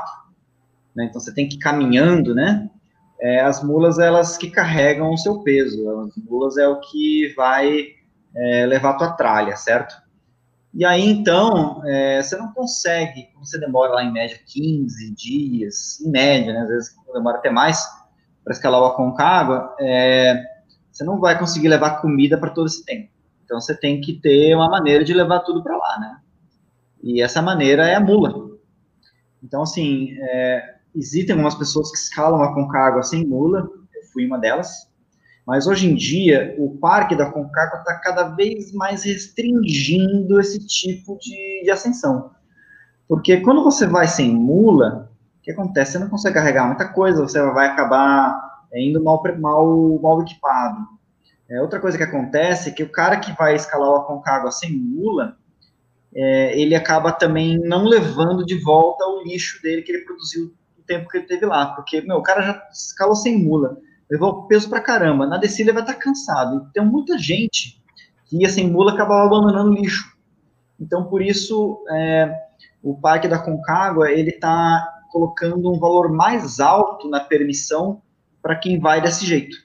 [0.96, 2.68] né, então você tem que ir caminhando, né,
[3.20, 7.86] é, as mulas, elas que carregam o seu peso, as mulas é o que vai
[8.34, 9.94] é, levar a tua tralha, certo?
[10.72, 16.00] E aí, então, é, você não consegue, como você demora lá em média 15 dias,
[16.00, 17.84] em média, né, às vezes demora até mais,
[18.44, 20.42] para escalar o Aconcagua, é,
[20.90, 23.10] você não vai conseguir levar comida para todo esse tempo.
[23.48, 26.18] Então, você tem que ter uma maneira de levar tudo para lá, né?
[27.02, 28.58] E essa maneira é a mula.
[29.42, 33.60] Então, assim, é, existem algumas pessoas que escalam a Concagua sem mula,
[33.94, 34.68] eu fui uma delas,
[35.46, 41.16] mas hoje em dia, o parque da Concagua está cada vez mais restringindo esse tipo
[41.18, 42.32] de, de, ascensão.
[43.08, 45.92] Porque quando você vai sem mula, o que acontece?
[45.92, 50.97] Você não consegue carregar muita coisa, você vai acabar indo mal, mal, mal equipado.
[51.50, 54.70] É, outra coisa que acontece é que o cara que vai escalar a Concagua sem
[54.70, 55.36] mula,
[56.14, 60.84] é, ele acaba também não levando de volta o lixo dele que ele produziu no
[60.84, 61.74] tempo que ele teve lá.
[61.74, 63.78] Porque, meu, o cara já escalou sem mula
[64.10, 65.26] levou peso pra caramba.
[65.26, 66.66] Na descida ele vai estar tá cansado.
[66.70, 67.80] Então, muita gente
[68.26, 70.16] que ia sem mula acabava abandonando lixo.
[70.80, 72.32] Então, por isso, é,
[72.82, 78.02] o Parque da Concagua, ele está colocando um valor mais alto na permissão
[78.42, 79.56] para quem vai desse jeito.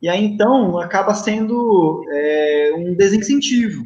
[0.00, 3.84] E aí, então, acaba sendo é, um desincentivo.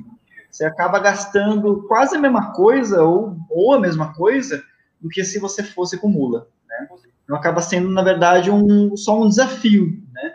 [0.50, 4.62] Você acaba gastando quase a mesma coisa, ou, ou a mesma coisa,
[5.00, 6.48] do que se você fosse com mula.
[6.68, 6.88] Né?
[7.24, 10.34] Então acaba sendo, na verdade, um, só um desafio, né?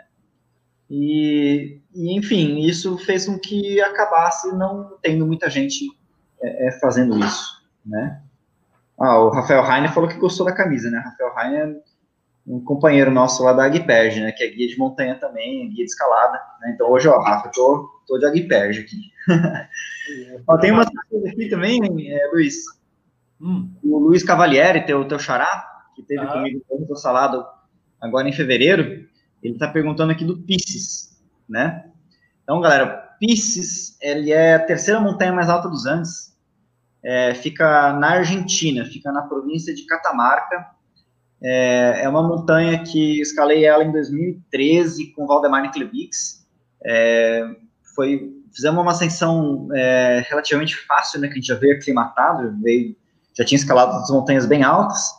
[0.88, 5.84] E, e, enfim, isso fez com que acabasse não tendo muita gente
[6.40, 8.22] é, é, fazendo isso, né?
[8.98, 10.98] Ah, o Rafael Heine falou que gostou da camisa, né?
[10.98, 11.80] Rafael Heine é
[12.46, 14.32] um companheiro nosso lá da Agperge, né?
[14.32, 16.40] Que é guia de montanha também, guia de escalada.
[16.60, 16.72] Né?
[16.74, 19.12] Então hoje, ó, Rafa, eu tô, tô de Agperge aqui.
[20.46, 22.56] ó, tem umas coisas aqui também, é, Luiz.
[23.40, 23.70] Hum.
[23.82, 26.32] O Luiz Cavalieri, teu, teu xará, que teve ah.
[26.32, 27.44] comigo no salado
[28.00, 29.06] agora em fevereiro,
[29.42, 31.90] ele está perguntando aqui do Pisces, né?
[32.42, 36.36] Então, galera, Pisces, ele é a terceira montanha mais alta dos Andes,
[37.02, 40.75] é, fica na Argentina, fica na província de Catamarca.
[41.42, 46.46] É, é, uma montanha que escalei ela em 2013 com Valdemar Niklevix.
[46.84, 47.44] É,
[47.94, 52.96] foi, fizemos uma ascensão é, relativamente fácil, né, que a gente já veio aclimatado, veio,
[53.36, 55.10] já tinha escalado as montanhas bem altas,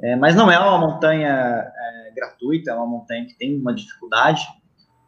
[0.00, 4.42] é, mas não é uma montanha é, gratuita, é uma montanha que tem uma dificuldade.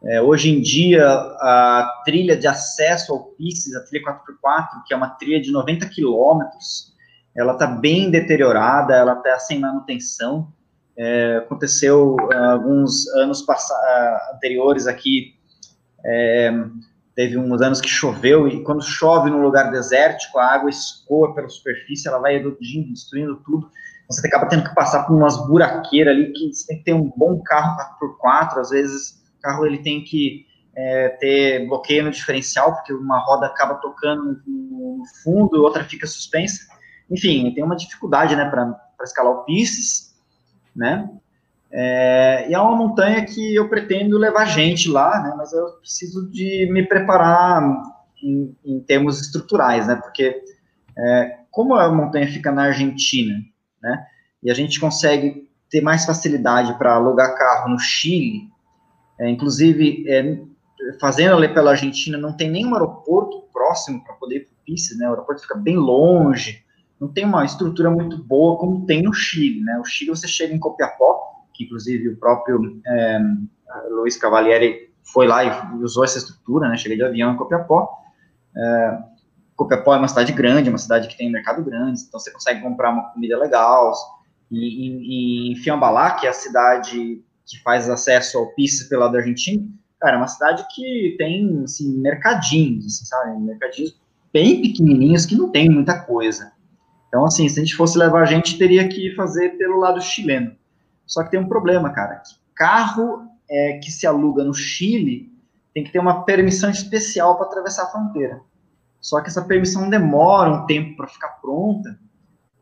[0.03, 4.97] É, hoje em dia, a trilha de acesso ao Pisces, a trilha 4x4, que é
[4.97, 6.93] uma trilha de 90 quilômetros,
[7.37, 10.51] ela está bem deteriorada, ela está sem manutenção.
[10.97, 15.35] É, aconteceu uh, alguns anos uh, anteriores aqui,
[16.03, 16.51] é,
[17.15, 21.47] teve uns anos que choveu, e quando chove num lugar desértico, a água escoa pela
[21.47, 23.69] superfície, ela vai erodindo, destruindo tudo.
[24.09, 27.11] Você acaba tendo que passar por umas buraqueiras ali, que você tem que ter um
[27.15, 32.73] bom carro 4x4, às vezes o carro ele tem que é, ter bloqueio no diferencial,
[32.73, 36.76] porque uma roda acaba tocando no fundo, outra fica suspensa.
[37.09, 40.15] Enfim, tem uma dificuldade, né, para escalar o Pisces,
[40.75, 41.09] né?
[41.71, 46.29] É, e é uma montanha que eu pretendo levar gente lá, né, mas eu preciso
[46.31, 47.61] de me preparar
[48.23, 50.41] em, em termos estruturais, né, porque
[50.97, 53.35] é, como a montanha fica na Argentina,
[53.81, 54.05] né,
[54.41, 58.49] e a gente consegue ter mais facilidade para alugar carro no Chile,
[59.19, 60.39] é, inclusive, é,
[60.99, 64.97] fazendo ali pela Argentina, não tem nenhum aeroporto próximo para poder ir para o Pisces,
[64.97, 65.07] né?
[65.07, 66.63] O aeroporto fica bem longe,
[66.99, 69.79] não tem uma estrutura muito boa como tem no Chile, né?
[69.79, 71.21] O Chile você chega em Copiapó,
[71.53, 73.19] que inclusive o próprio é,
[73.89, 76.77] Luiz Cavalieri foi lá e usou essa estrutura, né?
[76.77, 77.89] Cheguei de avião em Copiapó.
[78.55, 78.99] É,
[79.55, 82.61] Copiapó é uma cidade grande, é uma cidade que tem mercado grande, então você consegue
[82.61, 83.93] comprar uma comida legal.
[84.51, 89.13] E, e, em Fiambalá, que é a cidade que faz acesso ao Pisces pelo lado
[89.13, 89.65] da Argentina,
[89.99, 93.39] cara, é uma cidade que tem, assim, mercadinhos, assim, sabe?
[93.39, 93.99] Mercadinhos
[94.31, 96.51] bem pequenininhos que não tem muita coisa.
[97.17, 100.55] Então, assim, se a gente fosse levar a gente, teria que fazer pelo lado chileno.
[101.03, 102.21] Só que tem um problema, cara.
[102.53, 105.31] carro é, que se aluga no Chile
[105.73, 108.39] tem que ter uma permissão especial para atravessar a fronteira.
[109.01, 111.97] Só que essa permissão demora um tempo para ficar pronta.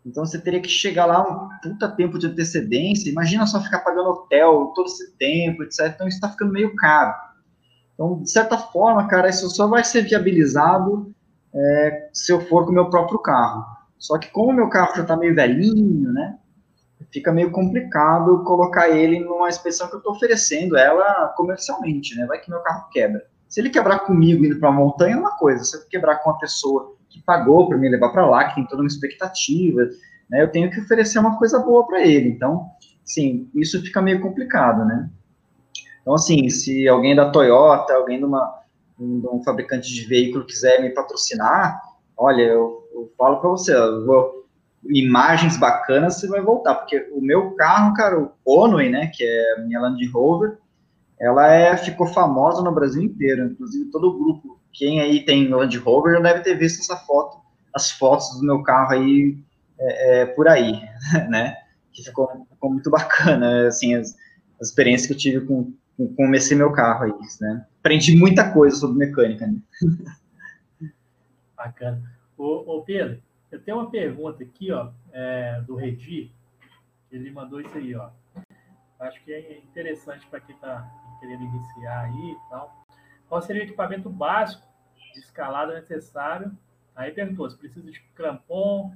[0.05, 3.09] Então você teria que chegar lá um puta tempo de antecedência.
[3.09, 5.91] Imagina só ficar pagando hotel todo esse tempo, etc.
[5.93, 7.13] Então isso está ficando meio caro.
[7.93, 11.13] Então, de certa forma, cara, isso só vai ser viabilizado
[11.53, 13.74] é, se eu for com o meu próprio carro.
[14.05, 16.37] Só que como o meu carro já está meio velhinho, né?
[17.11, 22.27] Fica meio complicado colocar ele numa inspeção que eu estou oferecendo ela comercialmente, né?
[22.27, 23.25] Vai que meu carro quebra.
[23.49, 25.63] Se ele quebrar comigo indo para uma montanha, é uma coisa.
[25.63, 28.67] Se eu quebrar com uma pessoa que pagou para me levar para lá, que tem
[28.67, 29.81] toda uma expectativa,
[30.29, 30.43] né?
[30.43, 32.29] Eu tenho que oferecer uma coisa boa para ele.
[32.29, 32.69] Então,
[33.03, 35.09] sim, isso fica meio complicado, né?
[36.01, 38.61] Então, assim, se alguém da Toyota, alguém de, uma,
[38.99, 41.81] de um fabricante de veículo quiser me patrocinar,
[42.15, 43.73] olha, eu, eu falo para você,
[44.05, 44.45] vou,
[44.85, 49.61] imagens bacanas você vai voltar, porque o meu carro, cara, o Conway, né, que é
[49.61, 50.57] minha Land Rover,
[51.19, 55.77] ela é, ficou famosa no Brasil inteiro, inclusive todo o grupo quem aí tem Land
[55.77, 57.37] Rover já deve ter visto essa foto,
[57.73, 59.37] as fotos do meu carro aí
[59.79, 60.81] é, é, por aí,
[61.29, 61.55] né?
[61.93, 64.15] Que ficou, ficou, muito bacana, assim, as,
[64.59, 67.65] as experiências que eu tive com, com, com esse meu carro aí, né?
[67.79, 69.57] Aprendi muita coisa sobre mecânica, né?
[71.55, 72.14] Bacana.
[72.37, 73.21] Ô, ô, Pedro,
[73.51, 76.31] eu tenho uma pergunta aqui, ó, é, do Redi,
[77.11, 78.09] ele mandou isso aí, ó.
[78.99, 80.89] Acho que é interessante para quem está
[81.19, 82.85] querendo iniciar aí e tal.
[83.27, 84.63] Qual seria o equipamento básico
[85.13, 86.51] de escalada necessário?
[86.95, 88.93] Aí perguntou se precisa de crampon,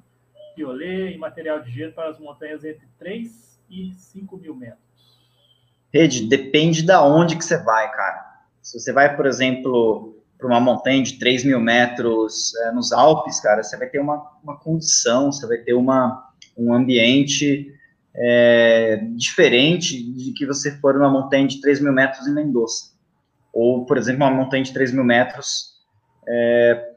[0.55, 4.79] piolet e material de gelo para as montanhas entre 3 e 5 mil metros.
[5.93, 8.43] Rede, depende da onde que você vai, cara.
[8.61, 13.39] Se você vai, por exemplo, para uma montanha de 3 mil metros é, nos Alpes,
[13.39, 17.71] cara, você vai ter uma, uma condição, você vai ter uma, um ambiente
[18.15, 22.97] é, diferente de que você for numa montanha de 3 mil metros em Mendoza
[23.53, 25.77] ou, por exemplo, uma montanha de 3 mil metros
[26.27, 26.93] é,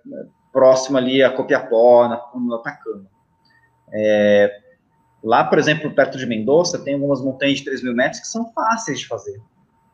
[0.53, 3.07] próximo ali a Copiapó, na, no Atacama.
[3.93, 4.61] É,
[5.23, 8.53] lá, por exemplo, perto de Mendoza, tem algumas montanhas de 3 mil metros que são
[8.53, 9.41] fáceis de fazer.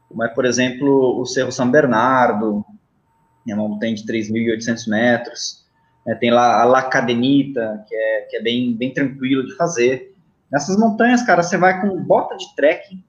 [0.08, 2.64] Como é, por exemplo, o Cerro São Bernardo,
[3.50, 5.64] é uma montanha de 3.800 metros.
[6.06, 6.14] né?
[6.14, 10.14] tem lá a La Cadenita, que é, que é bem, bem tranquilo de fazer.
[10.50, 13.04] Nessas montanhas, cara, você vai com bota de trekking,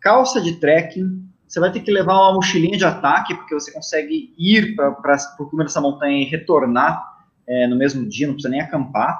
[0.00, 4.34] calça de trekking, você vai ter que levar uma mochilinha de ataque, porque você consegue
[4.38, 4.90] ir para
[5.40, 7.02] o cume dessa montanha e retornar
[7.46, 9.18] é, no mesmo dia, não precisa nem acampar.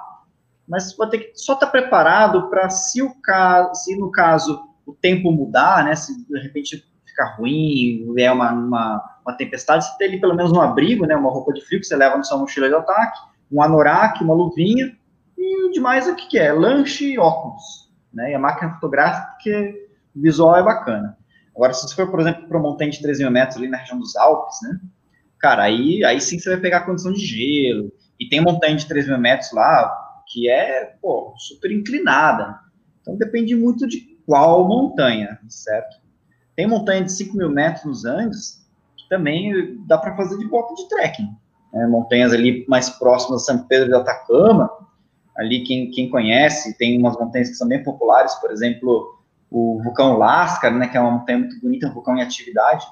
[0.68, 4.10] Mas você vai ter que só estar tá preparado para, se, o caso, se no
[4.10, 6.84] caso o tempo mudar, né, se de repente
[7.18, 11.16] ficar ruim, vier uma, uma, uma tempestade, você tem ali pelo menos um abrigo, né,
[11.16, 13.18] uma roupa de frio que você leva na sua mochila de ataque,
[13.50, 14.96] um anorak, uma luvinha,
[15.36, 16.52] e o demais o que, que é?
[16.52, 21.18] Lanche e óculos, né, e a máquina fotográfica, porque o visual é bacana.
[21.54, 23.78] Agora, se você for, por exemplo, para uma montanha de 3 mil metros ali na
[23.78, 24.80] região dos Alpes, né?
[25.40, 27.92] Cara, aí, aí sim você vai pegar a condição de gelo.
[28.18, 29.92] E tem montanha de 3 mil metros lá
[30.28, 32.60] que é, pô, super inclinada.
[33.00, 35.97] Então depende muito de qual montanha, certo?
[36.58, 38.66] Tem montanha de 5 mil metros nos Andes
[38.96, 41.32] que também dá para fazer de bota de trekking.
[41.72, 41.86] Né?
[41.86, 44.68] Montanhas ali mais próximas a São Pedro de Atacama,
[45.36, 50.16] ali quem, quem conhece, tem umas montanhas que são bem populares, por exemplo, o vulcão
[50.16, 52.84] Lascar, né, que é uma montanha muito bonita, um vulcão em atividade,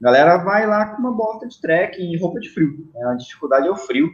[0.00, 2.88] a galera vai lá com uma bota de trekking e roupa de frio.
[2.94, 4.10] Né, a dificuldade é o frio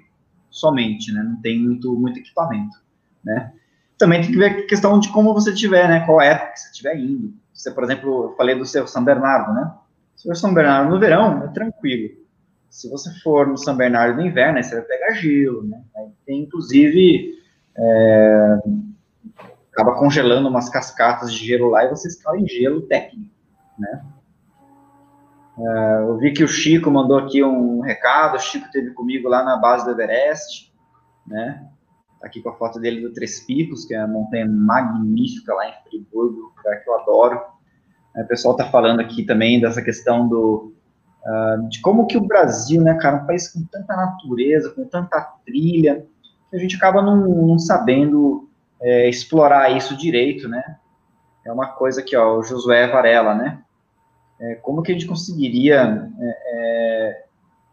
[0.51, 2.77] somente, né, não tem muito, muito equipamento,
[3.25, 3.53] né.
[3.97, 6.71] Também tem que ver a questão de como você estiver, né, qual época que você
[6.71, 7.33] estiver indo.
[7.59, 9.75] Você, por exemplo, eu falei do seu São Bernardo, né,
[10.15, 12.17] se for São Bernardo no verão, é tranquilo.
[12.71, 16.09] Se você for no São Bernardo no inverno, aí você vai pegar gelo, né, aí
[16.25, 17.35] tem, inclusive,
[17.77, 18.59] é,
[19.73, 23.35] acaba congelando umas cascatas de gelo lá e você escala em gelo técnico,
[23.77, 24.05] né?
[25.57, 29.43] Uh, eu vi que o Chico mandou aqui um recado, o Chico esteve comigo lá
[29.43, 30.73] na base do Everest,
[31.27, 31.69] né?
[32.23, 35.75] Aqui com a foto dele do Três Picos, que é uma montanha magnífica lá em
[35.85, 37.41] Friburgo, lugar que eu adoro.
[38.17, 40.73] o pessoal tá falando aqui também dessa questão do
[41.25, 45.21] uh, de como que o Brasil, né, cara, um país com tanta natureza, com tanta
[45.45, 46.07] trilha,
[46.51, 47.17] que a gente acaba não,
[47.47, 48.49] não sabendo
[48.81, 50.79] é, explorar isso direito, né?
[51.45, 53.63] É uma coisa que, ó, o Josué Varela, né?
[54.41, 57.25] É, como que a gente conseguiria é, é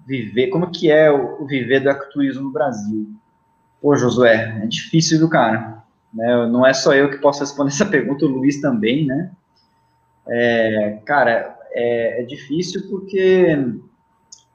[0.05, 3.07] viver, como que é o, o, viver do ecoturismo no Brasil?
[3.85, 6.47] Pô, Josué, é difícil do cara, né?
[6.47, 9.29] Não é só eu que posso responder essa pergunta, o Luiz também, né?
[10.27, 13.55] É, cara, é, é, difícil porque,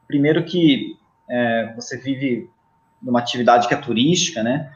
[0.09, 0.97] primeiro que
[1.29, 2.51] é, você vive
[3.01, 4.73] numa atividade que é turística, né?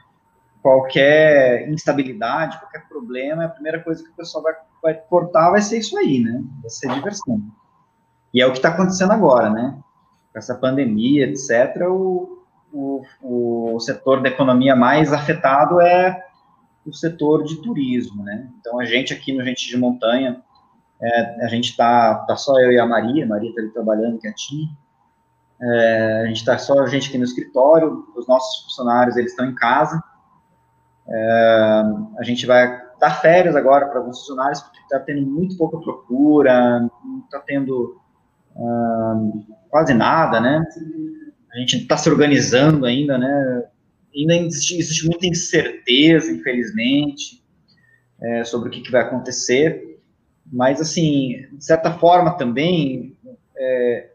[0.63, 5.79] qualquer instabilidade, qualquer problema, a primeira coisa que o pessoal vai, vai cortar vai ser
[5.79, 6.41] isso aí, né?
[6.63, 7.43] Vai ser diversão.
[8.33, 9.77] E é o que está acontecendo agora, né?
[10.33, 12.34] Com essa pandemia, etc., o,
[12.75, 16.25] o, o setor da economia mais afetado é
[16.85, 18.49] o setor de turismo, né?
[18.61, 20.43] Então, a gente aqui no Gente de Montanha,
[21.01, 24.19] é, a gente tá, tá só eu e a Maria, a Maria está ali trabalhando
[24.19, 24.69] quietinha,
[25.63, 29.47] é, a gente está só a gente aqui no escritório, os nossos funcionários, eles estão
[29.47, 30.03] em casa,
[31.09, 31.83] é,
[32.19, 36.81] a gente vai dar férias agora para alguns funcionários, porque está tendo muito pouca procura,
[36.81, 38.01] não está tendo
[38.57, 40.65] uh, quase nada, né?
[41.55, 43.65] A gente está se organizando ainda, né?
[44.15, 47.43] Ainda existe, existe muita incerteza, infelizmente,
[48.21, 50.01] é, sobre o que, que, vai acontecer.
[50.53, 53.17] Mas, assim, de certa forma também,
[53.57, 54.11] é,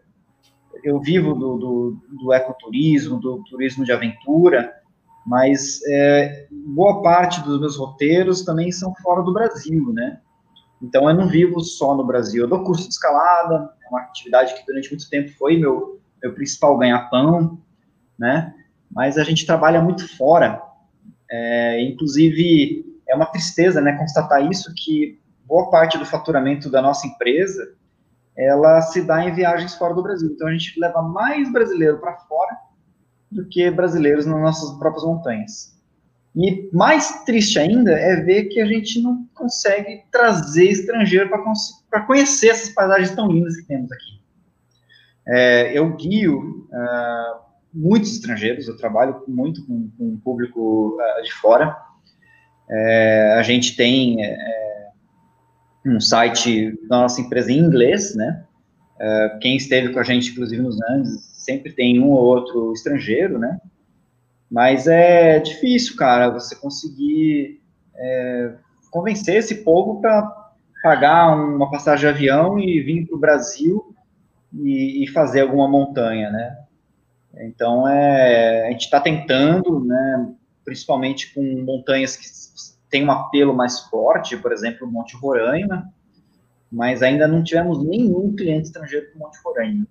[0.84, 4.74] eu vivo do, do, do ecoturismo, do turismo de aventura,
[5.26, 10.20] mas é, boa parte dos meus roteiros também são fora do Brasil, né?
[10.82, 12.44] Então eu não vivo só no Brasil.
[12.44, 16.33] Eu dou curso de escalada, é uma atividade que durante muito tempo foi meu, meu
[16.33, 17.59] principal ganha-pão,
[18.17, 18.53] né?
[18.91, 20.61] Mas a gente trabalha muito fora.
[21.29, 27.07] É, inclusive, é uma tristeza, né, constatar isso, que boa parte do faturamento da nossa
[27.07, 27.73] empresa,
[28.37, 30.29] ela se dá em viagens fora do Brasil.
[30.31, 32.57] Então a gente leva mais brasileiro para fora
[33.31, 35.77] do que brasileiros nas nossas próprias montanhas.
[36.35, 41.29] E mais triste ainda é ver que a gente não consegue trazer estrangeiro
[41.89, 44.18] para conhecer essas paisagens tão lindas que temos aqui.
[45.31, 47.39] É, eu guio uh,
[47.73, 51.77] muitos estrangeiros, eu trabalho muito com, com o público uh, de fora.
[52.69, 54.88] É, a gente tem é,
[55.85, 58.43] um site da nossa empresa em inglês, né?
[58.99, 63.39] É, quem esteve com a gente, inclusive, nos Andes, sempre tem um ou outro estrangeiro,
[63.39, 63.60] né?
[64.51, 67.61] Mas é difícil, cara, você conseguir
[67.95, 68.53] é,
[68.91, 70.51] convencer esse povo para
[70.84, 73.89] pagar uma passagem de avião e vir para o Brasil
[74.53, 76.57] e, e, fazer alguma montanha, né?
[77.35, 80.34] Então, é, a gente está tentando, né,
[80.65, 82.27] principalmente com montanhas que
[82.89, 85.91] têm um apelo mais forte, por exemplo, o Monte Roraima,
[86.71, 89.88] mas ainda não tivemos nenhum cliente estrangeiro para o Monte Roraima.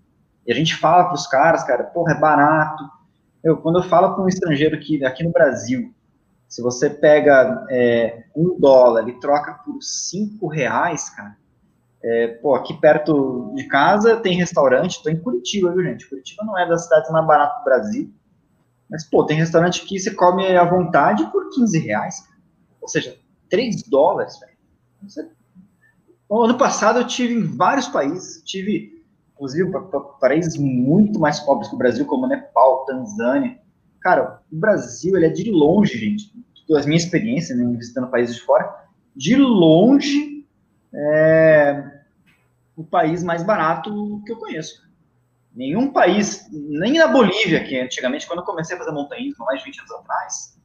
[0.46, 2.84] E a gente fala para os caras, cara, porra, é barato.
[3.42, 5.94] eu, quando eu falo com um estrangeiro que aqui no Brasil,
[6.48, 11.36] se você pega é, um dólar e troca por cinco reais, cara,
[12.02, 16.08] é, pô, aqui perto de casa tem restaurante, estou em Curitiba, viu, gente?
[16.08, 18.14] Curitiba não é das cidades mais baratas do Brasil,
[18.88, 22.38] mas, pô, tem restaurante que você come à vontade por 15 reais, cara.
[22.80, 23.18] ou seja,
[23.50, 25.28] 3 dólares, velho.
[26.30, 29.02] Ano passado eu tive em vários países, tive,
[29.34, 29.70] inclusive,
[30.20, 33.58] países muito mais pobres que o Brasil, como Nepal, Tanzânia.
[34.00, 36.32] Cara, o Brasil, ele é de longe, gente,
[36.68, 40.37] das minhas experiências, né, visitando países de fora, de longe
[40.94, 41.98] é
[42.76, 44.86] o país mais barato que eu conheço.
[45.54, 49.64] Nenhum país, nem na Bolívia, que antigamente, quando eu comecei a fazer montanhismo, mais de
[49.64, 50.58] 20 anos atrás,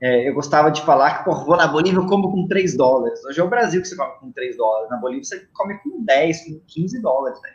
[0.00, 3.24] é, eu gostava de falar que, pô, vou na Bolívia, eu como com 3 dólares.
[3.24, 4.90] Hoje é o Brasil que você come com 3 dólares.
[4.90, 7.40] Na Bolívia você come com 10, com 15 dólares.
[7.42, 7.50] Né?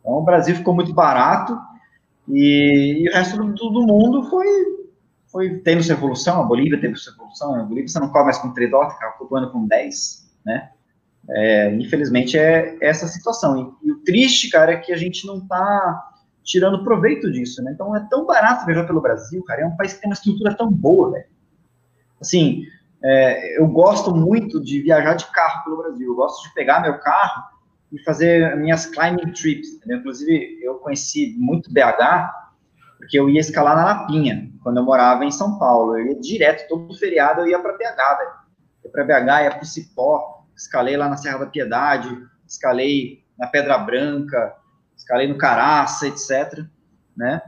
[0.00, 1.58] Então o Brasil ficou muito barato
[2.28, 4.46] e, e o resto do, do, mundo foi,
[5.26, 6.40] foi tendo sua evolução.
[6.40, 7.56] A Bolívia teve sua evolução.
[7.56, 10.70] Na Bolívia você não come mais com 3 dólares, fica ocupando com 10, né?
[11.30, 13.76] É, infelizmente é essa situação.
[13.82, 16.10] E, e, o triste, cara, é que a gente não está
[16.42, 17.72] tirando proveito disso, né?
[17.72, 19.62] Então é tão barato viajar pelo Brasil, cara.
[19.62, 21.24] É um país que tem uma estrutura tão boa.
[22.20, 22.64] Assim,
[23.02, 26.08] é, eu gosto muito de viajar de carro pelo Brasil.
[26.08, 27.42] Eu gosto de pegar meu carro
[27.90, 29.70] e fazer minhas climbing trips.
[29.74, 29.98] Entendeu?
[29.98, 32.44] Inclusive, eu conheci muito BH
[32.98, 35.98] porque eu ia escalar na Lapinha quando eu morava em São Paulo.
[35.98, 38.30] Eu ia direto, todo feriado eu ia para BH, velho.
[38.84, 42.16] Ia para BH, ia para Cipó escalei lá na Serra da Piedade,
[42.46, 44.54] escalei na Pedra Branca,
[44.96, 46.64] escalei no Caraça, etc.
[47.16, 47.40] Né?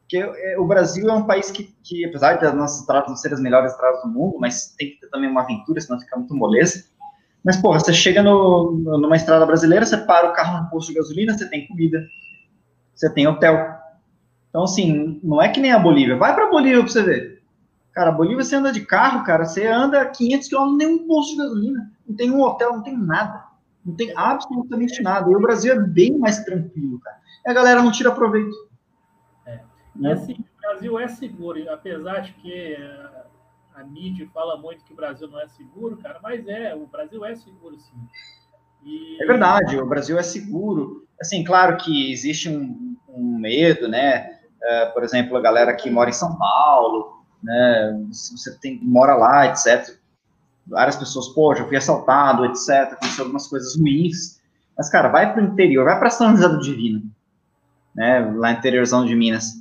[0.00, 3.34] Porque é, o Brasil é um país que, que apesar das nossas estradas não serem
[3.34, 6.34] as melhores estradas do mundo, mas tem que ter também uma aventura, senão fica muito
[6.34, 6.84] moleza.
[7.44, 10.94] Mas, porra, você chega no, numa estrada brasileira, você para o carro no posto de
[10.94, 12.06] gasolina, você tem comida,
[12.94, 13.74] você tem hotel.
[14.48, 16.16] Então, assim, não é que nem a Bolívia.
[16.16, 17.31] Vai para a Bolívia para você ver.
[17.92, 21.38] Cara, a Bolívia você anda de carro, cara, você anda 500 km, nenhum posto de
[21.38, 23.44] gasolina não tem um hotel, não tem nada.
[23.84, 25.30] Não tem absolutamente nada.
[25.30, 27.16] E o Brasil é bem mais tranquilo, cara.
[27.44, 28.54] E a galera não tira proveito.
[29.46, 29.60] É.
[30.12, 32.76] Assim, o Brasil é seguro, apesar de que
[33.74, 37.24] a mídia fala muito que o Brasil não é seguro, cara, mas é, o Brasil
[37.24, 38.08] é seguro, sim.
[38.84, 39.20] E...
[39.20, 41.06] É verdade, o Brasil é seguro.
[41.20, 44.40] Assim, claro que existe um, um medo, né?
[44.62, 48.00] Uh, por exemplo, a galera que mora em São Paulo, né?
[48.10, 49.96] Você tem, mora lá, etc.
[50.66, 54.42] Várias pessoas, pô, já fui assaltado, etc., aconteceu algumas coisas ruins.
[54.76, 57.02] Mas, cara, vai para o interior, vai para São José do Divino,
[57.94, 59.52] né, lá interiorzão de Minas,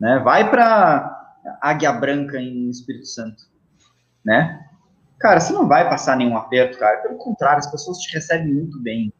[0.00, 3.44] né, vai para Águia Branca em Espírito Santo,
[4.24, 4.64] né,
[5.18, 8.80] cara, você não vai passar nenhum aperto, cara, pelo contrário, as pessoas te recebem muito
[8.80, 9.12] bem,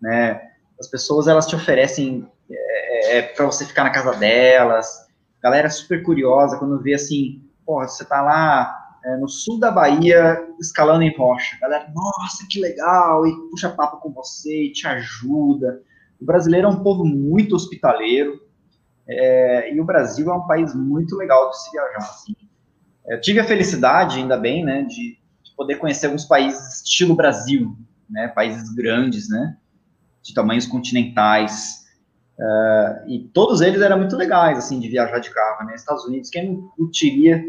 [0.00, 0.40] né,
[0.78, 5.08] as pessoas, elas te oferecem é, é, para você ficar na casa delas,
[5.42, 10.42] galera super curiosa, quando vê assim, porra, você tá lá é, no sul da Bahia,
[10.58, 11.58] escalando em rocha.
[11.60, 15.82] Galera, nossa, que legal, e puxa papo com você, e te ajuda.
[16.20, 18.40] O brasileiro é um povo muito hospitaleiro,
[19.06, 21.98] é, e o Brasil é um país muito legal de se viajar.
[21.98, 22.34] Assim.
[23.06, 27.76] Eu tive a felicidade, ainda bem, né, de, de poder conhecer alguns países estilo Brasil,
[28.08, 29.56] né, países grandes, né,
[30.22, 31.83] de tamanhos continentais,
[32.38, 36.30] uh, e todos eles eram muito legais, assim, de viajar de carro, né, Estados Unidos,
[36.30, 37.42] quem curtiria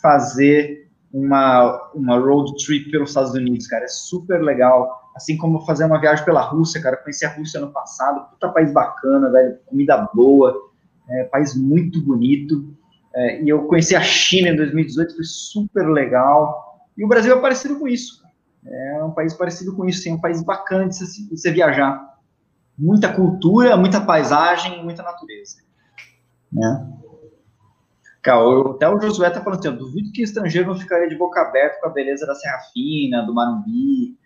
[0.00, 3.84] fazer uma, uma road trip pelos Estados Unidos, cara.
[3.84, 5.10] É super legal.
[5.14, 6.96] Assim como fazer uma viagem pela Rússia, cara.
[6.96, 8.30] conheci a Rússia ano passado.
[8.30, 9.58] Puta país bacana, velho.
[9.66, 10.56] Comida boa.
[11.08, 12.72] É, país muito bonito.
[13.14, 16.80] É, e eu conheci a China em 2018, foi super legal.
[16.96, 18.20] E o Brasil é parecido com isso.
[18.64, 21.50] É um país parecido com isso, sim, é um país bacana de você, de você
[21.50, 22.09] viajar.
[22.80, 25.58] Muita cultura, muita paisagem, muita natureza.
[26.50, 26.90] Né?
[28.22, 28.40] Cara,
[28.70, 31.78] até o Josué tá falando assim, eu duvido que estrangeiro não ficaria de boca aberta
[31.80, 34.16] com a beleza da Serra Fina, do Marumbi,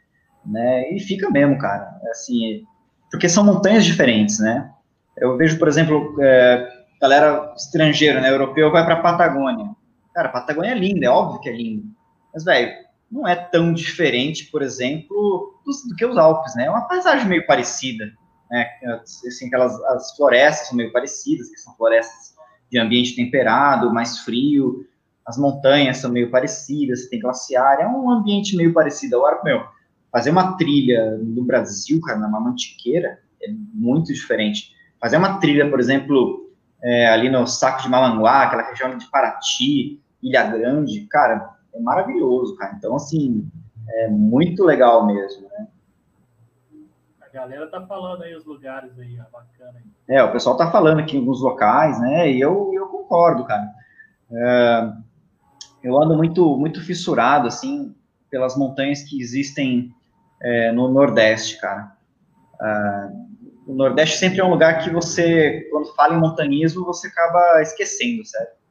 [0.47, 0.93] né?
[0.93, 2.01] E fica mesmo, cara.
[2.11, 2.65] Assim,
[3.11, 4.71] porque são montanhas diferentes, né?
[5.17, 6.69] Eu vejo, por exemplo, é,
[7.01, 9.71] galera estrangeira, né, europeu, vai para Patagônia.
[10.13, 11.85] Cara, Patagônia é linda, é óbvio que é lindo.
[12.33, 12.73] Mas, velho,
[13.11, 16.67] não é tão diferente, por exemplo, do, do, que os Alpes, né?
[16.67, 18.13] É uma paisagem meio parecida,
[18.55, 18.69] né?
[19.27, 22.35] Assim, aquelas as florestas são meio parecidas, que são florestas
[22.71, 24.87] de ambiente temperado, mais frio,
[25.27, 29.17] as montanhas são meio parecidas, tem glaciar, é um ambiente meio parecido.
[29.17, 29.65] Agora, meu,
[30.13, 34.73] fazer uma trilha no Brasil, cara, na Mantiqueira, é muito diferente.
[35.01, 36.53] Fazer uma trilha, por exemplo,
[36.83, 42.57] é, ali no Saco de Malanguá, aquela região de Paraty, Ilha Grande, cara, é maravilhoso,
[42.57, 42.75] cara.
[42.79, 43.49] Então, assim,
[43.89, 45.67] é muito legal mesmo, né?
[47.35, 49.83] Galera tá falando aí os lugares aí, ó, bacana.
[50.09, 50.17] Aí.
[50.17, 52.31] É, o pessoal tá falando aqui em alguns locais, né?
[52.31, 53.69] E eu, eu concordo, cara.
[54.31, 54.93] É,
[55.83, 57.93] eu ando muito, muito fissurado, assim,
[58.31, 59.93] pelas montanhas que existem
[60.41, 61.97] é, no Nordeste, cara.
[62.63, 63.11] É,
[63.67, 68.25] o Nordeste sempre é um lugar que você, quando fala em montanhismo, você acaba esquecendo,
[68.25, 68.63] certo?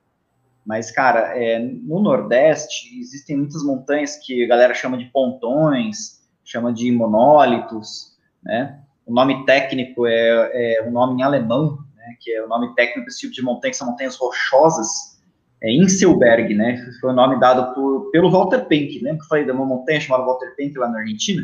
[0.65, 6.71] Mas, cara, é, no Nordeste existem muitas montanhas que a galera chama de pontões, chama
[6.71, 8.12] de monólitos,
[8.43, 8.79] né?
[9.05, 12.15] O nome técnico é, é um nome em alemão, né?
[12.19, 15.13] que é o nome técnico desse tipo de montanha, que são montanhas rochosas,
[15.61, 16.77] é Inselberg, né?
[16.99, 19.99] Foi o nome dado por, pelo Walter Penck, lembra que eu falei de uma montanha
[19.99, 21.41] chamada Walter Penck lá na Argentina?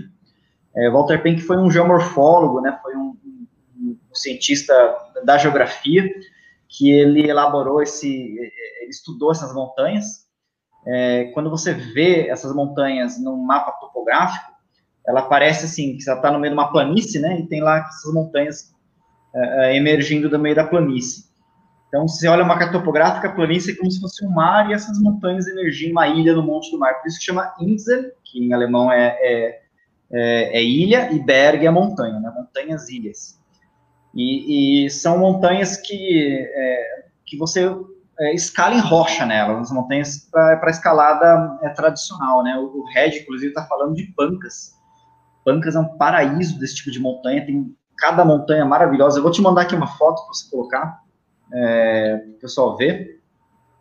[0.76, 2.78] É, Walter Penck foi um geomorfólogo, né?
[2.82, 3.16] Foi um,
[3.78, 4.74] um, um cientista
[5.24, 6.10] da geografia
[6.68, 10.28] que ele elaborou esse, ele estudou essas montanhas.
[10.86, 14.52] É, quando você vê essas montanhas num mapa topográfico,
[15.08, 17.40] ela parece assim, que você está no meio de uma planície, né?
[17.40, 18.74] E tem lá essas montanhas
[19.34, 21.30] é, é, emergindo do meio da planície.
[21.88, 24.70] Então, se você olha uma carta topográfica, a planície é como se fosse um mar
[24.70, 26.94] e essas montanhas emergindo uma ilha no monte do mar.
[26.96, 29.62] Por isso que chama Insel, que em alemão é, é,
[30.12, 32.32] é, é ilha, e Berg é montanha, né?
[32.36, 33.40] Montanhas, ilhas.
[34.14, 37.76] E, e são montanhas que, é, que você
[38.20, 42.56] é, escala em rocha nelas, as montanhas para escalada é, tradicional, né?
[42.58, 44.78] O Red, inclusive, está falando de Pancas.
[45.50, 49.18] Pancas é um paraíso desse tipo de montanha, tem cada montanha maravilhosa.
[49.18, 51.04] Eu vou te mandar aqui uma foto para você colocar,
[51.52, 53.20] é, para o pessoal ver.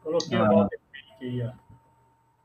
[0.02, 0.50] Coloquei ah.
[0.50, 1.52] o Walter Pink aí, ó.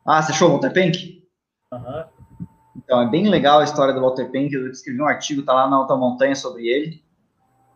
[0.05, 1.25] Ah, você achou o Walter Pink?
[1.71, 1.99] Aham.
[1.99, 2.47] Uhum.
[2.75, 4.53] Então, é bem legal a história do Walter Pink.
[4.53, 7.01] Eu escrevi um artigo, tá lá na Alta Montanha sobre ele.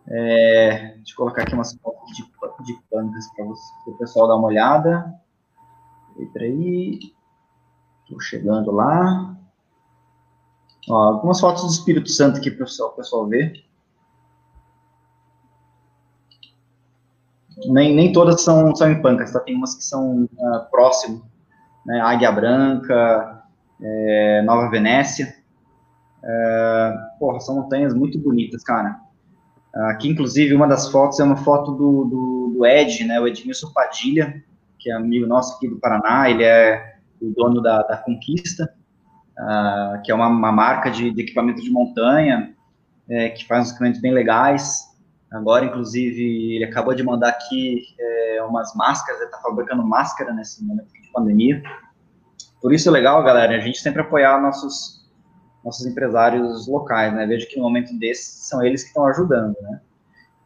[0.09, 2.23] É, deixa eu colocar aqui umas fotos de,
[2.65, 5.13] de pancas para o pessoal dar uma olhada.
[6.19, 6.99] Entra aí.
[8.03, 9.36] Estou chegando lá.
[10.89, 13.53] Ó, algumas fotos do Espírito Santo aqui para o pessoal, ver.
[17.67, 19.39] Nem, nem todas são, são em pancas, tá?
[19.39, 21.23] Tem umas que são uh, próximo,
[21.85, 21.99] né?
[21.99, 23.43] Águia Branca,
[23.81, 25.35] é, Nova Venécia.
[26.23, 28.99] É, porra, são montanhas muito bonitas, cara.
[29.89, 33.19] Aqui, inclusive, uma das fotos é uma foto do, do, do Ed, né?
[33.19, 34.43] O Edmilson Padilha,
[34.79, 36.29] que é amigo nosso aqui do Paraná.
[36.29, 38.73] Ele é o dono da, da Conquista,
[39.37, 42.53] uh, que é uma, uma marca de, de, equipamento de montanha,
[43.09, 44.87] é, que faz uns equipamentos bem legais.
[45.31, 50.63] Agora, inclusive, ele acabou de mandar aqui é, umas máscaras, ele está fabricando máscara nesse
[50.63, 51.61] momento de pandemia.
[52.61, 55.05] Por isso é legal, galera, a gente sempre apoiar nossos,
[55.63, 57.25] nossos empresários locais, né?
[57.25, 59.81] Vejo que no momento desse são eles que estão ajudando, né?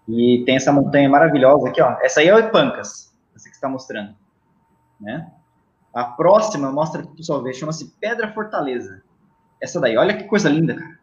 [0.07, 1.97] E tem essa montanha maravilhosa aqui, ó.
[2.01, 4.15] Essa aí é o Epancas, essa que está mostrando,
[4.99, 5.31] né?
[5.93, 9.03] A próxima, mostra para o pessoal ver, chama-se Pedra Fortaleza.
[9.59, 10.99] Essa daí, olha que coisa linda, cara.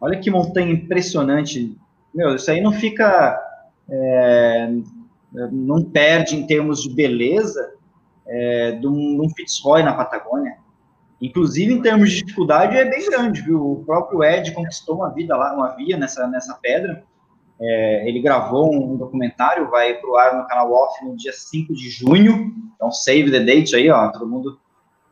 [0.00, 1.76] Olha que montanha impressionante.
[2.14, 3.42] Meu, isso aí não fica.
[3.88, 4.70] É,
[5.50, 7.74] não perde em termos de beleza
[8.26, 10.56] é, de um Fitzroy na Patagônia.
[11.20, 13.72] Inclusive, em termos de dificuldade, é bem grande, viu?
[13.72, 17.02] O próprio Ed conquistou uma vida lá, uma via nessa, nessa pedra.
[17.58, 21.72] É, ele gravou um documentário, vai para o ar no canal Off no dia 5
[21.74, 22.54] de junho.
[22.74, 24.10] Então, save the date aí, ó.
[24.12, 24.60] Todo mundo,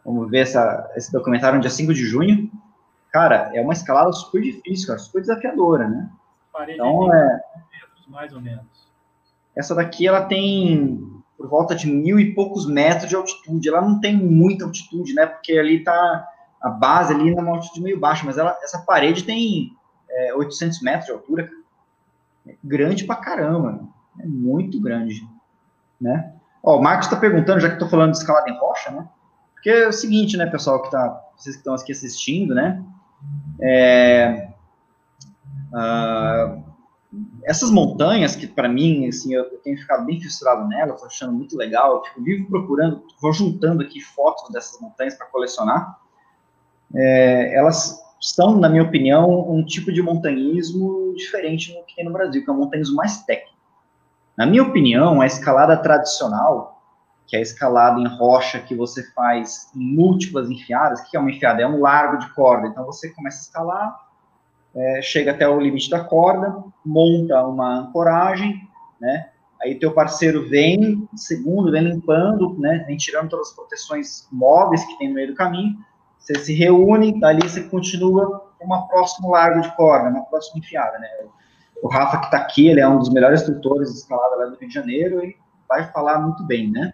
[0.05, 2.51] vamos ver essa, esse documentário no dia 5 de junho.
[3.11, 6.11] Cara, é uma escalada super difícil, cara, super desafiadora, né?
[6.69, 7.41] Então, é.
[8.09, 8.65] Mais ou menos.
[9.57, 11.01] Essa daqui, ela tem
[11.39, 13.69] por volta de mil e poucos metros de altitude.
[13.69, 15.27] Ela não tem muita altitude, né?
[15.27, 16.29] Porque ali tá
[16.61, 19.73] a base ali numa altitude meio baixa, mas ela, essa parede tem
[20.11, 21.64] é, 800 metros de altura, cara
[22.63, 23.81] grande pra caramba,
[24.21, 25.27] é muito grande,
[26.01, 26.33] né?
[26.63, 29.09] Ó, o Marcos está perguntando, já que estou falando de escalada em rocha, né?
[29.53, 32.83] Porque é o seguinte, né, pessoal, que tá, vocês que estão aqui assistindo, né?
[33.61, 34.49] É,
[35.73, 36.63] uh,
[37.45, 41.57] essas montanhas que para mim, assim, eu, tenho ficado bem fissurado nelas, tô achando muito
[41.57, 45.99] legal, eu fico vivo procurando, vou juntando aqui fotos dessas montanhas para colecionar.
[46.95, 52.13] É, elas são, na minha opinião, um tipo de montanhismo diferente do que tem no
[52.13, 53.55] Brasil, que é um montanhismo mais técnico.
[54.37, 56.83] Na minha opinião, a escalada tradicional,
[57.27, 61.31] que é a escalada em rocha que você faz em múltiplas enfiadas, que é uma
[61.31, 61.63] enfiada?
[61.63, 62.67] É um largo de corda.
[62.67, 64.01] Então você começa a escalar,
[64.75, 68.61] é, chega até o limite da corda, monta uma ancoragem,
[69.01, 69.31] né?
[69.63, 72.85] Aí teu parceiro vem, segundo, vem limpando, né?
[72.87, 75.79] Vem tirando todas as proteções móveis que tem no meio do caminho
[76.25, 81.09] você se reúne, dali você continua uma próximo largo de corda, uma próxima enfiada, né?
[81.83, 84.57] O Rafa que está aqui, ele é um dos melhores instrutores de escalada lá do
[84.57, 85.37] Rio de Janeiro e
[85.69, 86.93] vai falar muito bem, né?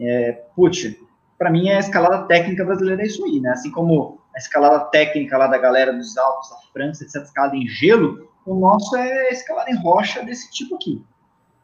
[0.00, 0.96] É, putz,
[1.36, 3.50] para mim a escalada técnica brasileira é isso aí, né?
[3.50, 7.56] Assim como a a escalada técnica lá da galera dos Alpes, da França, etc., escalada
[7.56, 11.04] em gelo, o nosso é escalada em rocha desse tipo aqui.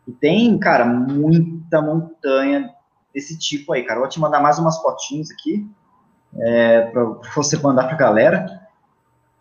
[0.06, 2.69] E tem, cara, muita montanha
[3.15, 4.01] desse tipo aí, cara.
[4.01, 5.66] Vou te mandar mais umas fotinhas aqui,
[6.36, 7.05] é, para
[7.36, 8.64] você mandar pra galera,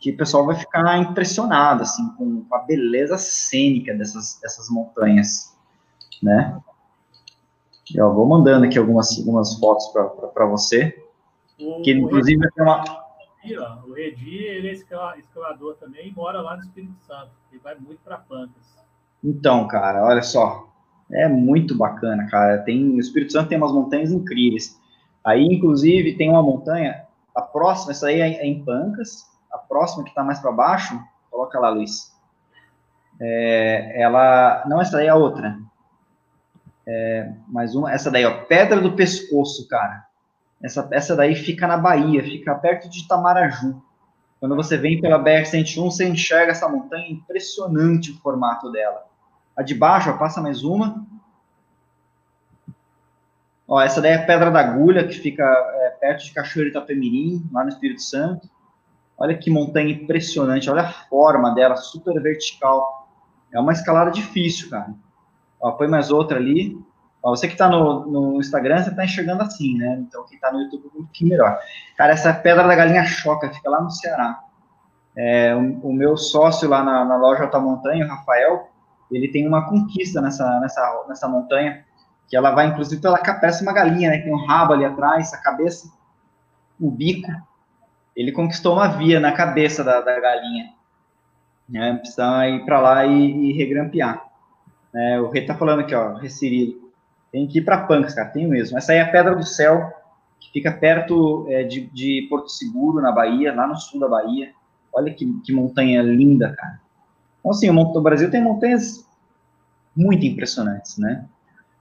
[0.03, 5.57] que o pessoal vai ficar impressionado, assim, com a beleza cênica dessas, dessas montanhas,
[6.21, 6.61] né?
[7.95, 9.87] Eu vou mandando aqui algumas, algumas fotos
[10.33, 11.01] para você.
[11.57, 12.83] O, que inclusive tem uma.
[13.87, 17.31] O Redi, ele é escalador também e mora lá no Espírito Santo.
[17.49, 18.75] Ele vai muito para Pancas.
[19.23, 20.67] Então, cara, olha só.
[21.13, 22.57] É muito bacana, cara.
[22.57, 24.77] Tem, o Espírito Santo tem umas montanhas incríveis.
[25.23, 30.09] Aí, inclusive, tem uma montanha, a próxima, essa aí é em Pancas, a próxima que
[30.09, 30.99] está mais para baixo,
[31.29, 32.11] coloca lá, Luiz.
[33.21, 35.57] É, ela, não, essa daí é a outra.
[36.85, 40.05] É, mais uma, essa daí, ó, Pedra do Pescoço, cara.
[40.61, 43.81] Essa, essa daí fica na Bahia, fica perto de Itamaraju.
[44.39, 49.05] Quando você vem pela BR-101, você enxerga essa montanha, impressionante o formato dela.
[49.55, 51.05] A de baixo, ó, passa mais uma.
[53.67, 57.47] Ó, essa daí é a Pedra da Agulha, que fica é, perto de Cachoeira Itapemirim,
[57.51, 58.49] lá no Espírito Santo.
[59.17, 63.07] Olha que montanha impressionante, olha a forma dela, super vertical.
[63.53, 64.93] É uma escalada difícil, cara.
[65.61, 66.77] Ó, põe mais outra ali.
[67.21, 69.97] Ó, você que está no, no, Instagram, você está enxergando assim, né?
[70.01, 71.57] Então, quem está no YouTube, um pouquinho melhor.
[71.95, 74.41] Cara, essa Pedra da Galinha Choca, fica lá no Ceará.
[75.15, 78.67] É, o, o, meu sócio lá na, na loja Alta Montanha, o Rafael,
[79.11, 81.85] ele tem uma conquista nessa, nessa, nessa montanha,
[82.27, 84.17] que ela vai, inclusive, pela parece uma galinha, né?
[84.17, 85.87] Tem um rabo ali atrás, a cabeça,
[86.79, 87.31] o bico.
[88.15, 90.71] Ele conquistou uma via na cabeça da, da galinha.
[91.67, 91.95] Né?
[91.95, 94.23] Precisa ir para lá e, e regrampear.
[94.93, 96.83] É, o Rei tá falando aqui, ó, Recirilo.
[97.31, 98.77] Tem que ir para Pancas, cara, tem mesmo.
[98.77, 99.91] Essa aí é a Pedra do Céu,
[100.39, 104.51] que fica perto é, de, de, Porto Seguro, na Bahia, lá no sul da Bahia.
[104.93, 106.79] Olha que, que montanha linda, cara.
[107.39, 109.03] Então, assim, o, Brasil tem montanhas
[109.95, 111.25] muito impressionantes, né?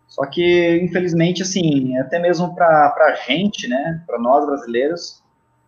[0.09, 5.23] Só que, infelizmente, assim, até mesmo para a gente, né, para nós brasileiros,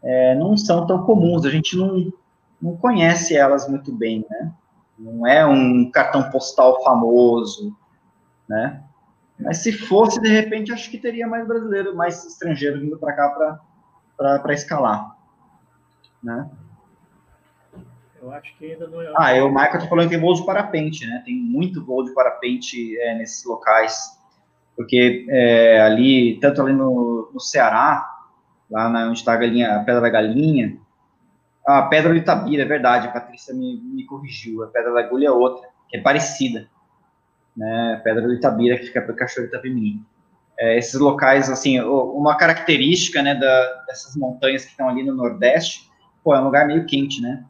[0.05, 1.45] é, não são tão comuns.
[1.45, 2.13] A gente não,
[2.61, 4.53] não conhece elas muito bem, né?
[4.99, 7.77] Não é um cartão postal famoso,
[8.49, 8.83] né?
[9.39, 13.59] Mas se fosse, de repente, acho que teria mais brasileiro, mais estrangeiro vindo para cá
[14.17, 15.17] para escalar,
[16.23, 16.49] né?
[18.23, 19.13] Eu acho que ainda não é.
[19.19, 21.23] Ah, eu, o Michael tá falando que tem voo de parapente, né?
[21.27, 24.19] Tem muito voo de parapente é, nesses locais,
[24.77, 28.14] porque é, ali, tanto ali no, no Ceará,
[28.71, 30.79] lá na, onde está a galinha, a Pedra da Galinha,
[31.67, 34.63] a Pedra do Itabira, é verdade, a Patrícia me, me corrigiu.
[34.63, 36.69] A Pedra da Agulha é outra, que é parecida.
[37.57, 37.95] Né?
[37.99, 40.05] A Pedra do Itabira, que fica para o Cachoeiro Itapemirim.
[40.59, 45.91] É, esses locais, assim, uma característica né, da, dessas montanhas que estão ali no Nordeste,
[46.23, 47.45] pô, é um lugar meio quente, né?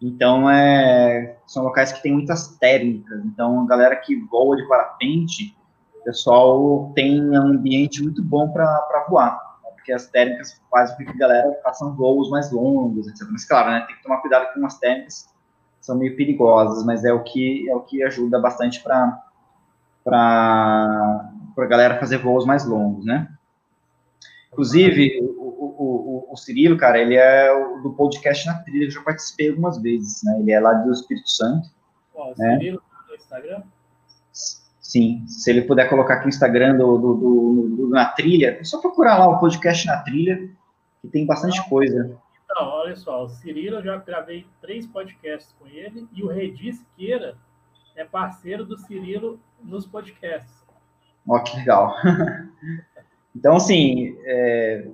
[0.00, 3.24] Então, é, são locais que tem muitas térmicas.
[3.24, 5.56] Então, a galera que voa de parapente,
[6.00, 9.49] o pessoal tem um ambiente muito bom para voar
[9.90, 13.26] porque as térmicas fazem com que a galera façam voos mais longos, etc.
[13.30, 15.28] Mas claro, né, tem que tomar cuidado com as térmicas,
[15.80, 19.24] são meio perigosas, mas é o que é o que ajuda bastante para
[20.04, 23.28] para a galera fazer voos mais longos, né?
[24.50, 27.48] Inclusive, o, o, o, o, Cirilo, cara, ele é
[27.82, 30.40] do podcast na trilha, eu já participei algumas vezes, né?
[30.40, 31.68] Ele é lá do Espírito Santo.
[32.14, 32.56] Ó, o né?
[32.56, 33.62] Cirilo no Instagram?
[34.90, 38.64] Sim, se ele puder colocar aqui o Instagram do, do, do, do, Na Trilha, é
[38.64, 40.50] só procurar lá o podcast Na Trilha,
[41.00, 42.18] que tem bastante coisa.
[42.42, 46.72] Então, olha só, o Cirilo, eu já gravei três podcasts com ele, e o Redi
[46.72, 47.36] Siqueira
[47.94, 50.66] é parceiro do Cirilo nos podcasts.
[51.24, 51.94] Ó, que legal.
[53.32, 54.88] então, assim, é,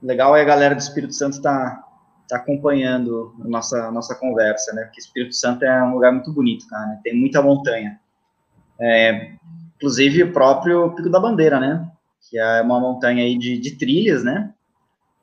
[0.00, 1.88] legal é a galera do Espírito Santo estar tá,
[2.28, 4.84] tá acompanhando a nossa, nossa conversa, né?
[4.84, 7.00] Porque Espírito Santo é um lugar muito bonito, cara, né?
[7.02, 7.98] tem muita montanha.
[8.80, 9.32] É,
[9.76, 11.90] inclusive o próprio Pico da Bandeira, né?
[12.28, 14.52] Que é uma montanha aí de, de trilhas, né?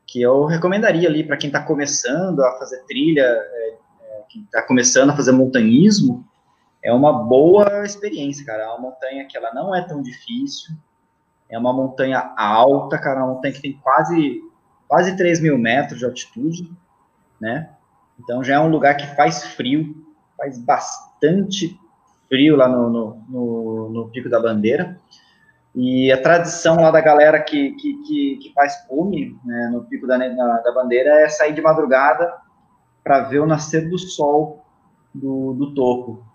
[0.05, 4.61] Que eu recomendaria ali para quem está começando a fazer trilha, é, é, quem está
[4.61, 6.25] começando a fazer montanhismo,
[6.83, 8.63] é uma boa experiência, cara.
[8.63, 10.75] É uma montanha que ela não é tão difícil,
[11.49, 14.41] é uma montanha alta, cara, uma montanha que tem quase,
[14.87, 16.71] quase 3 mil metros de altitude,
[17.39, 17.71] né?
[18.19, 20.05] Então já é um lugar que faz frio,
[20.37, 21.79] faz bastante
[22.27, 24.99] frio lá no, no, no, no, Pico da Bandeira.
[25.75, 30.07] E a tradição lá da galera que, que, que, que faz cume né, no Pico
[30.07, 32.33] da, da, da Bandeira é sair de madrugada
[33.03, 34.65] para ver o nascer do sol
[35.13, 36.25] do, do topo.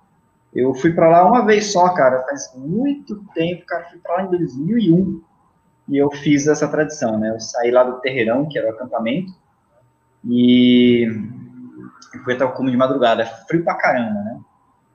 [0.55, 4.23] Eu fui para lá uma vez só, cara, faz muito tempo, cara, fui para lá
[4.25, 5.23] em 2001
[5.89, 7.31] e eu fiz essa tradição, né?
[7.31, 9.33] Eu saí lá do Terreirão, que era o acampamento,
[10.25, 11.07] e
[12.23, 13.23] fui até o cume de madrugada.
[13.23, 14.41] É frio pra caramba, né?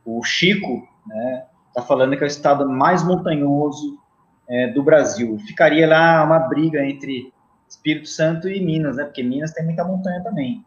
[0.09, 1.43] O Chico, né,
[1.73, 3.99] tá falando que é o estado mais montanhoso
[4.47, 5.37] é, do Brasil.
[5.39, 7.33] Ficaria lá uma briga entre
[7.67, 9.03] Espírito Santo e Minas, né?
[9.03, 10.65] Porque Minas tem muita montanha também.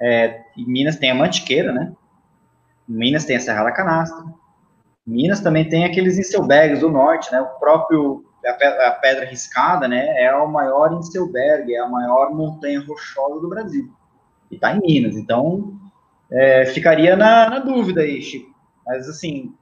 [0.00, 1.92] É, Minas tem a Mantiqueira, né?
[2.88, 4.24] Minas tem a Serra da Canastra.
[5.06, 7.42] Minas também tem aqueles Inselbergs do norte, né?
[7.42, 10.22] O próprio a Pedra Riscada, né?
[10.22, 13.92] É o maior Inselberg, é a maior montanha rochosa do Brasil.
[14.50, 15.16] E tá em Minas.
[15.16, 15.78] Então,
[16.30, 18.53] é, ficaria na, na, dúvida aí, Chico.
[18.86, 19.54] Mas, assim,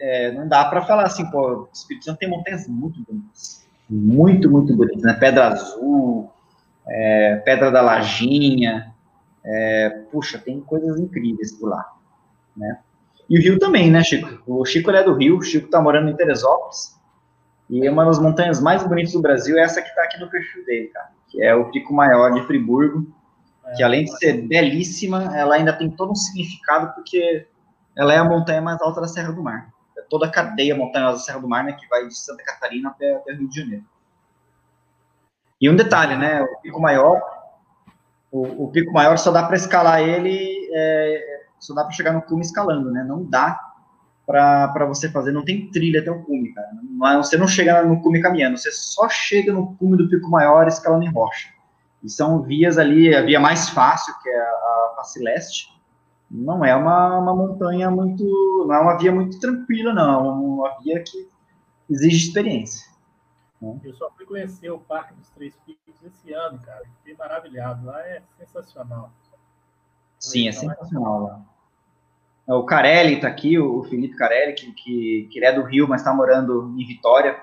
[0.00, 3.66] é, não dá para falar assim, pô, o Espírito Santo tem montanhas muito bonitas.
[3.88, 5.12] Muito, muito bonitas, né?
[5.14, 6.30] Pedra Azul,
[6.88, 8.92] é, Pedra da Lajinha,
[9.44, 11.92] é, puxa, tem coisas incríveis por lá,
[12.56, 12.78] né?
[13.28, 14.42] E o Rio também, né, Chico?
[14.46, 16.98] O Chico é do Rio, o Chico tá morando em Teresópolis,
[17.68, 20.64] e uma das montanhas mais bonitas do Brasil é essa que tá aqui no perfil
[20.64, 23.06] dele, cara, que é o Pico Maior de Friburgo,
[23.76, 27.46] que além de ser belíssima, ela ainda tem todo um significado, porque
[27.96, 29.72] ela é a montanha mais alta da Serra do Mar.
[29.96, 32.90] É toda a cadeia montanhosa da Serra do Mar, né, que vai de Santa Catarina
[32.90, 33.84] até, até Rio de Janeiro.
[35.60, 37.20] E um detalhe, né, o Pico Maior,
[38.30, 42.22] o, o Pico Maior só dá para escalar ele, é, só dá para chegar no
[42.22, 43.58] cume escalando, né, não dá
[44.26, 46.68] para você fazer, não tem trilha até o cume, cara.
[46.82, 50.30] Não, é, você não chega no cume caminhando, você só chega no cume do Pico
[50.30, 51.48] Maior escalando em rocha.
[52.02, 55.68] E são vias ali, a via mais fácil, que é a Face Leste,
[56.32, 58.24] não é uma, uma montanha muito,
[58.66, 61.28] não é uma via muito tranquila, não, é uma via que
[61.90, 62.90] exige experiência.
[63.60, 63.78] Né?
[63.84, 68.00] Eu só fui conhecer o Parque dos Três Picos esse ano, cara, fiquei maravilhado, lá
[68.00, 69.12] é sensacional.
[70.18, 71.40] Sim, é sensacional lá.
[72.48, 75.86] É, o Carelli está aqui, o Felipe Carelli, que, que, que ele é do Rio,
[75.86, 77.38] mas está morando em Vitória.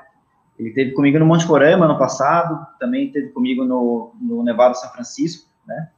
[0.58, 4.92] Ele teve comigo no Monte Roraima ano passado, também teve comigo no, no Nevado São
[4.92, 5.92] Francisco, né?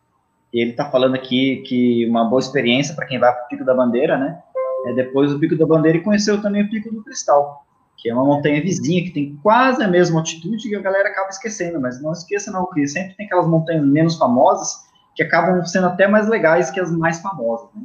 [0.53, 3.63] E ele está falando aqui que uma boa experiência para quem vai para o Pico
[3.63, 4.41] da Bandeira, né?
[4.85, 7.65] É depois do Pico da Bandeira e conheceu também o Pico do Cristal,
[7.97, 11.29] que é uma montanha vizinha que tem quase a mesma altitude e a galera acaba
[11.29, 15.87] esquecendo, mas não esqueça não, que sempre tem aquelas montanhas menos famosas que acabam sendo
[15.87, 17.83] até mais legais que as mais famosas, né?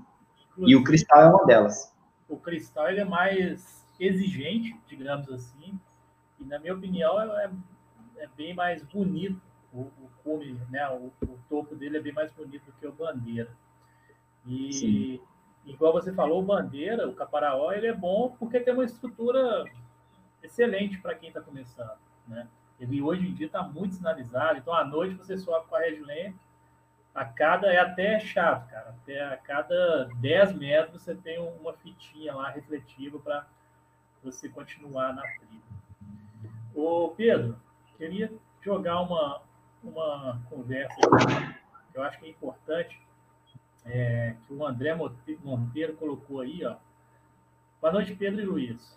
[0.58, 1.92] E o Cristal é uma delas.
[2.28, 5.78] O Cristal ele é mais exigente, digamos assim,
[6.40, 7.50] e na minha opinião é,
[8.18, 9.40] é bem mais bonito
[9.72, 9.86] o,
[10.26, 10.88] cume, né?
[10.90, 13.48] O, o, topo dele é bem mais bonito do que o bandeira.
[14.44, 15.20] E Sim.
[15.64, 19.64] igual você falou, o bandeira, o caparaó, ele é bom porque tem uma estrutura
[20.42, 22.48] excelente para quem está começando, né?
[22.78, 26.36] Ele hoje em dia está muito sinalizado, então à noite você sobe com a Regilene,
[27.14, 32.34] a cada, é até chato, cara, até a cada 10 metros você tem uma fitinha
[32.34, 33.46] lá refletiva para
[34.22, 35.62] você continuar na trilha.
[36.74, 37.58] Ô, Pedro,
[37.96, 38.30] queria
[38.60, 39.40] jogar uma,
[39.88, 40.94] uma conversa
[41.92, 43.00] que eu acho que é importante,
[43.84, 44.94] é, que o André
[45.42, 46.76] Monteiro colocou aí, ó.
[47.80, 48.96] Boa noite, Pedro e Luiz.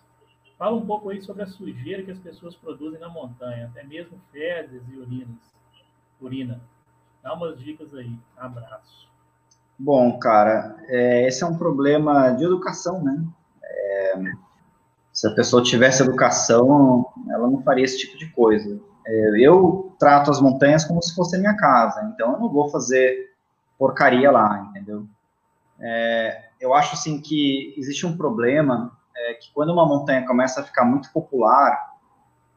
[0.58, 4.20] Fala um pouco aí sobre a sujeira que as pessoas produzem na montanha, até mesmo
[4.32, 5.54] fezes e urinas,
[6.20, 6.60] urina.
[7.24, 8.12] Dá umas dicas aí.
[8.36, 9.08] Abraço.
[9.78, 13.26] Bom, cara, é, esse é um problema de educação, né?
[13.64, 14.22] É,
[15.14, 18.82] se a pessoa tivesse educação, ela não faria esse tipo de coisa.
[19.10, 23.34] É, eu trato as montanhas como se fosse minha casa, então eu não vou fazer
[23.78, 25.08] porcaria lá, entendeu?
[25.80, 30.64] É, eu acho assim que existe um problema é, que quando uma montanha começa a
[30.64, 31.96] ficar muito popular,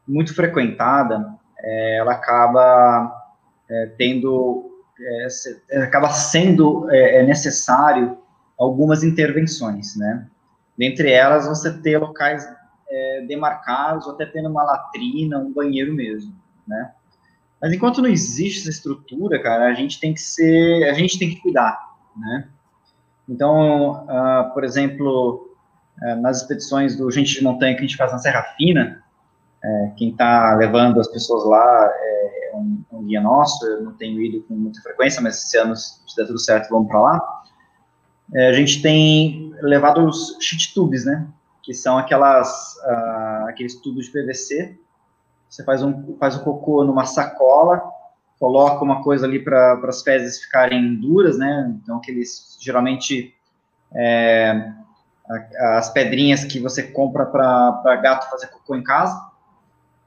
[0.07, 3.19] muito frequentada, é, ela acaba
[3.67, 6.85] é, tendo, é, se, acaba sendo
[7.25, 8.17] necessário
[8.59, 10.27] algumas intervenções, né?
[10.77, 12.47] Dentre elas, você ter locais
[12.87, 16.91] é, demarcados, ou até tendo uma latrina, um banheiro mesmo, né?
[17.61, 21.29] Mas enquanto não existe essa estrutura, cara, a gente tem que ser, a gente tem
[21.29, 22.49] que cuidar, né?
[23.27, 25.55] Então, uh, por exemplo,
[26.01, 29.01] uh, nas expedições do Gente de Montanha que a gente faz na Serra Fina,
[29.63, 33.93] uh, quem está levando as pessoas lá é, é um, um, guia nosso, eu não
[33.93, 37.41] tenho ido com muita frequência, mas esse ano, se der tudo certo, vamos para lá.
[38.35, 41.27] A gente tem levado os sheet tubes, né?
[41.61, 44.77] Que são aquelas, uh, aqueles tubos de PVC.
[45.53, 47.83] Você faz um, faz um cocô numa sacola,
[48.39, 51.71] coloca uma coisa ali para as fezes ficarem duras, né?
[51.79, 53.35] Então, aqueles, geralmente,
[53.93, 54.73] é,
[55.75, 59.29] as pedrinhas que você compra para gato fazer cocô em casa.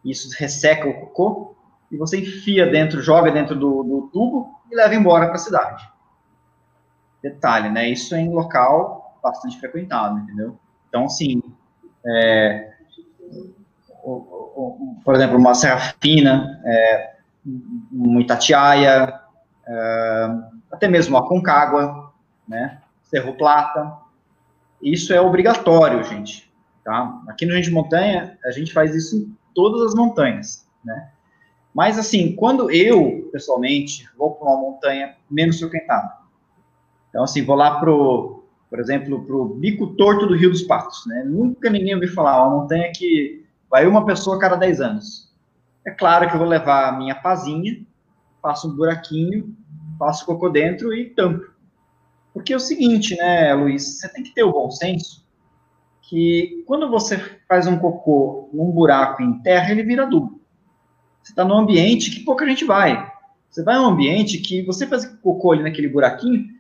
[0.04, 1.54] Isso resseca o cocô
[1.92, 5.88] e você enfia dentro, joga dentro do, do tubo e leva embora para a cidade.
[7.22, 7.88] Detalhe, né?
[7.88, 10.58] Isso é em local bastante frequentado, entendeu?
[10.88, 11.40] Então, assim,
[12.04, 12.75] é, o, o,
[15.04, 17.16] por exemplo, uma serra fina, é,
[17.92, 19.20] uma Itatiaia,
[19.66, 20.30] é,
[20.70, 22.12] até mesmo a Concagua,
[22.46, 22.80] né?
[23.02, 23.96] Cerro Plata.
[24.80, 26.50] Isso é obrigatório, gente.
[26.84, 27.20] Tá?
[27.26, 31.10] Aqui no Gente Montanha, a gente faz isso em todas as montanhas, né?
[31.74, 36.12] Mas, assim, quando eu, pessoalmente, vou para uma montanha menos frequentada,
[37.10, 41.04] então, assim, vou lá pro, por exemplo, para o Bico Torto do Rio dos Patos,
[41.06, 41.24] né?
[41.26, 45.34] Nunca ninguém ouviu falar, uma montanha que vai uma pessoa a cada 10 anos.
[45.86, 47.84] É claro que eu vou levar a minha pazinha,
[48.42, 49.56] faço um buraquinho,
[49.98, 51.44] faço cocô dentro e tampo.
[52.32, 55.26] Porque é o seguinte, né, Luiz, você tem que ter o bom senso
[56.02, 57.18] que quando você
[57.48, 60.40] faz um cocô num buraco em terra, ele vira adubo.
[61.22, 63.12] Você está num ambiente que pouca gente vai.
[63.50, 66.56] Você vai num ambiente que você faz cocô ali naquele buraquinho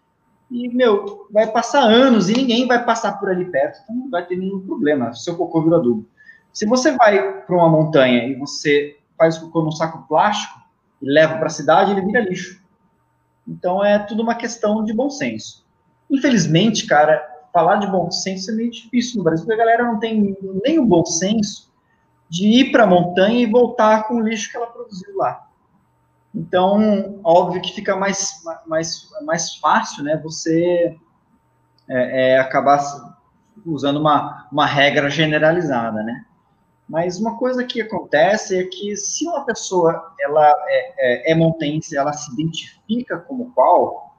[0.50, 4.24] e, meu, vai passar anos e ninguém vai passar por ali perto, então não vai
[4.24, 6.08] ter nenhum problema, seu cocô vira adubo.
[6.56, 10.58] Se você vai para uma montanha e você faz cocô num saco plástico
[11.02, 12.64] e leva para a cidade, ele vira lixo.
[13.46, 15.66] Então é tudo uma questão de bom senso.
[16.10, 17.22] Infelizmente, cara,
[17.52, 20.34] falar de bom senso é meio difícil no Brasil, porque a galera não tem
[20.64, 21.70] nem o bom senso
[22.26, 25.46] de ir para a montanha e voltar com o lixo que ela produziu lá.
[26.34, 30.96] Então, óbvio que fica mais, mais, mais fácil, né, você
[31.86, 32.80] é, é, acabar
[33.66, 36.24] usando uma, uma regra generalizada, né?
[36.88, 41.96] Mas uma coisa que acontece é que se uma pessoa ela é, é, é montanhista,
[41.96, 44.14] ela se identifica como qual,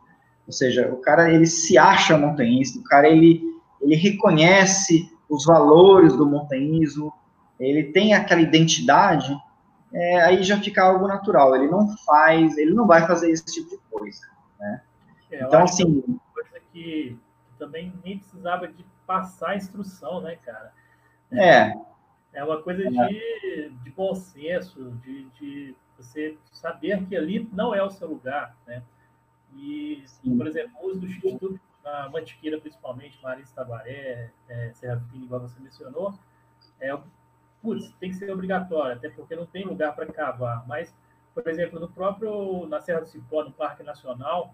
[0.45, 3.41] ou seja, o cara ele se acha montanhista, o cara ele,
[3.81, 7.14] ele reconhece os valores do montanhismo,
[7.60, 9.35] ele tem aquela identidade,
[9.94, 11.56] é, aí já fica algo natural.
[11.56, 14.27] Ele não faz, ele não vai fazer esse tipo de coisa,
[14.60, 14.81] né?
[15.31, 17.18] É, então, assim, é coisa que
[17.57, 20.72] também nem precisava de passar a instrução, né, cara?
[21.31, 21.73] É.
[22.38, 22.90] É uma coisa é.
[22.90, 28.56] de, de bom senso, de, de você saber que ali não é o seu lugar,
[28.68, 28.84] né?
[29.56, 30.38] E, Sim.
[30.38, 35.42] por exemplo, o uso do X-Tube na Mantiqueira, principalmente, Marisa Tabaré, é, Serra Fina, igual
[35.42, 36.14] você mencionou,
[36.80, 36.96] é,
[37.60, 40.64] putz, tem que ser obrigatório, até porque não tem lugar para cavar.
[40.68, 40.96] Mas,
[41.34, 44.54] por exemplo, no próprio, na Serra do Cipó, no Parque Nacional,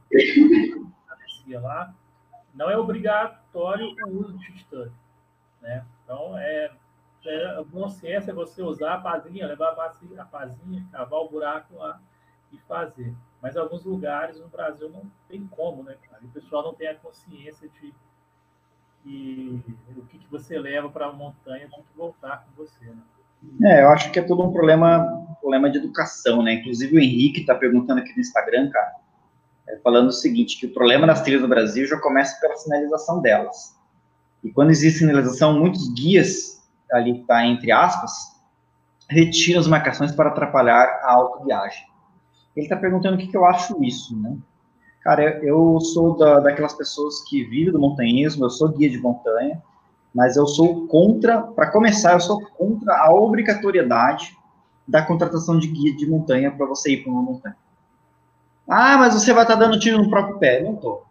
[1.60, 1.94] lá,
[2.54, 4.66] não é obrigatório o uso de x
[5.62, 5.86] né?
[6.04, 6.72] Então, é,
[7.26, 11.30] é bom ciência é você usar a pazinha, levar a pazinha, a pazinha, cavar o
[11.30, 12.00] buraco lá
[12.52, 13.14] e fazer.
[13.42, 16.22] Mas alguns lugares no Brasil não tem como, né, cara?
[16.24, 17.94] E o pessoal não tem a consciência de
[19.04, 19.64] que
[19.98, 22.86] o que, que você leva para a montanha tem que voltar com você.
[22.86, 23.02] Né?
[23.64, 25.06] É, eu acho que é todo um problema,
[25.42, 26.54] problema de educação, né?
[26.54, 28.94] Inclusive o Henrique está perguntando aqui no Instagram, cara,
[29.68, 33.22] é, falando o seguinte, que o problema das trilhas no Brasil já começa pela sinalização
[33.22, 33.78] delas.
[34.44, 36.63] E quando existe sinalização, muitos guias,
[36.94, 38.12] ali está entre aspas,
[39.10, 41.84] retiram as marcações para atrapalhar a autoviagem.
[42.56, 44.38] Ele está perguntando o que, que eu acho isso, né?
[45.02, 49.62] Cara, eu sou da, daquelas pessoas que vivem do montanhismo, eu sou guia de montanha,
[50.14, 54.38] mas eu sou contra, para começar, eu sou contra a obrigatoriedade
[54.88, 57.58] da contratação de guia de montanha para você ir para uma montanha.
[58.68, 60.62] Ah, mas você vai estar tá dando tiro no próprio pé.
[60.62, 61.04] Eu não tô.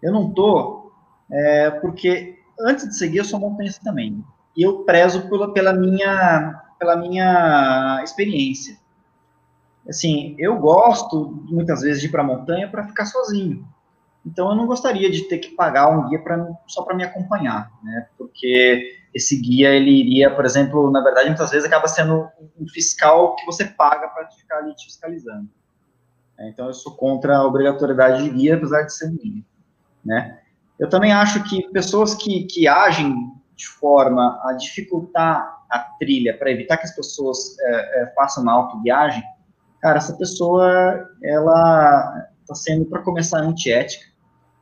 [0.00, 0.92] Eu não tô,
[1.30, 4.24] é, porque antes de seguir, eu sou montanhista também.
[4.56, 8.82] E eu prezo pela, pela, minha, pela minha experiência
[9.88, 13.66] assim, eu gosto muitas vezes de ir para a montanha para ficar sozinho.
[14.24, 17.70] Então eu não gostaria de ter que pagar um guia pra, só para me acompanhar,
[17.82, 18.06] né?
[18.16, 23.34] Porque esse guia ele iria, por exemplo, na verdade muitas vezes acaba sendo um fiscal
[23.34, 25.48] que você paga para ficar ali te fiscalizando.
[26.38, 29.42] É, então eu sou contra a obrigatoriedade de guia, apesar de ser guia,
[30.04, 30.38] né?
[30.78, 36.50] Eu também acho que pessoas que, que agem de forma a dificultar a trilha para
[36.50, 39.22] evitar que as pessoas é, é, façam uma autoviagem,
[39.80, 44.04] cara, essa pessoa, ela está sendo, para começar, antiética,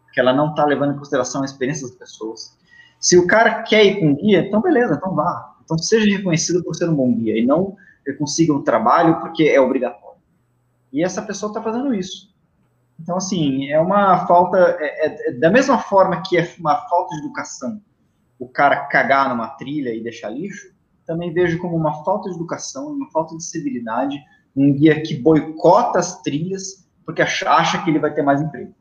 [0.04, 2.58] porque ela não está levando em consideração a experiência das pessoas.
[2.98, 5.56] Se o cara quer ir com guia, então beleza, então vá.
[5.64, 7.76] Então seja reconhecido por ser um bom guia e não
[8.18, 10.20] consiga um trabalho porque é obrigatório.
[10.92, 12.30] E essa pessoa está fazendo isso.
[12.98, 17.14] Então, assim, é uma falta, é, é, é, da mesma forma que é uma falta
[17.16, 17.80] de educação
[18.40, 20.74] o cara cagar numa trilha e deixar lixo,
[21.06, 24.18] também vejo como uma falta de educação, uma falta de civilidade
[24.56, 28.74] um guia que boicota as trilhas porque acha que ele vai ter mais emprego.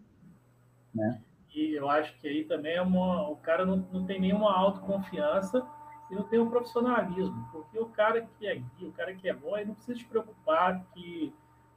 [0.93, 1.21] Né?
[1.53, 5.65] E eu acho que aí também é uma, o cara não, não tem nenhuma autoconfiança
[6.11, 9.33] e não tem um profissionalismo, porque o cara que é guia, o cara que é
[9.33, 11.33] bom, ele não precisa se preocupar que,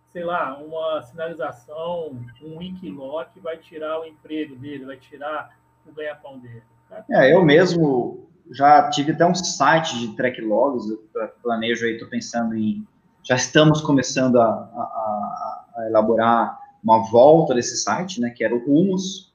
[0.08, 5.56] sei lá, uma sinalização, um Wikiloc vai tirar o emprego dele, vai tirar
[5.86, 6.62] o ganha-pão dele.
[7.10, 10.98] É, eu mesmo já tive até um site de track logs, eu
[11.42, 12.86] planejo aí, estou pensando em
[13.24, 18.64] já estamos começando a, a, a elaborar uma volta desse site, né, que era o
[18.64, 19.32] Rumos,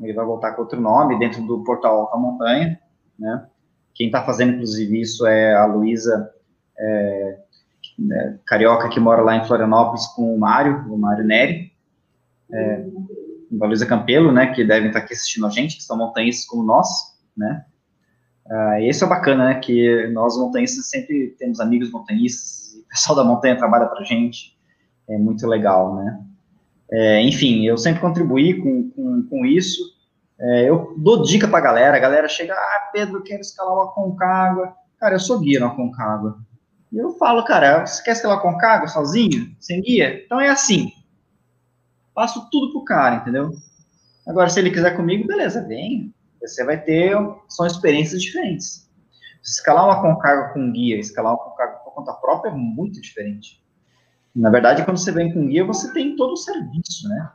[0.00, 2.78] ele vai voltar com outro nome, dentro do portal Alta Montanha,
[3.18, 3.46] né,
[3.94, 6.30] quem está fazendo, inclusive, isso é a Luísa
[6.78, 7.38] é,
[8.12, 11.72] é, Carioca, que mora lá em Florianópolis, com o Mário, o Mário Neri,
[12.52, 12.86] é,
[13.60, 16.62] a Luísa Campelo, né, que devem estar aqui assistindo a gente, que são montanhistas como
[16.62, 16.88] nós,
[17.36, 17.64] né,
[18.48, 19.54] Uh, isso é bacana, né?
[19.60, 24.56] Que nós montanhistas sempre temos amigos montanhistas, o pessoal da montanha trabalha para gente,
[25.08, 26.20] é muito legal, né?
[26.90, 29.82] É, enfim, eu sempre contribuí com, com, com isso.
[30.40, 33.92] É, eu dou dica para a galera, a galera chega, ah, Pedro, quero escalar uma
[33.92, 34.72] Concagua.
[34.98, 36.38] Cara, eu sou guia na Concagua.
[36.90, 40.22] E eu falo, cara, você quer escalar Concagua sozinho, sem guia?
[40.24, 40.90] Então é assim.
[42.18, 43.52] Passo tudo pro cara, entendeu?
[44.26, 46.12] Agora, se ele quiser comigo, beleza, vem,
[46.42, 47.16] você vai ter,
[47.48, 48.90] são experiências diferentes.
[49.40, 53.62] Escalar uma Concagua com guia, escalar uma Concagua por conta própria é muito diferente.
[54.34, 57.30] Na verdade, quando você vem com guia, você tem todo o serviço, né?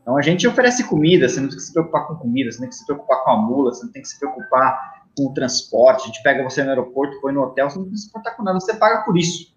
[0.00, 2.62] Então, a gente oferece comida, você não tem que se preocupar com comida, você não
[2.62, 5.34] tem que se preocupar com a mula, você não tem que se preocupar com o
[5.34, 8.10] transporte, a gente pega você no aeroporto, põe no hotel, você não tem que se
[8.10, 9.54] preocupar com nada, você paga por isso.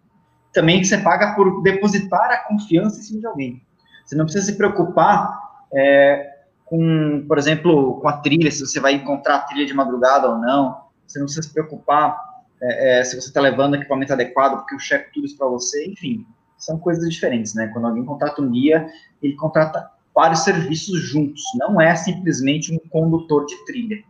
[0.52, 3.66] Também você paga por depositar a confiança em cima de alguém.
[4.06, 5.38] Você não precisa se preocupar
[5.74, 10.30] é, com, por exemplo, com a trilha, se você vai encontrar a trilha de madrugada
[10.30, 10.86] ou não.
[11.08, 12.18] Você não precisa se preocupar
[12.62, 15.86] é, é, se você está levando equipamento adequado, porque eu checo tudo isso para você.
[15.88, 16.26] Enfim,
[16.58, 17.68] são coisas diferentes, né?
[17.74, 18.88] Quando alguém contrata um guia,
[19.22, 21.44] ele contrata vários serviços juntos.
[21.60, 24.04] Não é simplesmente um condutor de trilha.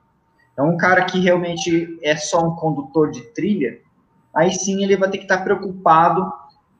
[0.54, 3.80] Então, um cara que realmente é só um condutor de trilha,
[4.34, 6.32] aí sim ele vai ter que estar tá preocupado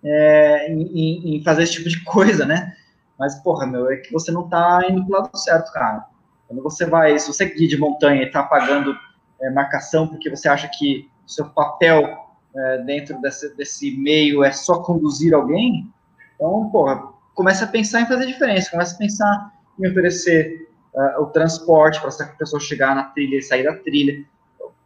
[0.02, 2.74] é, em, em, fazer esse tipo de coisa, né?
[3.18, 6.06] Mas, porra, meu, é que você não tá indo pro lado certo, cara.
[6.48, 8.96] Quando você vai, se você guia de montanha e tá pagando
[9.42, 12.18] é, marcação porque você acha que o seu papel
[12.56, 15.92] é, dentro desse, desse meio é só conduzir alguém,
[16.36, 21.28] então, porra, começa a pensar em fazer diferença, começa a pensar em oferecer uh, o
[21.28, 24.26] transporte para essa pessoa chegar na trilha e sair da trilha,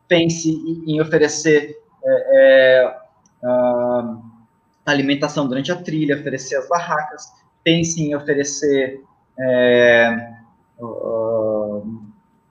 [0.08, 2.98] pense em, em oferecer é, é,
[3.44, 4.22] uh,
[4.86, 7.24] alimentação durante a trilha, oferecer as barracas,
[7.64, 9.04] pense em oferecer
[9.40, 10.34] é,
[10.80, 12.04] uh,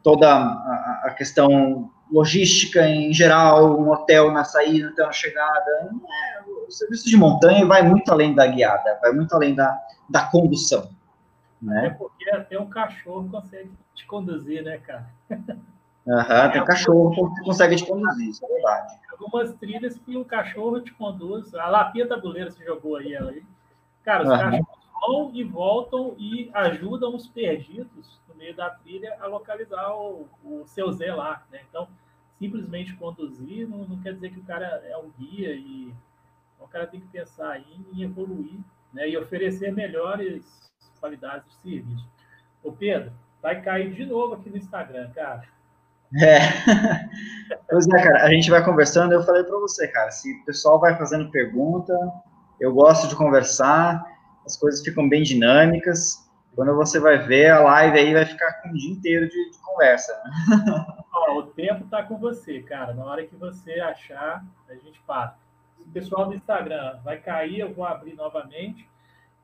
[0.03, 5.71] toda a, a, questão logística em geral, um hotel na saída, um hotel na chegada.
[5.71, 9.79] É, o serviço de montanha vai muito além da guiada, vai muito além da,
[10.09, 10.91] da condução.
[11.61, 11.87] Né?
[11.87, 15.07] É porque até um cachorro consegue te conduzir, né, cara?
[16.09, 18.99] Aham, tem um cachorro que consegue te conduzir, isso é verdade.
[19.11, 21.55] Algumas trilhas que o cachorro te conduz.
[21.55, 23.43] A lapinha tabuleira, você jogou aí ela aí.
[24.05, 24.39] Cara, os uhum.
[24.39, 30.29] cachorros vão e voltam e ajudam os perdidos no meio da trilha a localizar o,
[30.45, 31.61] o seu Zé lá, né?
[31.69, 31.89] Então,
[32.39, 35.93] simplesmente conduzir não, não, quer dizer que o cara é um guia e
[36.59, 38.59] o cara tem que pensar em, evoluir,
[38.93, 39.09] né?
[39.09, 40.71] E oferecer melhores
[41.01, 42.09] qualidades de serviço.
[42.63, 45.45] Ô Pedro, vai cair de novo aqui no Instagram, cara.
[46.21, 46.39] É.
[47.71, 50.81] Pois é, cara, a gente vai conversando, eu falei para você, cara, se o pessoal
[50.81, 51.93] vai fazendo pergunta,
[52.59, 54.03] eu gosto de conversar,
[54.49, 56.27] as coisas ficam bem dinâmicas.
[56.55, 59.59] Quando você vai ver, a live aí vai ficar com um dia inteiro de, de
[59.59, 60.21] conversa.
[61.13, 62.95] Ó, o tempo está com você, cara.
[62.95, 65.37] Na hora que você achar, a gente para.
[65.79, 68.89] O pessoal do Instagram vai cair, eu vou abrir novamente.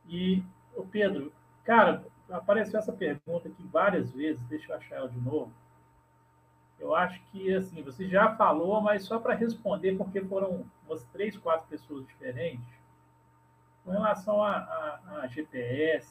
[0.08, 0.42] E,
[0.74, 1.32] o Pedro,
[1.64, 5.52] cara, apareceu essa pergunta aqui várias vezes, deixa eu achar ela de novo.
[6.80, 11.36] Eu acho que, assim, você já falou, mas só para responder, porque foram umas três,
[11.36, 12.64] quatro pessoas diferentes.
[13.84, 16.08] Com relação a, a, a GPS,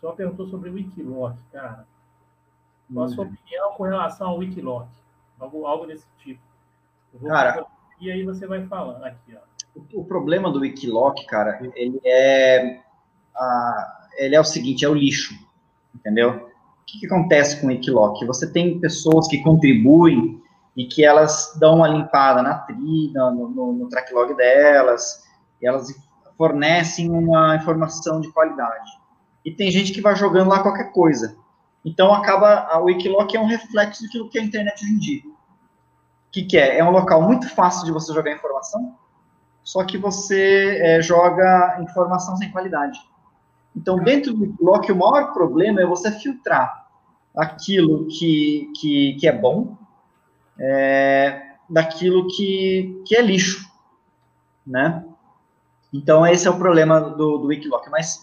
[0.00, 1.86] só perguntou sobre o Wikiloc, cara.
[2.92, 3.32] Qual a sua uhum.
[3.32, 4.88] opinião com relação ao Wikiloc?
[5.38, 6.40] Algo, algo desse tipo.
[7.26, 7.66] cara,
[8.00, 9.48] e aí você vai falando aqui, ó.
[9.78, 12.80] O, o problema do Wikiloc, cara, ele é,
[13.36, 15.34] a, ele é o seguinte, é o lixo,
[15.94, 16.48] entendeu?
[16.82, 18.24] O que, que acontece com o Wikiloc?
[18.26, 20.42] Você tem pessoas que contribuem
[20.76, 25.24] e que elas dão uma limpada na trilha, no, no, no track log delas,
[25.60, 25.88] e elas
[26.38, 28.90] fornecem uma informação de qualidade.
[29.44, 31.36] E tem gente que vai jogando lá qualquer coisa.
[31.84, 35.22] Então acaba a Wikiloc é um reflexo do que a internet hoje em dia.
[35.26, 36.78] O que, que é?
[36.78, 38.94] É um local muito fácil de você jogar informação,
[39.64, 43.00] só que você é, joga informação sem qualidade.
[43.74, 46.86] Então, dentro do Wikiloc, o maior problema é você filtrar
[47.36, 49.76] aquilo que, que, que é bom
[50.58, 53.70] é, daquilo que, que é lixo,
[54.66, 55.04] né?
[55.92, 57.88] Então, esse é o problema do, do Wikiloc.
[57.90, 58.20] Mas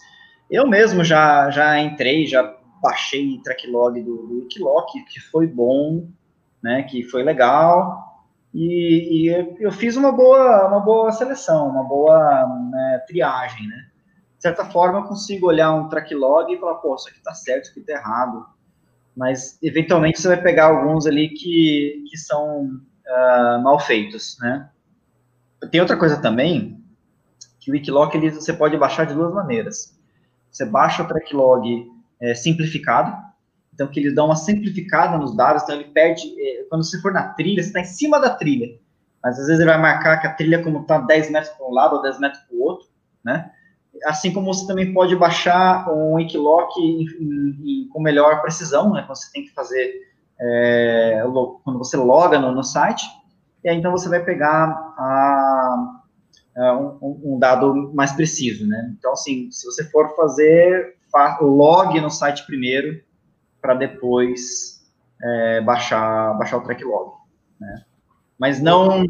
[0.50, 6.08] eu mesmo já, já entrei, já baixei tracklog do, do Wikiloc, que foi bom,
[6.62, 8.06] né, que foi legal,
[8.54, 13.86] e, e eu fiz uma boa, uma boa seleção, uma boa né, triagem, né?
[14.36, 17.34] de certa forma, eu consigo olhar um track log e falar, pô, isso aqui tá
[17.34, 18.46] certo, isso aqui tá errado.
[19.16, 24.68] Mas, eventualmente, você vai pegar alguns ali que, que são uh, mal feitos, né?
[25.70, 26.84] Tem outra coisa também,
[27.66, 29.98] que o Wikiloc ele, você pode baixar de duas maneiras.
[30.48, 31.90] Você baixa o track log
[32.20, 33.12] é, simplificado,
[33.74, 37.12] então que eles dão uma simplificada nos dados, então ele perde, é, quando você for
[37.12, 38.78] na trilha, você está em cima da trilha,
[39.20, 41.72] mas às vezes ele vai marcar que a trilha como está 10 metros para um
[41.72, 42.86] lado ou 10 metros para o outro,
[43.24, 43.50] né?
[44.04, 46.70] Assim como você também pode baixar um Wikiloc
[47.92, 49.02] com melhor precisão, né?
[49.02, 49.92] Quando você tem que fazer,
[50.40, 51.24] é,
[51.64, 53.04] quando você loga no, no, site,
[53.64, 55.95] e aí então você vai pegar a
[56.56, 58.94] um, um, dado mais preciso, né?
[58.98, 60.96] Então, assim, se você for fazer,
[61.40, 63.02] log no site primeiro,
[63.60, 64.82] para depois
[65.22, 67.12] é, baixar, baixar o track log,
[67.60, 67.82] né?
[68.38, 69.04] Mas não,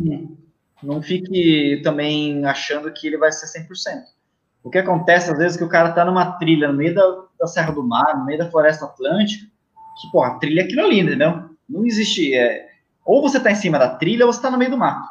[0.83, 3.69] não fique também achando que ele vai ser 100%.
[4.63, 7.25] O que acontece, às vezes, é que o cara tá numa trilha no meio da,
[7.39, 9.47] da Serra do Mar, no meio da Floresta Atlântica,
[10.01, 11.51] que, pô, a trilha é aquilo ali, entendeu?
[11.69, 12.35] Não existe...
[12.35, 12.67] É,
[13.05, 15.09] ou você tá em cima da trilha, ou você tá no meio do mato.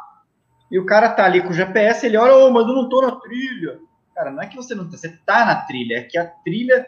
[0.72, 3.02] E o cara tá ali com o GPS, ele olha, oh, mas eu não tô
[3.02, 3.80] na trilha.
[4.16, 6.88] Cara, não é que você não tá, você tá na trilha, é que a trilha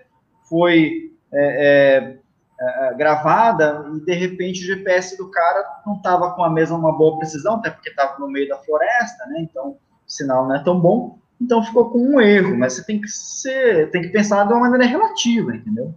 [0.49, 2.17] foi é,
[2.59, 6.77] é, é, gravada e de repente o GPS do cara não estava com a mesma
[6.77, 9.41] uma boa precisão, até porque estava no meio da floresta, né?
[9.41, 9.77] Então o
[10.07, 12.57] sinal não é tão bom, então ficou com um erro.
[12.57, 15.93] Mas você tem que ser, tem que pensar de uma maneira relativa, entendeu?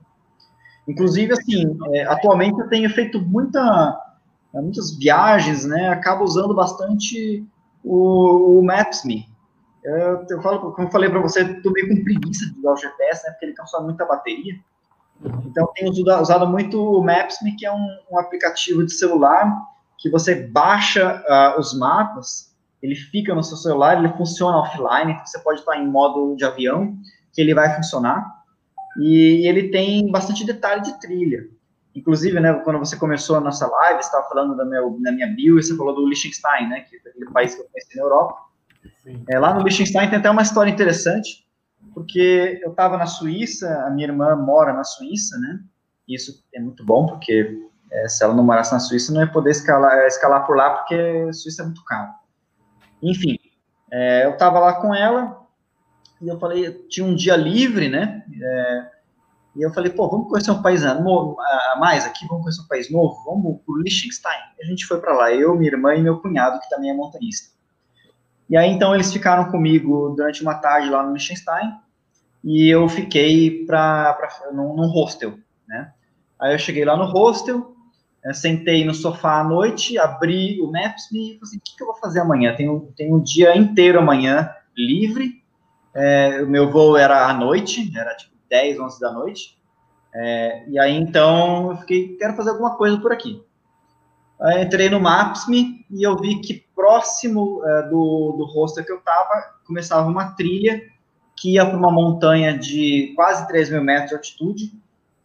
[0.87, 3.97] Inclusive assim, é, atualmente eu tenho feito muita,
[4.53, 5.89] muitas viagens, né?
[5.89, 7.47] Acabo usando bastante
[7.85, 9.29] o, o Maps.me.
[9.83, 12.77] Eu, eu falo, como eu falei para você, estou meio com preguiça de usar o
[12.77, 13.33] GPS, né?
[13.33, 14.55] Porque ele consome muita bateria.
[15.45, 19.55] Então, tenho usado muito o Maps.me, que é um, um, aplicativo de celular
[19.99, 25.27] que você baixa uh, os mapas, ele fica no seu celular, ele funciona offline, então
[25.27, 26.97] você pode estar em modo de avião,
[27.35, 28.41] que ele vai funcionar.
[28.99, 31.47] E ele tem bastante detalhe de trilha.
[31.95, 35.27] Inclusive, né, quando você começou a nossa live, você estava falando da, meu, da minha
[35.27, 38.03] bio e você falou do Liechtenstein, né, que é aquele país que eu conheci na
[38.05, 38.37] Europa.
[39.29, 41.47] É, lá no Liechtenstein tem até uma história interessante,
[41.93, 45.61] porque eu estava na Suíça, a minha irmã mora na Suíça, né?
[46.09, 47.59] Isso é muito bom, porque
[47.91, 50.95] é, se ela não morasse na Suíça, não ia poder escalar, escalar por lá, porque
[51.29, 52.13] a Suíça é muito caro.
[53.03, 53.37] Enfim,
[53.91, 55.41] é, eu estava lá com ela,
[56.21, 58.25] e eu falei, tinha um dia livre, né?
[58.41, 58.91] É,
[59.57, 62.69] e eu falei, pô, vamos conhecer um país novo, a mais aqui, vamos conhecer um
[62.69, 64.39] país novo, vamos para o Liechtenstein.
[64.63, 67.51] A gente foi para lá, eu, minha irmã e meu cunhado, que também é montanhista.
[68.49, 71.75] E aí, então, eles ficaram comigo durante uma tarde lá no Liechtenstein,
[72.45, 74.17] e eu fiquei para
[74.53, 75.35] num, num hostel,
[75.69, 75.93] né?
[76.41, 77.75] Aí eu cheguei lá no hostel,
[78.25, 81.83] eh, sentei no sofá à noite, abri o Maps.me e falei assim, o que, que,
[81.83, 82.55] eu vou fazer amanhã?
[82.57, 85.43] Tenho, tenho um dia inteiro amanhã livre,
[85.95, 89.59] é, o meu voo era à noite, era tipo 10, 11 da noite,
[90.13, 93.43] é, e aí então eu fiquei, quero fazer alguma coisa por aqui.
[94.41, 98.99] Aí entrei no Maps.me e eu vi que próximo é, do, do hostel que eu
[98.99, 100.83] estava, começava uma trilha
[101.37, 104.73] que ia para uma montanha de quase 3 mil metros de altitude,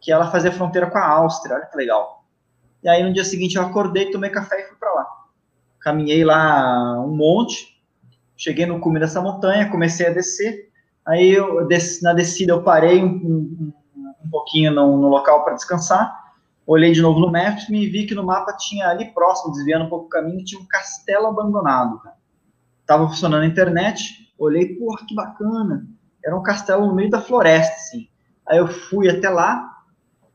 [0.00, 2.24] que ela fazia fronteira com a Áustria, olha que legal.
[2.82, 5.06] E aí no dia seguinte eu acordei, tomei café e fui para lá.
[5.80, 7.82] Caminhei lá um monte,
[8.36, 10.65] cheguei no cume dessa montanha, comecei a descer,
[11.06, 11.66] aí eu,
[12.02, 13.72] na descida eu parei um, um,
[14.24, 16.26] um pouquinho no, no local para descansar,
[16.66, 19.88] olhei de novo no Maps e vi que no mapa tinha ali próximo, desviando um
[19.88, 22.00] pouco o caminho, tinha um castelo abandonado.
[22.00, 22.16] Cara.
[22.84, 25.86] Tava funcionando a internet, olhei, porra, que bacana.
[26.24, 28.08] Era um castelo no meio da floresta, assim.
[28.48, 29.76] Aí eu fui até lá,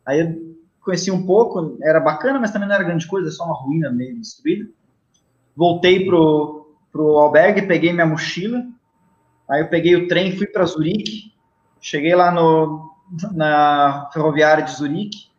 [0.06, 3.56] aí eu conheci um pouco, era bacana, mas também não era grande coisa, só uma
[3.56, 4.69] ruína meio destruída.
[5.56, 8.64] Voltei pro, pro albergue, peguei minha mochila,
[9.52, 11.34] aí eu peguei o trem, fui para Zurique,
[11.82, 12.90] cheguei lá no,
[13.34, 15.30] na ferroviária de Zurique,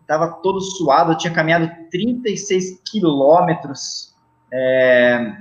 [0.00, 4.14] estava todo suado, eu tinha caminhado 36 quilômetros
[4.52, 5.32] é,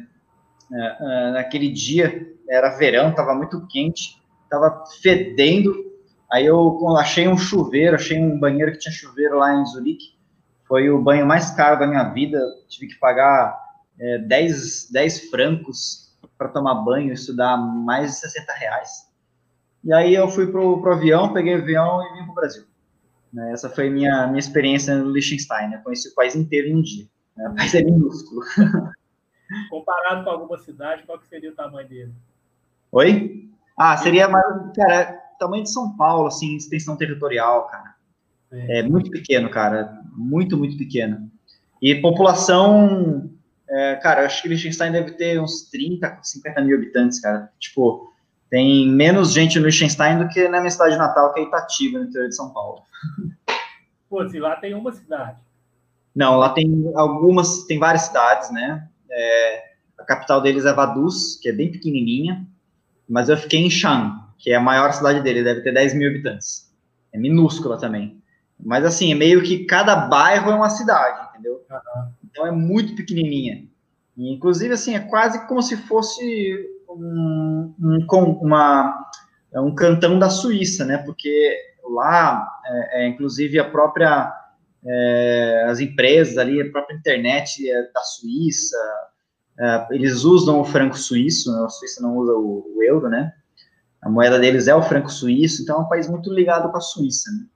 [0.73, 5.85] é, é, naquele dia, era verão, estava muito quente, estava fedendo,
[6.31, 10.15] aí eu achei um chuveiro, achei um banheiro que tinha chuveiro lá em Zurique,
[10.67, 13.55] foi o banho mais caro da minha vida, tive que pagar
[13.99, 16.04] é, 10, 10 francos
[16.37, 19.09] para tomar banho, isso dá mais de 60 reais.
[19.83, 22.65] E aí eu fui pro, pro avião, peguei o avião e vim pro Brasil.
[23.31, 23.51] Né?
[23.51, 25.69] Essa foi minha minha experiência no Liechtenstein.
[25.69, 25.81] Né?
[25.83, 27.05] Conheci o país inteiro em um dia.
[27.35, 27.49] Né?
[27.49, 28.41] O país é minúsculo.
[29.69, 32.13] Comparado com alguma cidade, qual que seria o tamanho dele?
[32.91, 33.49] Oi?
[33.77, 34.45] Ah, seria mais,
[34.75, 37.95] cara, tamanho de São Paulo, assim, extensão territorial, cara.
[38.51, 40.01] É, é muito pequeno, cara.
[40.13, 41.29] Muito, muito pequeno.
[41.81, 43.29] E população,
[43.69, 47.51] é, cara, acho que Liechtenstein deve ter uns 30, 50 mil habitantes, cara.
[47.59, 48.11] Tipo,
[48.49, 52.05] Tem menos gente no Liechtenstein do que na minha cidade natal, que é Itatiba, no
[52.05, 52.83] interior de São Paulo.
[54.09, 55.39] Pô, se lá tem uma cidade.
[56.15, 58.87] Não, lá tem algumas, tem várias cidades, né?
[59.11, 59.63] É,
[59.97, 62.45] a capital deles é Vaduz, que é bem pequenininha,
[63.09, 66.09] mas eu fiquei em Shan, que é a maior cidade dele, deve ter 10 mil
[66.09, 66.71] habitantes.
[67.11, 68.21] É minúscula também.
[68.57, 71.65] Mas assim, é meio que cada bairro é uma cidade, entendeu?
[71.69, 72.24] Uhum.
[72.35, 73.65] Então é muito pequenininha.
[74.17, 78.07] Inclusive, assim, é quase como se fosse um, um,
[78.41, 79.09] uma,
[79.53, 80.97] é um cantão da Suíça, né?
[80.97, 81.57] Porque
[81.89, 84.33] lá, é, é inclusive, a própria,
[84.85, 88.77] é, as empresas ali, a própria internet é da Suíça,
[89.57, 93.33] é, eles usam o franco suíço, a Suíça não usa o, o, euro, né?
[94.01, 96.81] A moeda deles é o franco suíço, então é um país muito ligado com a
[96.81, 97.47] Suíça, né?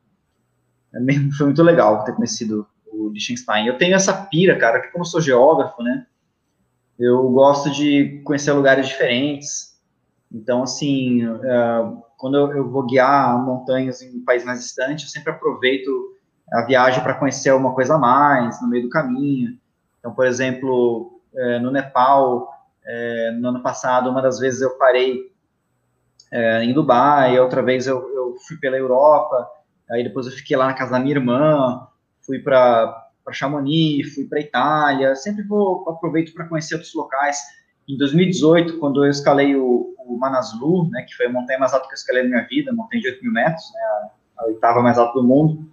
[0.95, 2.65] É foi muito legal ter conhecido
[2.99, 3.67] o Liechtenstein.
[3.67, 6.05] Eu tenho essa pira, cara, que como eu sou geógrafo, né?
[6.97, 9.79] Eu gosto de conhecer lugares diferentes.
[10.31, 15.09] Então, assim, uh, quando eu, eu, vou guiar montanhas em um país mais distante, eu
[15.09, 15.89] sempre aproveito
[16.51, 19.57] a viagem para conhecer alguma coisa a mais no meio do caminho.
[19.99, 22.49] Então, por exemplo, é, no Nepal,
[22.85, 25.31] é, no ano passado, uma das vezes eu parei
[26.31, 29.47] é, em Dubai, outra vez eu, eu, fui pela Europa,
[29.89, 31.87] aí depois eu fiquei lá na casa da minha irmã,
[32.29, 37.39] fui para Chamonix, fui para Itália, sempre vou aproveito para conhecer outros locais.
[37.87, 41.87] Em 2018, quando eu escalei o, o Manaslu, né, que foi a montanha mais alta
[41.87, 43.81] que eu escalei na minha vida, montanha de 8 mil metros, né,
[44.37, 45.67] a, oitava mais alta do mundo,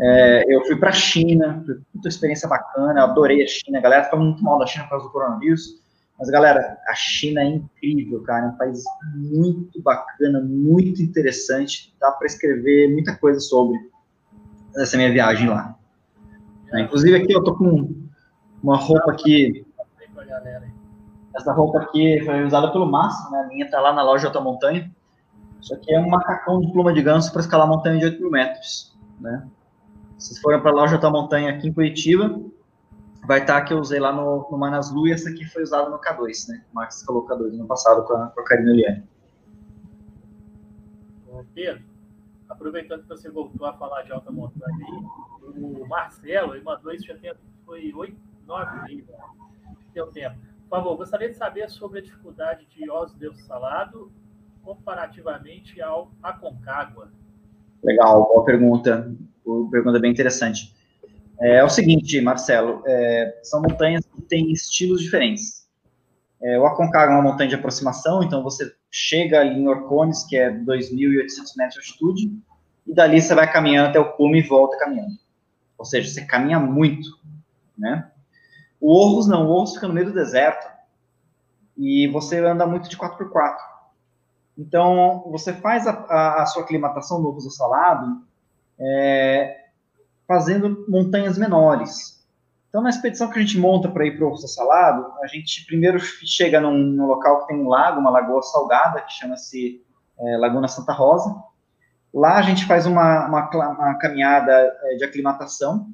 [0.00, 4.04] é, eu fui para a China, foi uma experiência bacana, adorei a China, a galera
[4.04, 5.82] fica muito mal da China por causa do coronavírus,
[6.16, 8.84] mas galera, a China é incrível, cara, é um país
[9.14, 13.76] muito bacana, muito interessante, dá para escrever muita coisa sobre
[14.76, 15.77] essa minha viagem lá.
[16.72, 17.94] É, inclusive aqui eu tô com
[18.62, 19.66] uma roupa aqui.
[21.34, 23.40] Essa roupa aqui foi usada pelo Márcio, né?
[23.40, 24.90] A minha tá lá na loja Alta Montanha.
[25.60, 28.30] Isso aqui é um macacão de pluma de ganso para escalar montanha de 8 mil
[28.30, 29.46] metros, né?
[30.16, 32.40] Se vocês forem para a loja Alta Montanha aqui em Curitiba,
[33.26, 35.88] vai estar tá que eu usei lá no, no Manaslu e essa aqui foi usada
[35.88, 36.64] no K2, né?
[36.72, 39.04] O Max escalou K2 no passado com a, com a Karina Liane.
[41.54, 41.82] Pedro,
[42.58, 47.06] aproveitando que você voltou a falar de alta montanha aí, o Marcelo, ele mandou isso
[47.06, 47.32] já tem,
[47.64, 49.06] foi oito, nove
[49.94, 50.36] tem um tempo.
[50.68, 54.12] Por favor, gostaria de saber sobre a dificuldade de Osso Deus Salado
[54.62, 57.10] comparativamente ao Aconcagua.
[57.82, 59.10] Legal, boa pergunta.
[59.46, 60.76] Uma pergunta bem interessante.
[61.40, 65.66] É, é o seguinte, Marcelo, é, são montanhas que têm estilos diferentes.
[66.42, 70.36] É, o Aconcagua é uma montanha de aproximação, então você chega ali em Orcones, que
[70.36, 72.32] é 2.800 metros de altitude,
[72.88, 75.18] e dali você vai caminhando até o cume e volta caminhando.
[75.76, 77.08] Ou seja, você caminha muito,
[77.76, 78.10] né?
[78.80, 80.66] O Orros não, o Orros fica no meio do deserto
[81.76, 83.56] e você anda muito de 4x4.
[84.56, 88.22] Então, você faz a, a, a sua aclimatação no Orros do Salado
[88.80, 89.66] é,
[90.26, 92.26] fazendo montanhas menores.
[92.68, 95.26] Então, na expedição que a gente monta para ir para o Orros do Salado, a
[95.26, 99.82] gente primeiro chega num, num, local que tem um lago, uma lagoa salgada, que chama-se
[100.18, 101.34] é, Laguna Santa Rosa,
[102.12, 105.88] Lá a gente faz uma, uma, uma caminhada é, de aclimatação,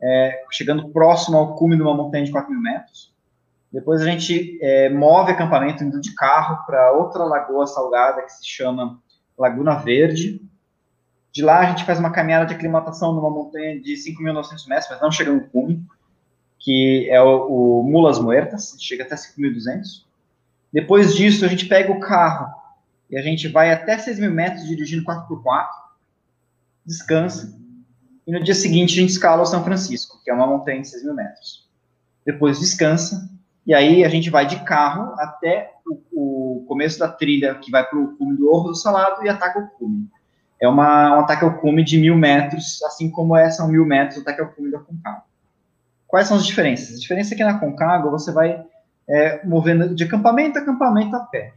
[0.00, 3.14] é, chegando próximo ao cume de uma montanha de 4 mil metros.
[3.72, 8.46] Depois a gente é, move acampamento indo de carro para outra lagoa salgada que se
[8.46, 8.98] chama
[9.36, 10.40] Laguna Verde.
[11.32, 15.00] De lá a gente faz uma caminhada de aclimatação numa montanha de 5.900 metros, mas
[15.00, 15.84] não chega no cume,
[16.58, 20.06] que é o, o Mulas Muertas, chega até 5.200.
[20.72, 22.58] Depois disso a gente pega o carro
[23.10, 25.66] e a gente vai até 6 mil metros dirigindo 4x4,
[26.84, 27.58] descansa,
[28.26, 30.88] e no dia seguinte a gente escala o São Francisco, que é uma montanha de
[30.88, 31.66] 6 mil metros.
[32.26, 33.30] Depois descansa,
[33.66, 35.72] e aí a gente vai de carro até
[36.12, 39.28] o, o começo da trilha, que vai para o cume do Orro do Salado, e
[39.28, 40.08] ataca o cume.
[40.60, 44.18] É uma, um ataque ao cume de mil metros, assim como é, são mil metros
[44.18, 45.22] o ataque ao cume da Concagua.
[46.06, 46.96] Quais são as diferenças?
[46.96, 48.62] A diferença é que na Concagua você vai
[49.08, 51.54] é, movendo de acampamento a acampamento a pé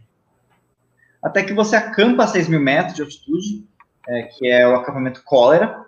[1.21, 3.67] até que você acampa a 6 mil metros de altitude,
[4.07, 5.85] é, que é o acampamento cólera,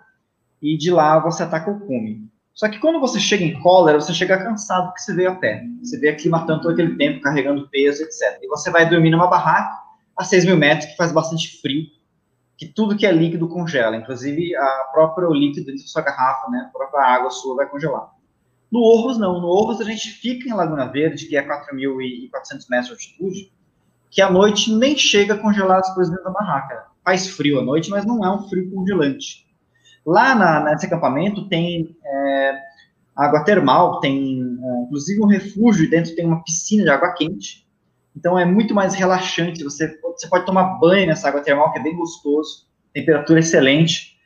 [0.62, 2.28] e de lá você ataca o cume.
[2.54, 5.64] Só que quando você chega em cólera, você chega cansado porque você veio a pé.
[5.82, 8.38] Você veio aclimatando todo aquele tempo, carregando peso, etc.
[8.40, 9.76] E você vai dormir numa barraca
[10.16, 11.86] a 6 mil metros, que faz bastante frio,
[12.56, 16.68] que tudo que é líquido congela, inclusive a própria líquido dentro da sua garrafa, né,
[16.68, 18.12] a própria água sua vai congelar.
[18.70, 19.40] No Orros, não.
[19.40, 23.52] No Orros, a gente fica em Laguna Verde, que é 4.400 metros de altitude,
[24.14, 26.86] que à noite nem chega a congelar as coisas dentro da barraca.
[27.04, 29.44] Faz frio à noite, mas não é um frio congelante.
[30.06, 32.58] Lá na, nesse acampamento tem é,
[33.16, 37.66] água termal, tem é, inclusive um refúgio, dentro tem uma piscina de água quente.
[38.16, 39.64] Então é muito mais relaxante.
[39.64, 44.16] Você, você pode tomar banho nessa água termal, que é bem gostoso, temperatura excelente.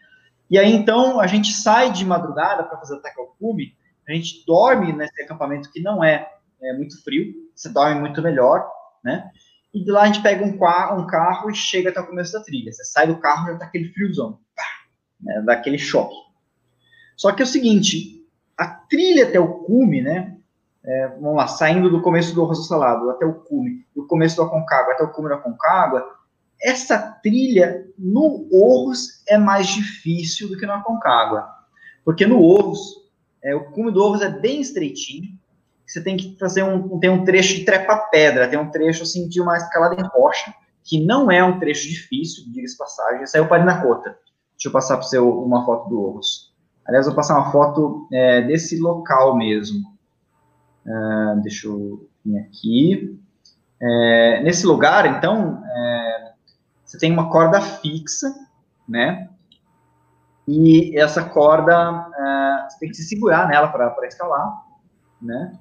[0.51, 3.75] E aí então a gente sai de madrugada para fazer ataque ao cume,
[4.07, 6.29] a gente dorme nesse acampamento que não é,
[6.63, 8.67] é, muito frio, você dorme muito melhor,
[9.03, 9.31] né?
[9.73, 10.55] E de lá a gente pega um,
[10.99, 12.73] um carro e chega até o começo da trilha.
[12.73, 14.63] Você sai do carro e já tá aquele friozão, pá,
[15.21, 16.17] né, daquele choque.
[17.17, 18.25] Só que é o seguinte,
[18.57, 20.37] a trilha até o cume, né?
[20.85, 24.43] É, vamos lá, saindo do começo do Rosa Salado até o cume, do começo do
[24.43, 26.19] Aconcagua até o cume do Aconcagua,
[26.61, 31.49] essa trilha no Orros é mais difícil do que no Aconcagua.
[32.05, 32.81] Porque no Orros,
[33.43, 35.39] é, o cume do Orros é bem estreitinho,
[35.89, 39.41] você tem que fazer um, tem um trecho de trepa-pedra, tem um trecho assim de
[39.41, 40.53] uma escalada em rocha,
[40.85, 44.17] que não é um trecho difícil, diga-se passagem, aí é o Parinacota.
[44.53, 46.53] Deixa eu passar para você uma foto do Orros.
[46.87, 49.81] Aliás, vou passar uma foto é, desse local mesmo.
[50.87, 53.21] Uh, deixa eu vir aqui.
[53.81, 56.33] É, nesse lugar, então, é,
[56.85, 58.35] você tem uma corda fixa,
[58.89, 59.29] né?
[60.47, 64.65] E essa corda, é, você tem que se segurar nela para escalar,
[65.21, 65.59] né?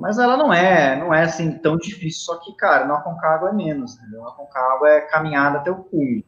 [0.00, 3.52] Mas ela não é, não é assim tão difícil, só que, cara, no Aconcagua é
[3.52, 4.22] menos, entendeu?
[4.22, 6.24] No Aconcagua é caminhada até o cume.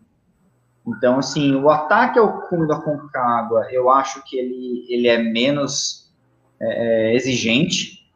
[0.86, 6.14] Então, assim, o ataque ao cume do Aconcagua, eu acho que ele, ele é menos
[6.60, 8.12] é, exigente,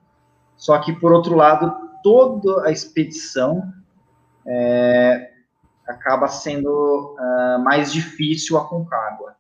[0.57, 3.73] só que, por outro lado, toda a expedição
[4.47, 5.31] é,
[5.91, 9.35] acaba sendo uh, mais difícil a Concagua.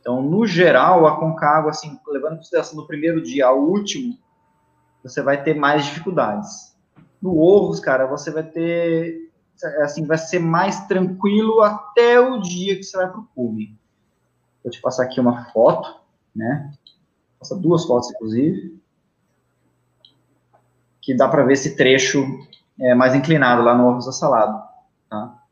[0.00, 4.16] Então, no geral, a Concagua, assim, levando em consideração no primeiro dia ao último,
[5.08, 6.76] você vai ter mais dificuldades.
[7.20, 9.30] No Orros, cara, você vai ter,
[9.82, 13.76] assim, vai ser mais tranquilo até o dia que você vai para o cume.
[14.62, 16.00] Vou te passar aqui uma foto,
[16.34, 16.72] né?
[17.38, 18.78] Passa duas fotos, inclusive
[21.08, 22.22] que dá para ver esse trecho
[22.78, 24.62] é, mais inclinado lá no Orros Salado.
[25.08, 25.42] Tá?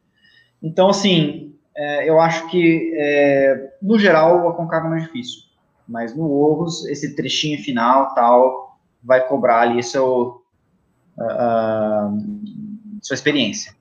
[0.62, 5.44] Então, assim, é, eu acho que, é, no geral, a Concagua é mais difícil,
[5.88, 8.65] mas no Orros, esse trechinho final, tal,
[9.06, 10.42] vai cobrar ali seu,
[11.16, 12.18] uh,
[13.00, 13.74] sua experiência.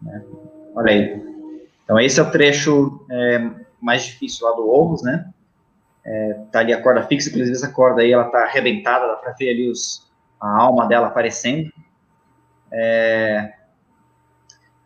[0.00, 0.24] Né?
[0.74, 1.26] Olha aí.
[1.84, 3.50] Então, esse é o trecho é,
[3.80, 5.30] mais difícil lá do Orros, né?
[6.04, 9.32] É, tá ali a corda fixa, inclusive essa corda aí, ela tá arrebentada, dá para
[9.32, 11.70] ver ali os, a alma dela aparecendo.
[12.72, 13.54] É,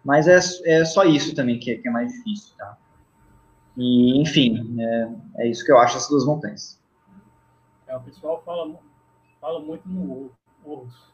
[0.04, 2.76] mas é, é só isso também que, que é mais difícil, tá?
[3.76, 5.08] E, enfim, é,
[5.38, 6.79] é isso que eu acho das duas montanhas.
[7.90, 8.72] É, o pessoal fala,
[9.40, 10.30] fala muito no
[10.64, 11.12] Orros.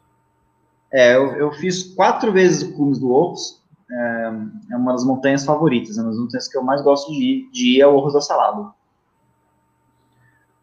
[0.92, 3.64] É, eu, eu fiz quatro vezes o Cumes do Orros.
[3.90, 4.30] É,
[4.72, 7.50] é, uma das montanhas favoritas, é uma das montanhas que eu mais gosto de ir,
[7.50, 8.74] de ir é o Orros da Salada.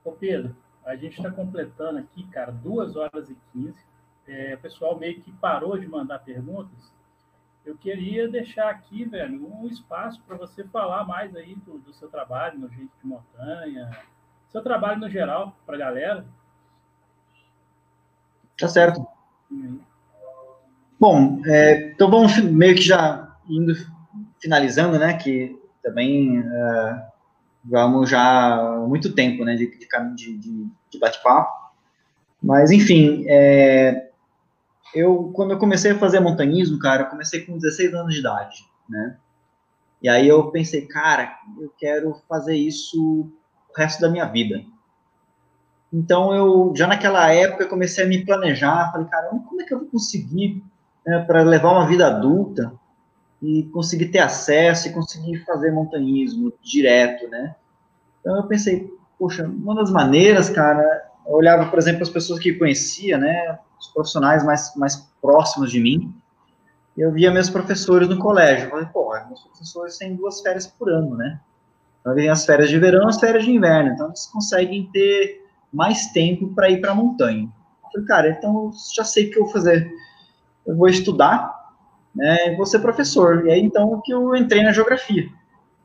[0.06, 3.84] Ô Pedro, a gente está completando aqui, cara, duas horas e quinze.
[4.28, 6.94] É, o pessoal meio que parou de mandar perguntas.
[7.66, 12.08] Eu queria deixar aqui, velho, um espaço para você falar mais aí do, do, seu
[12.08, 13.90] trabalho no Jeito de Montanha,
[14.54, 16.26] seu trabalho no geral, para a galera.
[18.58, 19.06] Tá certo.
[19.52, 19.80] Uhum.
[21.00, 23.74] Bom, é, então vamos meio que já indo
[24.40, 25.18] finalizando, né?
[25.18, 27.02] Que também uh,
[27.66, 31.52] vamos já há muito tempo, né, de, de, de, de bate-papo.
[32.42, 34.10] Mas, enfim, é,
[34.94, 38.66] eu, quando eu comecei a fazer montanhismo, cara, eu comecei com 16 anos de idade,
[38.88, 39.18] né?
[40.02, 43.32] E aí eu pensei, cara, eu quero fazer isso
[43.76, 44.64] o resto da minha vida.
[45.92, 49.80] Então, eu, já naquela época, comecei a me planejar, falei, cara, como é que eu
[49.80, 50.64] vou conseguir
[51.06, 52.74] né, para levar uma vida adulta
[53.42, 57.56] e conseguir ter acesso e conseguir fazer montanhismo direto, né?
[58.20, 58.90] Então eu pensei,
[59.20, 63.88] poxa, uma das maneiras, cara, eu olhava, por exemplo, as pessoas que conhecia, né, os
[63.90, 66.16] profissionais mais, mais próximos de mim,
[66.98, 68.70] eu via meus professores no colégio.
[68.70, 71.40] Falei, pô, meus professores têm duas férias por ano, né?
[72.04, 73.92] Então, tem as férias de verão as férias de inverno.
[73.94, 77.50] Então, eles conseguem ter mais tempo para ir para a montanha.
[77.84, 79.90] Eu falei, cara, então já sei o que eu vou fazer.
[80.66, 81.64] Eu vou estudar
[82.16, 83.48] né, vou ser professor.
[83.48, 85.28] E aí, então, que eu entrei na geografia.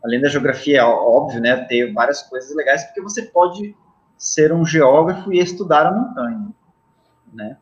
[0.05, 3.75] Além da geografia, é óbvio, né, ter várias coisas legais, porque você pode
[4.17, 6.49] ser um geógrafo e estudar a montanha,
[7.33, 7.57] né.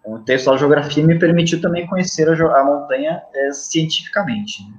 [0.00, 4.62] Então, texto da geografia me permitiu também conhecer a, a montanha é, cientificamente.
[4.68, 4.74] Né?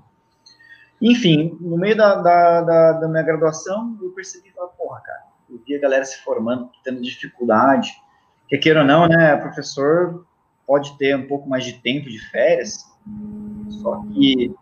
[1.05, 5.75] Enfim, no meio da, da, da, da, minha graduação, eu percebi, porra, cara, eu vi
[5.75, 7.91] a galera se formando, tendo dificuldade,
[8.47, 10.25] que queira ou não, né, professor
[10.65, 12.85] pode ter um pouco mais de tempo de férias,
[13.81, 14.55] só que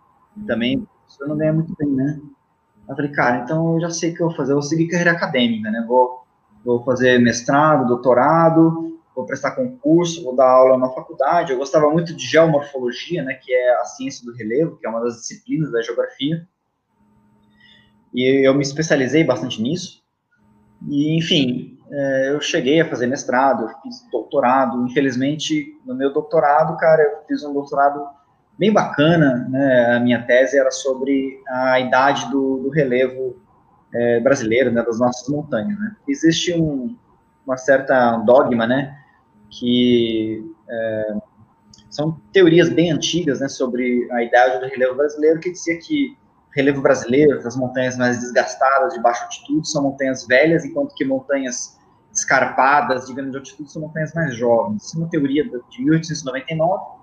[0.47, 2.19] também você não ganha muito bem, né?
[2.89, 4.87] Eu falei, cara, então eu já sei o que eu vou fazer, eu vou seguir
[4.87, 5.85] carreira acadêmica, né?
[5.87, 6.25] Vou,
[6.65, 11.51] vou fazer mestrado, doutorado, vou prestar concurso, vou dar aula na faculdade.
[11.51, 15.01] Eu gostava muito de geomorfologia, né, que é a ciência do relevo, que é uma
[15.01, 16.47] das disciplinas da geografia.
[18.13, 20.01] E eu me especializei bastante nisso.
[20.89, 24.85] E, enfim, é, eu cheguei a fazer mestrado, eu fiz doutorado.
[24.85, 28.05] Infelizmente, no meu doutorado, cara, eu fiz um doutorado
[28.57, 29.95] bem bacana, né?
[29.95, 33.41] A minha tese era sobre a idade do, do relevo
[33.93, 35.95] é, brasileiro, né, das nossas montanhas, né?
[36.07, 36.95] Existe um,
[37.45, 38.97] uma certa dogma, né,
[39.51, 41.15] que é,
[41.89, 46.17] são teorias bem antigas, né, sobre a idade do relevo brasileiro, que dizia que
[46.55, 51.77] relevo brasileiro, as montanhas mais desgastadas, de baixa altitude, são montanhas velhas, enquanto que montanhas
[52.11, 54.83] escarpadas, de grande altitude, são montanhas mais jovens.
[54.85, 57.01] Isso é uma teoria de 1899,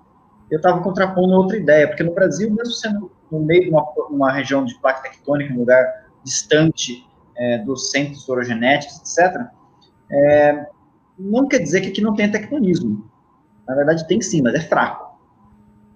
[0.51, 4.31] eu estava contrapondo outra ideia, porque no Brasil, mesmo sendo no meio de uma, uma
[4.31, 5.85] região de placa tectônica, um lugar
[6.23, 7.05] distante
[7.37, 9.47] é, dos centros orogenéticos, etc.,
[10.11, 10.67] é,
[11.19, 13.09] não quer dizer que aqui não tenha tectonismo.
[13.67, 15.09] Na verdade, tem sim, mas é fraco.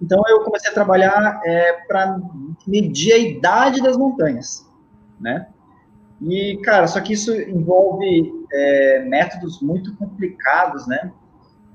[0.02, 2.20] Então, eu comecei a trabalhar é, para
[2.68, 4.70] medir a idade das montanhas,
[5.20, 5.48] né?
[6.22, 11.12] E, cara, só que isso envolve é, métodos muito complicados, né?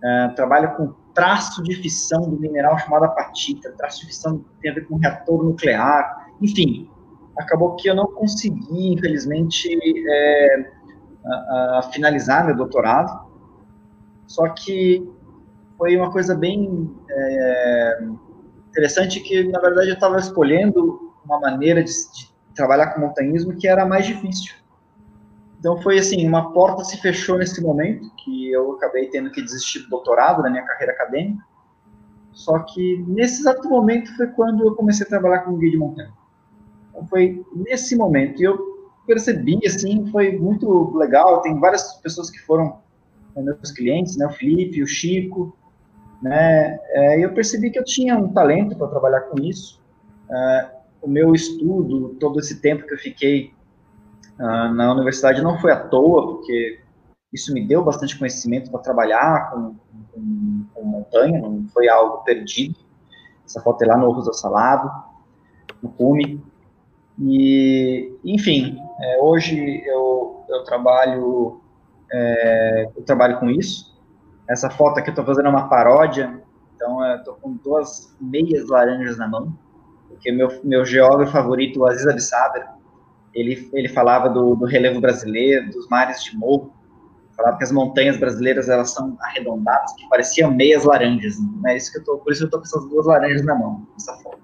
[0.05, 4.75] É, trabalho com traço de fissão do mineral chamado apatita, traço de fissão tem a
[4.75, 6.89] ver com reator nuclear, enfim,
[7.37, 9.69] acabou que eu não consegui, infelizmente,
[10.09, 10.71] é,
[11.27, 13.28] a, a finalizar meu doutorado,
[14.29, 15.11] só que
[15.79, 17.99] foi uma coisa bem é,
[18.69, 23.67] interessante que, na verdade, eu estava escolhendo uma maneira de, de, trabalhar com montanhismo que
[23.67, 24.53] era mais difícil.
[25.59, 29.81] Então foi assim, uma porta se fechou nesse momento, que eu acabei tendo que desistir
[29.81, 31.43] do doutorado da minha carreira acadêmica.
[32.33, 36.13] Só que nesse exato momento foi quando eu comecei a trabalhar com guia de montanha.
[36.91, 38.41] Então foi nesse momento.
[38.41, 38.59] E eu
[39.07, 41.41] percebi, assim, foi muito legal.
[41.41, 42.81] Tem várias pessoas que foram
[43.37, 44.27] meus clientes, né?
[44.27, 45.57] O Felipe, o Chico,
[46.23, 46.79] né?
[46.91, 49.81] É, eu percebi que eu tinha um talento para trabalhar com isso.
[50.31, 50.71] É,
[51.03, 53.53] o meu estudo, todo esse tempo que eu fiquei
[54.39, 56.81] uh, na universidade não foi à toa, porque
[57.33, 59.77] isso me deu bastante conhecimento para trabalhar com,
[60.13, 62.77] com, com, montanha, não foi algo perdido.
[63.45, 64.91] Essa foto é lá no Rosa Salado,
[65.83, 66.43] no Cume.
[67.21, 71.61] E, enfim, é, hoje eu, eu trabalho
[72.13, 73.97] é, eu trabalho com isso.
[74.49, 76.43] Essa foto aqui eu estou fazendo uma paródia,
[76.75, 79.57] então eu estou com duas meias laranjas na mão,
[80.09, 82.67] porque meu, meu geógrafo favorito, o Aziz Abissaber,
[83.35, 86.73] ele, ele falava do, do relevo brasileiro, dos mares de morro,
[87.37, 91.37] falava que as montanhas brasileiras elas são arredondadas, que pareciam meias laranjas.
[91.63, 91.77] Né?
[91.77, 94.17] Isso que eu tô, por isso eu estou com essas duas laranjas na mão, essa
[94.17, 94.39] foto.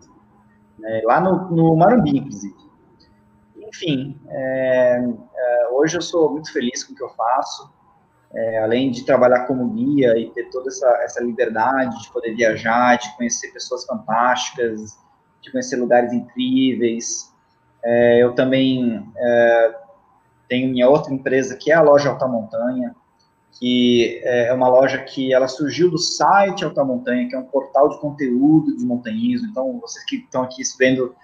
[0.84, 2.54] É, lá no, no Marumbi, inclusive.
[3.74, 5.02] Enfim, é,
[5.36, 7.74] é, hoje eu sou muito feliz com o que eu faço.
[8.32, 12.96] É, além de trabalhar como guia e ter toda essa, essa liberdade de poder viajar,
[12.96, 14.96] de conhecer pessoas fantásticas,
[15.42, 17.32] de conhecer lugares incríveis,
[17.84, 19.74] é, eu também é,
[20.48, 22.94] tenho minha outra empresa, que é a loja Alta Montanha,
[23.58, 27.88] que é uma loja que ela surgiu do site Alta Montanha, que é um portal
[27.88, 29.48] de conteúdo de montanhismo.
[29.48, 31.14] Então, vocês que estão aqui vendo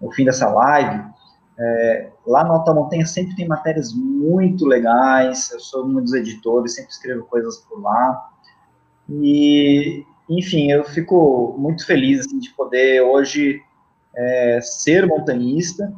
[0.00, 1.04] o fim dessa live,
[1.60, 5.50] é, lá no Alta Montanha sempre tem matérias muito legais.
[5.50, 8.30] Eu sou um dos editores, sempre escrevo coisas por lá.
[9.08, 13.60] E, enfim, eu fico muito feliz assim, de poder hoje
[14.16, 15.92] é, ser montanhista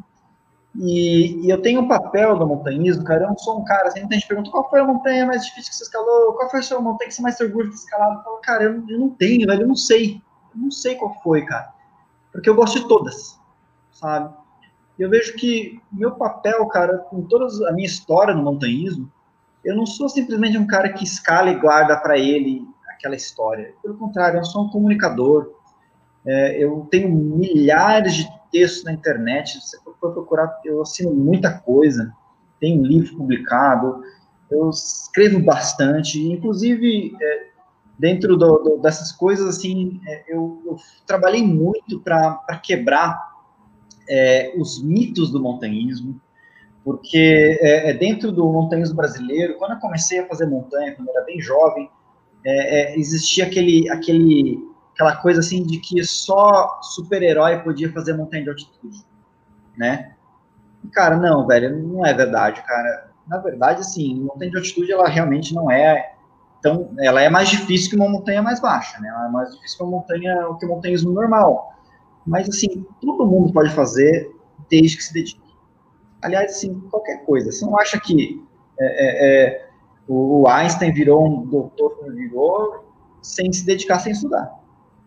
[0.74, 3.24] e, e, eu tenho um papel do montanhismo, cara.
[3.24, 5.70] Eu não sou um cara, assim, muita gente pergunta qual foi a montanha mais difícil
[5.70, 8.18] que você escalou, qual foi a sua montanha que você mais se orgulha de escalado.
[8.18, 10.23] Eu falo, cara, eu, eu, não tenho, velho, eu não sei.
[10.55, 11.73] Eu não sei qual foi, cara.
[12.32, 13.39] Porque eu gosto de todas,
[13.91, 14.34] sabe?
[14.98, 19.10] E eu vejo que meu papel, cara, com toda a minha história no montanhismo,
[19.64, 23.74] eu não sou simplesmente um cara que escala e guarda para ele aquela história.
[23.82, 25.52] Pelo contrário, eu sou um comunicador.
[26.24, 31.58] É, eu tenho milhares de textos na internet, se você for procurar, eu assino muita
[31.58, 32.12] coisa,
[32.60, 34.02] tenho livro publicado,
[34.50, 37.46] eu escrevo bastante, inclusive é,
[37.98, 43.31] dentro do, do, dessas coisas, assim, é, eu, eu, trabalhei muito para quebrar
[44.12, 46.20] é, os mitos do montanhismo,
[46.84, 51.16] porque é, é, dentro do montanhismo brasileiro, quando eu comecei a fazer montanha, quando eu
[51.16, 51.89] era bem jovem,
[52.44, 54.58] é, existia aquele, aquele
[54.92, 58.99] aquela coisa assim de que só super-herói podia fazer montanha de altitude,
[59.76, 60.15] né?
[60.92, 63.10] Cara, não, velho, não é verdade, cara.
[63.26, 66.12] Na verdade, assim, montanha de altitude, ela realmente não é
[66.60, 66.91] tão...
[66.99, 69.08] Ela é mais difícil que uma montanha mais baixa, né?
[69.08, 71.73] Ela é mais difícil que uma montanha, que montanhismo normal.
[72.26, 74.31] Mas, assim, todo mundo pode fazer
[74.70, 75.41] desde que se dedique.
[76.23, 77.51] Aliás, assim, qualquer coisa.
[77.51, 78.42] Você não acha que
[78.78, 79.68] é, é, é
[80.09, 82.84] O Einstein virou um doutor como virou
[83.23, 84.52] sem se dedicar, sem estudar.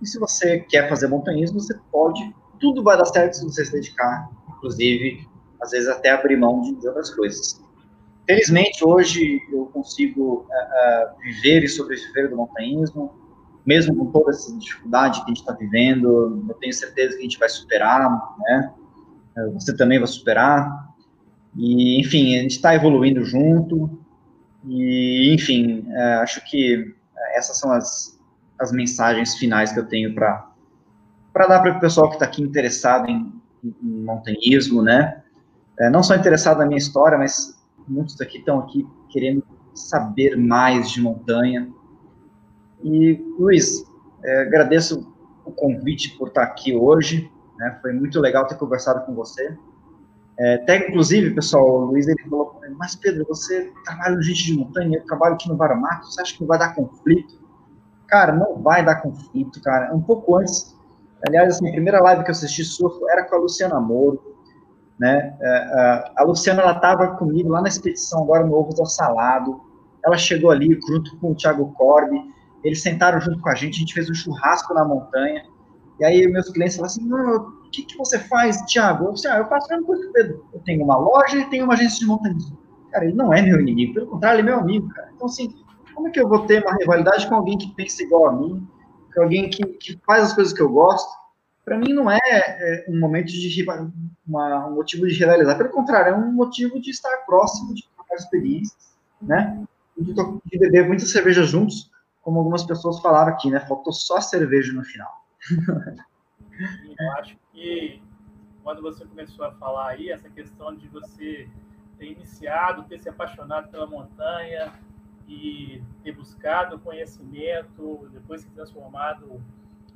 [0.02, 3.72] E se você quer fazer montanhismo, você pode, tudo vai dar certo se você se
[3.72, 5.28] dedicar, inclusive,
[5.62, 7.62] às vezes até abrir mão de outras coisas.
[8.26, 13.14] Felizmente, hoje eu consigo uh, uh, viver e sobreviver do montanhismo,
[13.66, 17.24] mesmo com toda essa dificuldade que a gente está vivendo, eu tenho certeza que a
[17.24, 18.72] gente vai superar, né?
[19.54, 20.94] Você também vai superar.
[21.56, 24.00] E, enfim, a gente está evoluindo junto.
[24.66, 26.94] E, enfim, uh, acho que
[27.36, 28.20] essas são as,
[28.60, 30.48] as mensagens finais que eu tenho para
[31.34, 35.22] dar para o pessoal que está aqui interessado em, em montanhismo, né?
[35.92, 41.02] não só interessado na minha história, mas muitos daqui estão aqui querendo saber mais de
[41.02, 41.70] montanha.
[42.84, 43.86] E, Luiz,
[44.24, 45.14] é, agradeço
[45.46, 47.32] o convite por estar aqui hoje.
[47.58, 47.78] Né?
[47.82, 49.58] Foi muito legal ter conversado com você.
[50.38, 54.58] É, até, inclusive, pessoal, o Luiz ele falou, mas Pedro, você trabalha no Gente de
[54.58, 57.40] Montanha, eu trabalho aqui no Baramato, você acha que não vai dar conflito?
[58.08, 59.96] Cara, não vai dar conflito, cara.
[59.96, 60.76] Um pouco antes,
[61.26, 64.36] aliás, assim, a primeira live que eu assisti sua era com a Luciana Moro,
[65.00, 65.38] né?
[65.42, 69.62] É, a Luciana ela estava comigo lá na expedição agora no Ovo do Salado.
[70.06, 72.18] Ela chegou ali junto com o Thiago Corbi.
[72.66, 73.76] Eles sentaram junto com a gente.
[73.76, 75.46] A gente fez um churrasco na montanha.
[76.00, 79.06] E aí meus clientes falaram assim: o que, que você faz, Thiago?
[79.06, 80.40] Eu disse: ah, eu faço a mesma coisa.
[80.54, 82.58] Eu tenho uma loja e tenho uma agência de montanhismo.
[82.92, 83.94] Cara, ele não é meu inimigo.
[83.94, 85.10] Pelo contrário, ele é meu amigo, cara.
[85.16, 85.54] Então assim,
[85.94, 88.68] como é que eu vou ter uma rivalidade com alguém que pensa igual a mim?
[89.14, 91.10] Com alguém que, que faz as coisas que eu gosto?
[91.66, 93.66] para mim não é, é, um momento de
[94.28, 98.16] uma, um motivo de rivalizar, pelo contrário, é um motivo de estar próximo, de trocar
[98.16, 99.66] experiências, né?
[99.98, 101.90] De, de, beber muita cerveja juntos,
[102.26, 103.60] como algumas pessoas falaram aqui, né?
[103.60, 105.24] Faltou só cerveja no final.
[107.00, 108.02] Eu acho que
[108.64, 111.48] quando você começou a falar aí, essa questão de você
[112.00, 114.74] ter iniciado, ter se apaixonado pela montanha
[115.28, 119.40] e ter buscado conhecimento, depois se transformado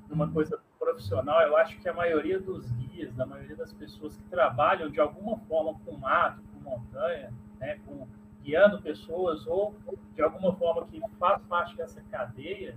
[0.08, 4.24] numa coisa profissional, eu acho que a maioria dos guias, da maioria das pessoas que
[4.26, 8.08] trabalham de alguma forma com mato, com montanha, né, com,
[8.44, 9.76] guiando pessoas ou
[10.16, 12.76] de alguma forma que faz parte dessa cadeia,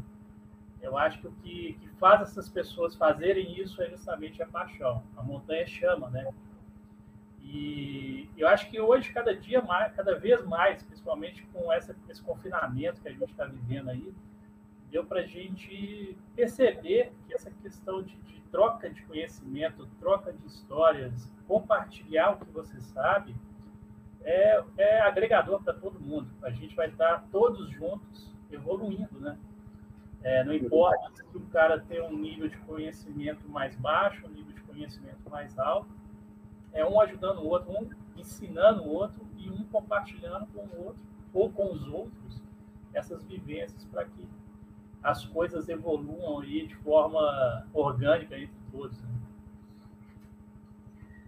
[0.81, 5.03] eu acho que o que, que faz essas pessoas fazerem isso é justamente a paixão.
[5.17, 6.33] A montanha chama, né?
[7.41, 12.23] E eu acho que hoje, cada dia mais, cada vez mais, principalmente com essa, esse
[12.23, 14.13] confinamento que a gente está vivendo aí,
[14.91, 20.47] deu para a gente perceber que essa questão de, de, troca de conhecimento, troca de
[20.47, 23.35] histórias, compartilhar o que você sabe,
[24.25, 26.29] é, é agregador para todo mundo.
[26.43, 29.39] A gente vai estar todos juntos evoluindo, né?
[30.23, 34.53] É, não importa se o cara tem um nível de conhecimento mais baixo, um nível
[34.53, 35.89] de conhecimento mais alto,
[36.73, 41.03] é um ajudando o outro, um ensinando o outro e um compartilhando com o outro
[41.35, 42.41] ou com os outros
[42.95, 44.29] essas vivências para que
[45.03, 48.97] as coisas evoluam aí de forma orgânica entre todos.
[49.01, 49.09] Né?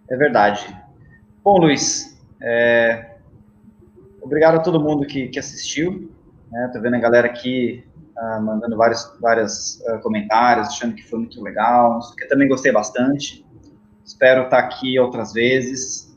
[0.09, 0.77] É verdade.
[1.43, 2.14] Bom, Luiz,
[2.45, 3.17] é...
[4.21, 6.13] obrigado a todo mundo que, que assistiu.
[6.51, 6.71] Né?
[6.73, 7.85] Tô vendo a galera aqui
[8.17, 12.01] uh, mandando vários, vários uh, comentários, achando que foi muito legal.
[12.17, 13.45] Que também gostei bastante.
[14.05, 16.15] Espero estar aqui outras vezes,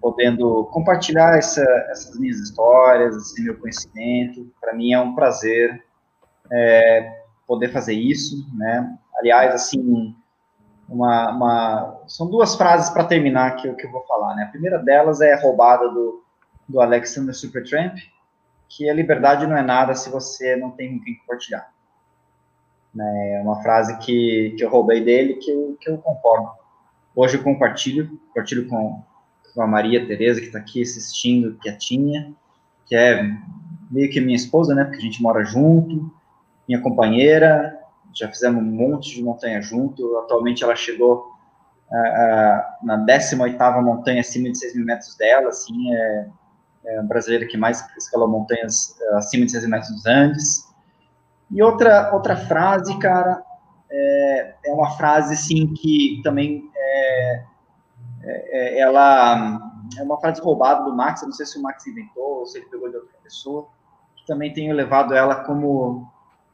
[0.00, 4.52] podendo compartilhar essa, essas minhas histórias, esse meu conhecimento.
[4.60, 5.82] Para mim é um prazer
[6.52, 8.94] é, poder fazer isso, né?
[9.18, 10.14] Aliás, assim,
[10.92, 14.44] uma, uma são duas frases para terminar que eu, que eu vou falar, né?
[14.44, 16.22] A primeira delas é roubada do,
[16.68, 17.96] do Alexander Supertramp,
[18.68, 21.72] que a liberdade não é nada se você não tem com quem compartilhar.
[22.94, 23.34] Né?
[23.34, 26.50] É uma frase que, que eu roubei dele que eu, que eu concordo.
[27.14, 29.02] Hoje eu compartilho, compartilho com,
[29.54, 32.32] com a Maria Tereza, que está aqui assistindo, quietinha,
[32.86, 33.22] que é
[33.90, 34.84] meio que minha esposa, né?
[34.84, 36.10] Porque a gente mora junto,
[36.66, 37.78] minha companheira,
[38.14, 40.16] já fizemos um monte de montanha junto.
[40.18, 41.32] Atualmente ela chegou
[41.90, 46.28] uh, na 18ª montanha acima de 6 mil metros dela, assim, é,
[46.84, 50.72] é a brasileira que mais escalou montanhas uh, acima de 6 mil metros dos Andes.
[51.50, 53.42] E outra, outra frase, cara,
[53.90, 57.44] é, é uma frase, assim, que também é,
[58.22, 59.60] é, é ela
[59.98, 62.58] é uma frase roubada do Max, eu não sei se o Max inventou ou se
[62.58, 63.68] ele pegou de outra pessoa,
[64.16, 66.10] que também tenho levado ela como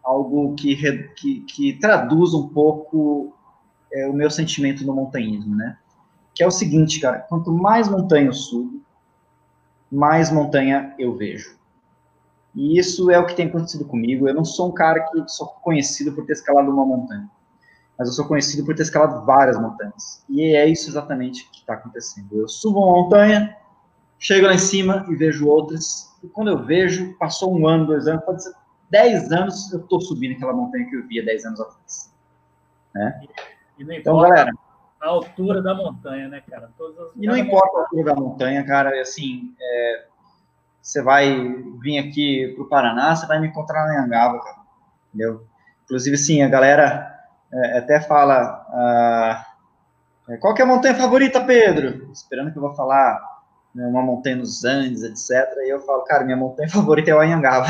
[0.09, 0.77] algo que,
[1.15, 3.35] que, que traduz um pouco
[3.93, 5.77] é, o meu sentimento no montanhismo, né?
[6.35, 8.81] Que é o seguinte, cara, quanto mais montanha eu subo,
[9.91, 11.57] mais montanha eu vejo.
[12.55, 14.29] E isso é o que tem acontecido comigo.
[14.29, 17.29] Eu não sou um cara que sou conhecido por ter escalado uma montanha,
[17.99, 20.25] mas eu sou conhecido por ter escalado várias montanhas.
[20.29, 22.29] E é isso exatamente que está acontecendo.
[22.33, 23.57] Eu subo uma montanha
[24.19, 26.09] chego lá em cima e vejo outras.
[26.23, 28.53] E quando eu vejo, passou um ano, dois anos, pode ser
[28.91, 32.15] dez anos, eu estou subindo aquela montanha que eu via dez anos atrás.
[32.95, 33.21] Né?
[33.79, 34.53] E, e então, galera.
[35.01, 36.73] A altura da montanha, né, cara?
[37.15, 40.07] e não importa a altura da montanha, cara, assim, é,
[40.83, 41.39] você vai
[41.81, 44.57] vir aqui para o Paraná, você vai me encontrar na Angaba, cara.
[45.09, 45.47] Entendeu?
[45.85, 47.15] Inclusive, sim, a galera
[47.53, 48.67] é, até fala.
[48.71, 49.47] Ah,
[50.31, 52.11] é, qual que é a montanha favorita, Pedro?
[52.13, 53.21] Esperando que eu vou falar
[53.75, 55.47] né, uma montanha nos Andes, etc.
[55.59, 57.69] E eu falo, cara, minha montanha favorita é o Anhangaba.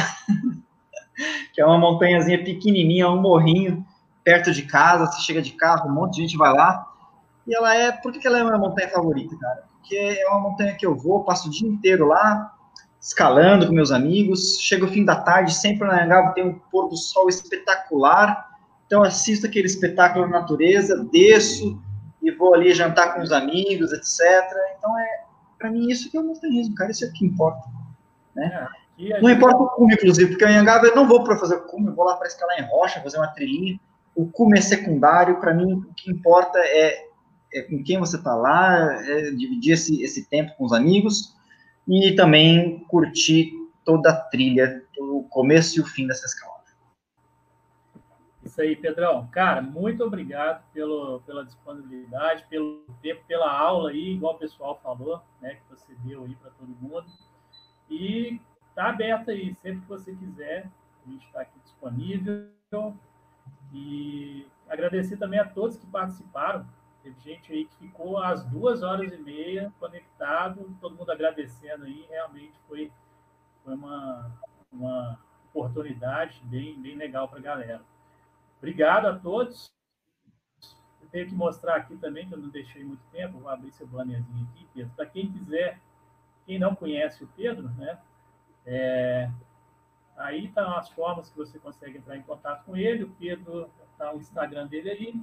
[1.52, 3.84] que é uma montanhazinha pequenininha, um morrinho,
[4.24, 6.86] perto de casa, você chega de carro, um monte de gente vai lá.
[7.46, 9.64] E ela é, por que, ela é minha montanha favorita, cara?
[9.72, 12.54] Porque é uma montanha que eu vou, passo o dia inteiro lá,
[13.00, 14.58] escalando com meus amigos.
[14.60, 18.46] Chega o fim da tarde, sempre na Anhangaba tem um pôr do sol espetacular.
[18.86, 21.82] Então assisto aquele espetáculo na natureza, desço
[22.22, 24.20] e vou ali jantar com os amigos, etc.
[24.76, 25.24] Então é,
[25.58, 27.66] para mim isso que é o montanhismo, cara, isso é o que importa,
[28.34, 28.68] né?
[28.98, 31.86] É, não importa o cume, inclusive, porque em Anhangaba eu não vou para fazer cume,
[31.88, 33.78] eu vou lá para escalar em rocha, fazer uma trilhinha.
[34.14, 37.06] O cume é secundário, para mim o que importa é,
[37.54, 41.36] é com quem você está lá, é dividir esse, esse tempo com os amigos
[41.86, 43.52] e também curtir
[43.84, 46.58] toda a trilha, o começo e o fim dessa escalada.
[48.42, 49.28] Isso aí, Pedrão.
[49.28, 55.22] Cara, muito obrigado pelo, pela disponibilidade, pelo tempo, pela aula aí, igual o pessoal falou,
[55.40, 57.06] né, que você deu aí para todo mundo.
[57.90, 58.40] E
[58.82, 60.70] tá aberto aí, sempre que você quiser,
[61.04, 62.48] a gente está aqui disponível.
[63.72, 66.66] E agradecer também a todos que participaram,
[67.02, 72.04] Teve gente aí que ficou às duas horas e meia conectado, todo mundo agradecendo aí.
[72.08, 72.92] Realmente foi,
[73.64, 74.30] foi uma,
[74.70, 77.82] uma oportunidade bem, bem legal para a galera.
[78.58, 79.72] Obrigado a todos.
[81.00, 83.86] Eu tenho que mostrar aqui também, que eu não deixei muito tempo, vou abrir seu
[83.86, 84.92] bannerzinho aqui, Pedro.
[84.94, 85.80] Para quem quiser,
[86.44, 87.98] quem não conhece o Pedro, né?
[88.70, 89.30] É,
[90.14, 93.04] aí estão tá as formas que você consegue entrar em contato com ele.
[93.04, 95.14] O Pedro está o Instagram dele aí,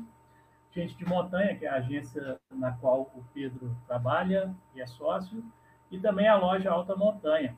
[0.71, 5.41] Gente de Montanha, que é a agência na qual o Pedro trabalha e é sócio,
[5.89, 7.57] e também a loja Alta Montanha,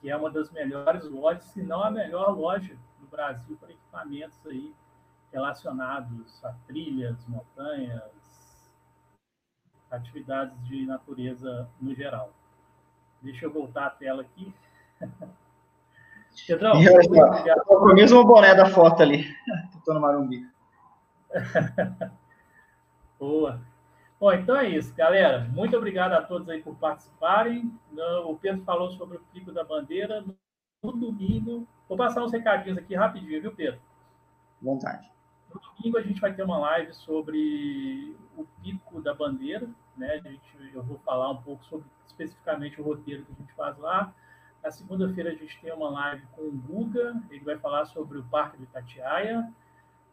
[0.00, 4.38] que é uma das melhores lojas, se não a melhor loja do Brasil para equipamentos
[4.46, 4.74] aí
[5.30, 8.70] relacionados a trilhas, montanhas,
[9.90, 12.32] atividades de natureza no geral.
[13.20, 14.54] Deixa eu voltar a tela aqui.
[16.46, 19.24] Pedrão, eu com o mesmo boné da foto ali.
[19.76, 20.46] Estou no Marumbi.
[23.18, 23.60] Boa.
[24.18, 25.48] Bom, então é isso, galera.
[25.50, 27.72] Muito obrigado a todos aí por participarem.
[28.26, 30.24] O Pedro falou sobre o Pico da Bandeira
[30.82, 31.66] no domingo.
[31.88, 33.80] Vou passar uns recadinhos aqui rapidinho, viu, Pedro?
[34.60, 35.10] Vontade.
[35.52, 40.14] No domingo a gente vai ter uma live sobre o Pico da Bandeira, né?
[40.14, 43.78] A gente, eu vou falar um pouco sobre especificamente o roteiro que a gente faz
[43.78, 44.12] lá.
[44.62, 48.24] Na segunda-feira a gente tem uma live com o Guga, ele vai falar sobre o
[48.24, 49.50] Parque de Itatiaia.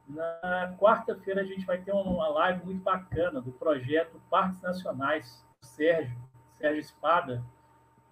[0.07, 5.65] Na quarta-feira a gente vai ter uma live muito bacana do projeto Parques Nacionais, o
[5.65, 6.17] Sérgio,
[6.57, 7.43] Sérgio Espada.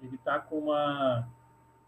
[0.01, 1.25] Ele está com uma,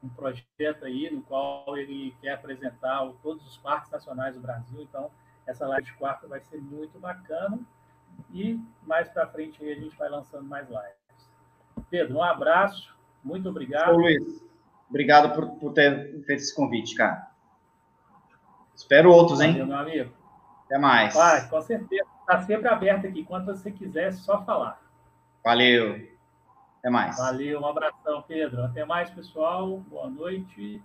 [0.02, 4.82] um projeto aí no qual ele quer apresentar todos os parques nacionais do Brasil.
[4.82, 5.12] Então,
[5.46, 7.60] essa live de quarta vai ser muito bacana.
[8.32, 11.30] E mais para frente a gente vai lançando mais lives.
[11.90, 13.94] Pedro, um abraço, muito obrigado.
[13.94, 14.44] Ô, Luiz,
[14.90, 17.30] obrigado por, por ter feito esse convite, cara.
[18.76, 19.54] Espero outros, hein?
[19.54, 20.14] Valeu, meu amigo.
[20.66, 21.14] Até mais.
[21.14, 22.06] Vai, com certeza.
[22.22, 23.24] Está sempre aberto aqui.
[23.24, 24.82] Quando você quiser, é só falar.
[25.44, 26.08] Valeu.
[26.80, 27.18] Até mais.
[27.18, 28.64] Valeu, um abração, Pedro.
[28.64, 29.78] Até mais, pessoal.
[29.80, 30.82] Boa noite.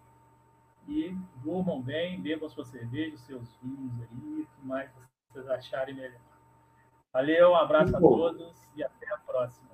[0.89, 4.91] E durmam bem, bebam sua cerveja, seus vinhos aí, o que mais
[5.31, 6.21] vocês acharem melhor.
[7.13, 9.72] Valeu, um abraço a todos e até a próxima.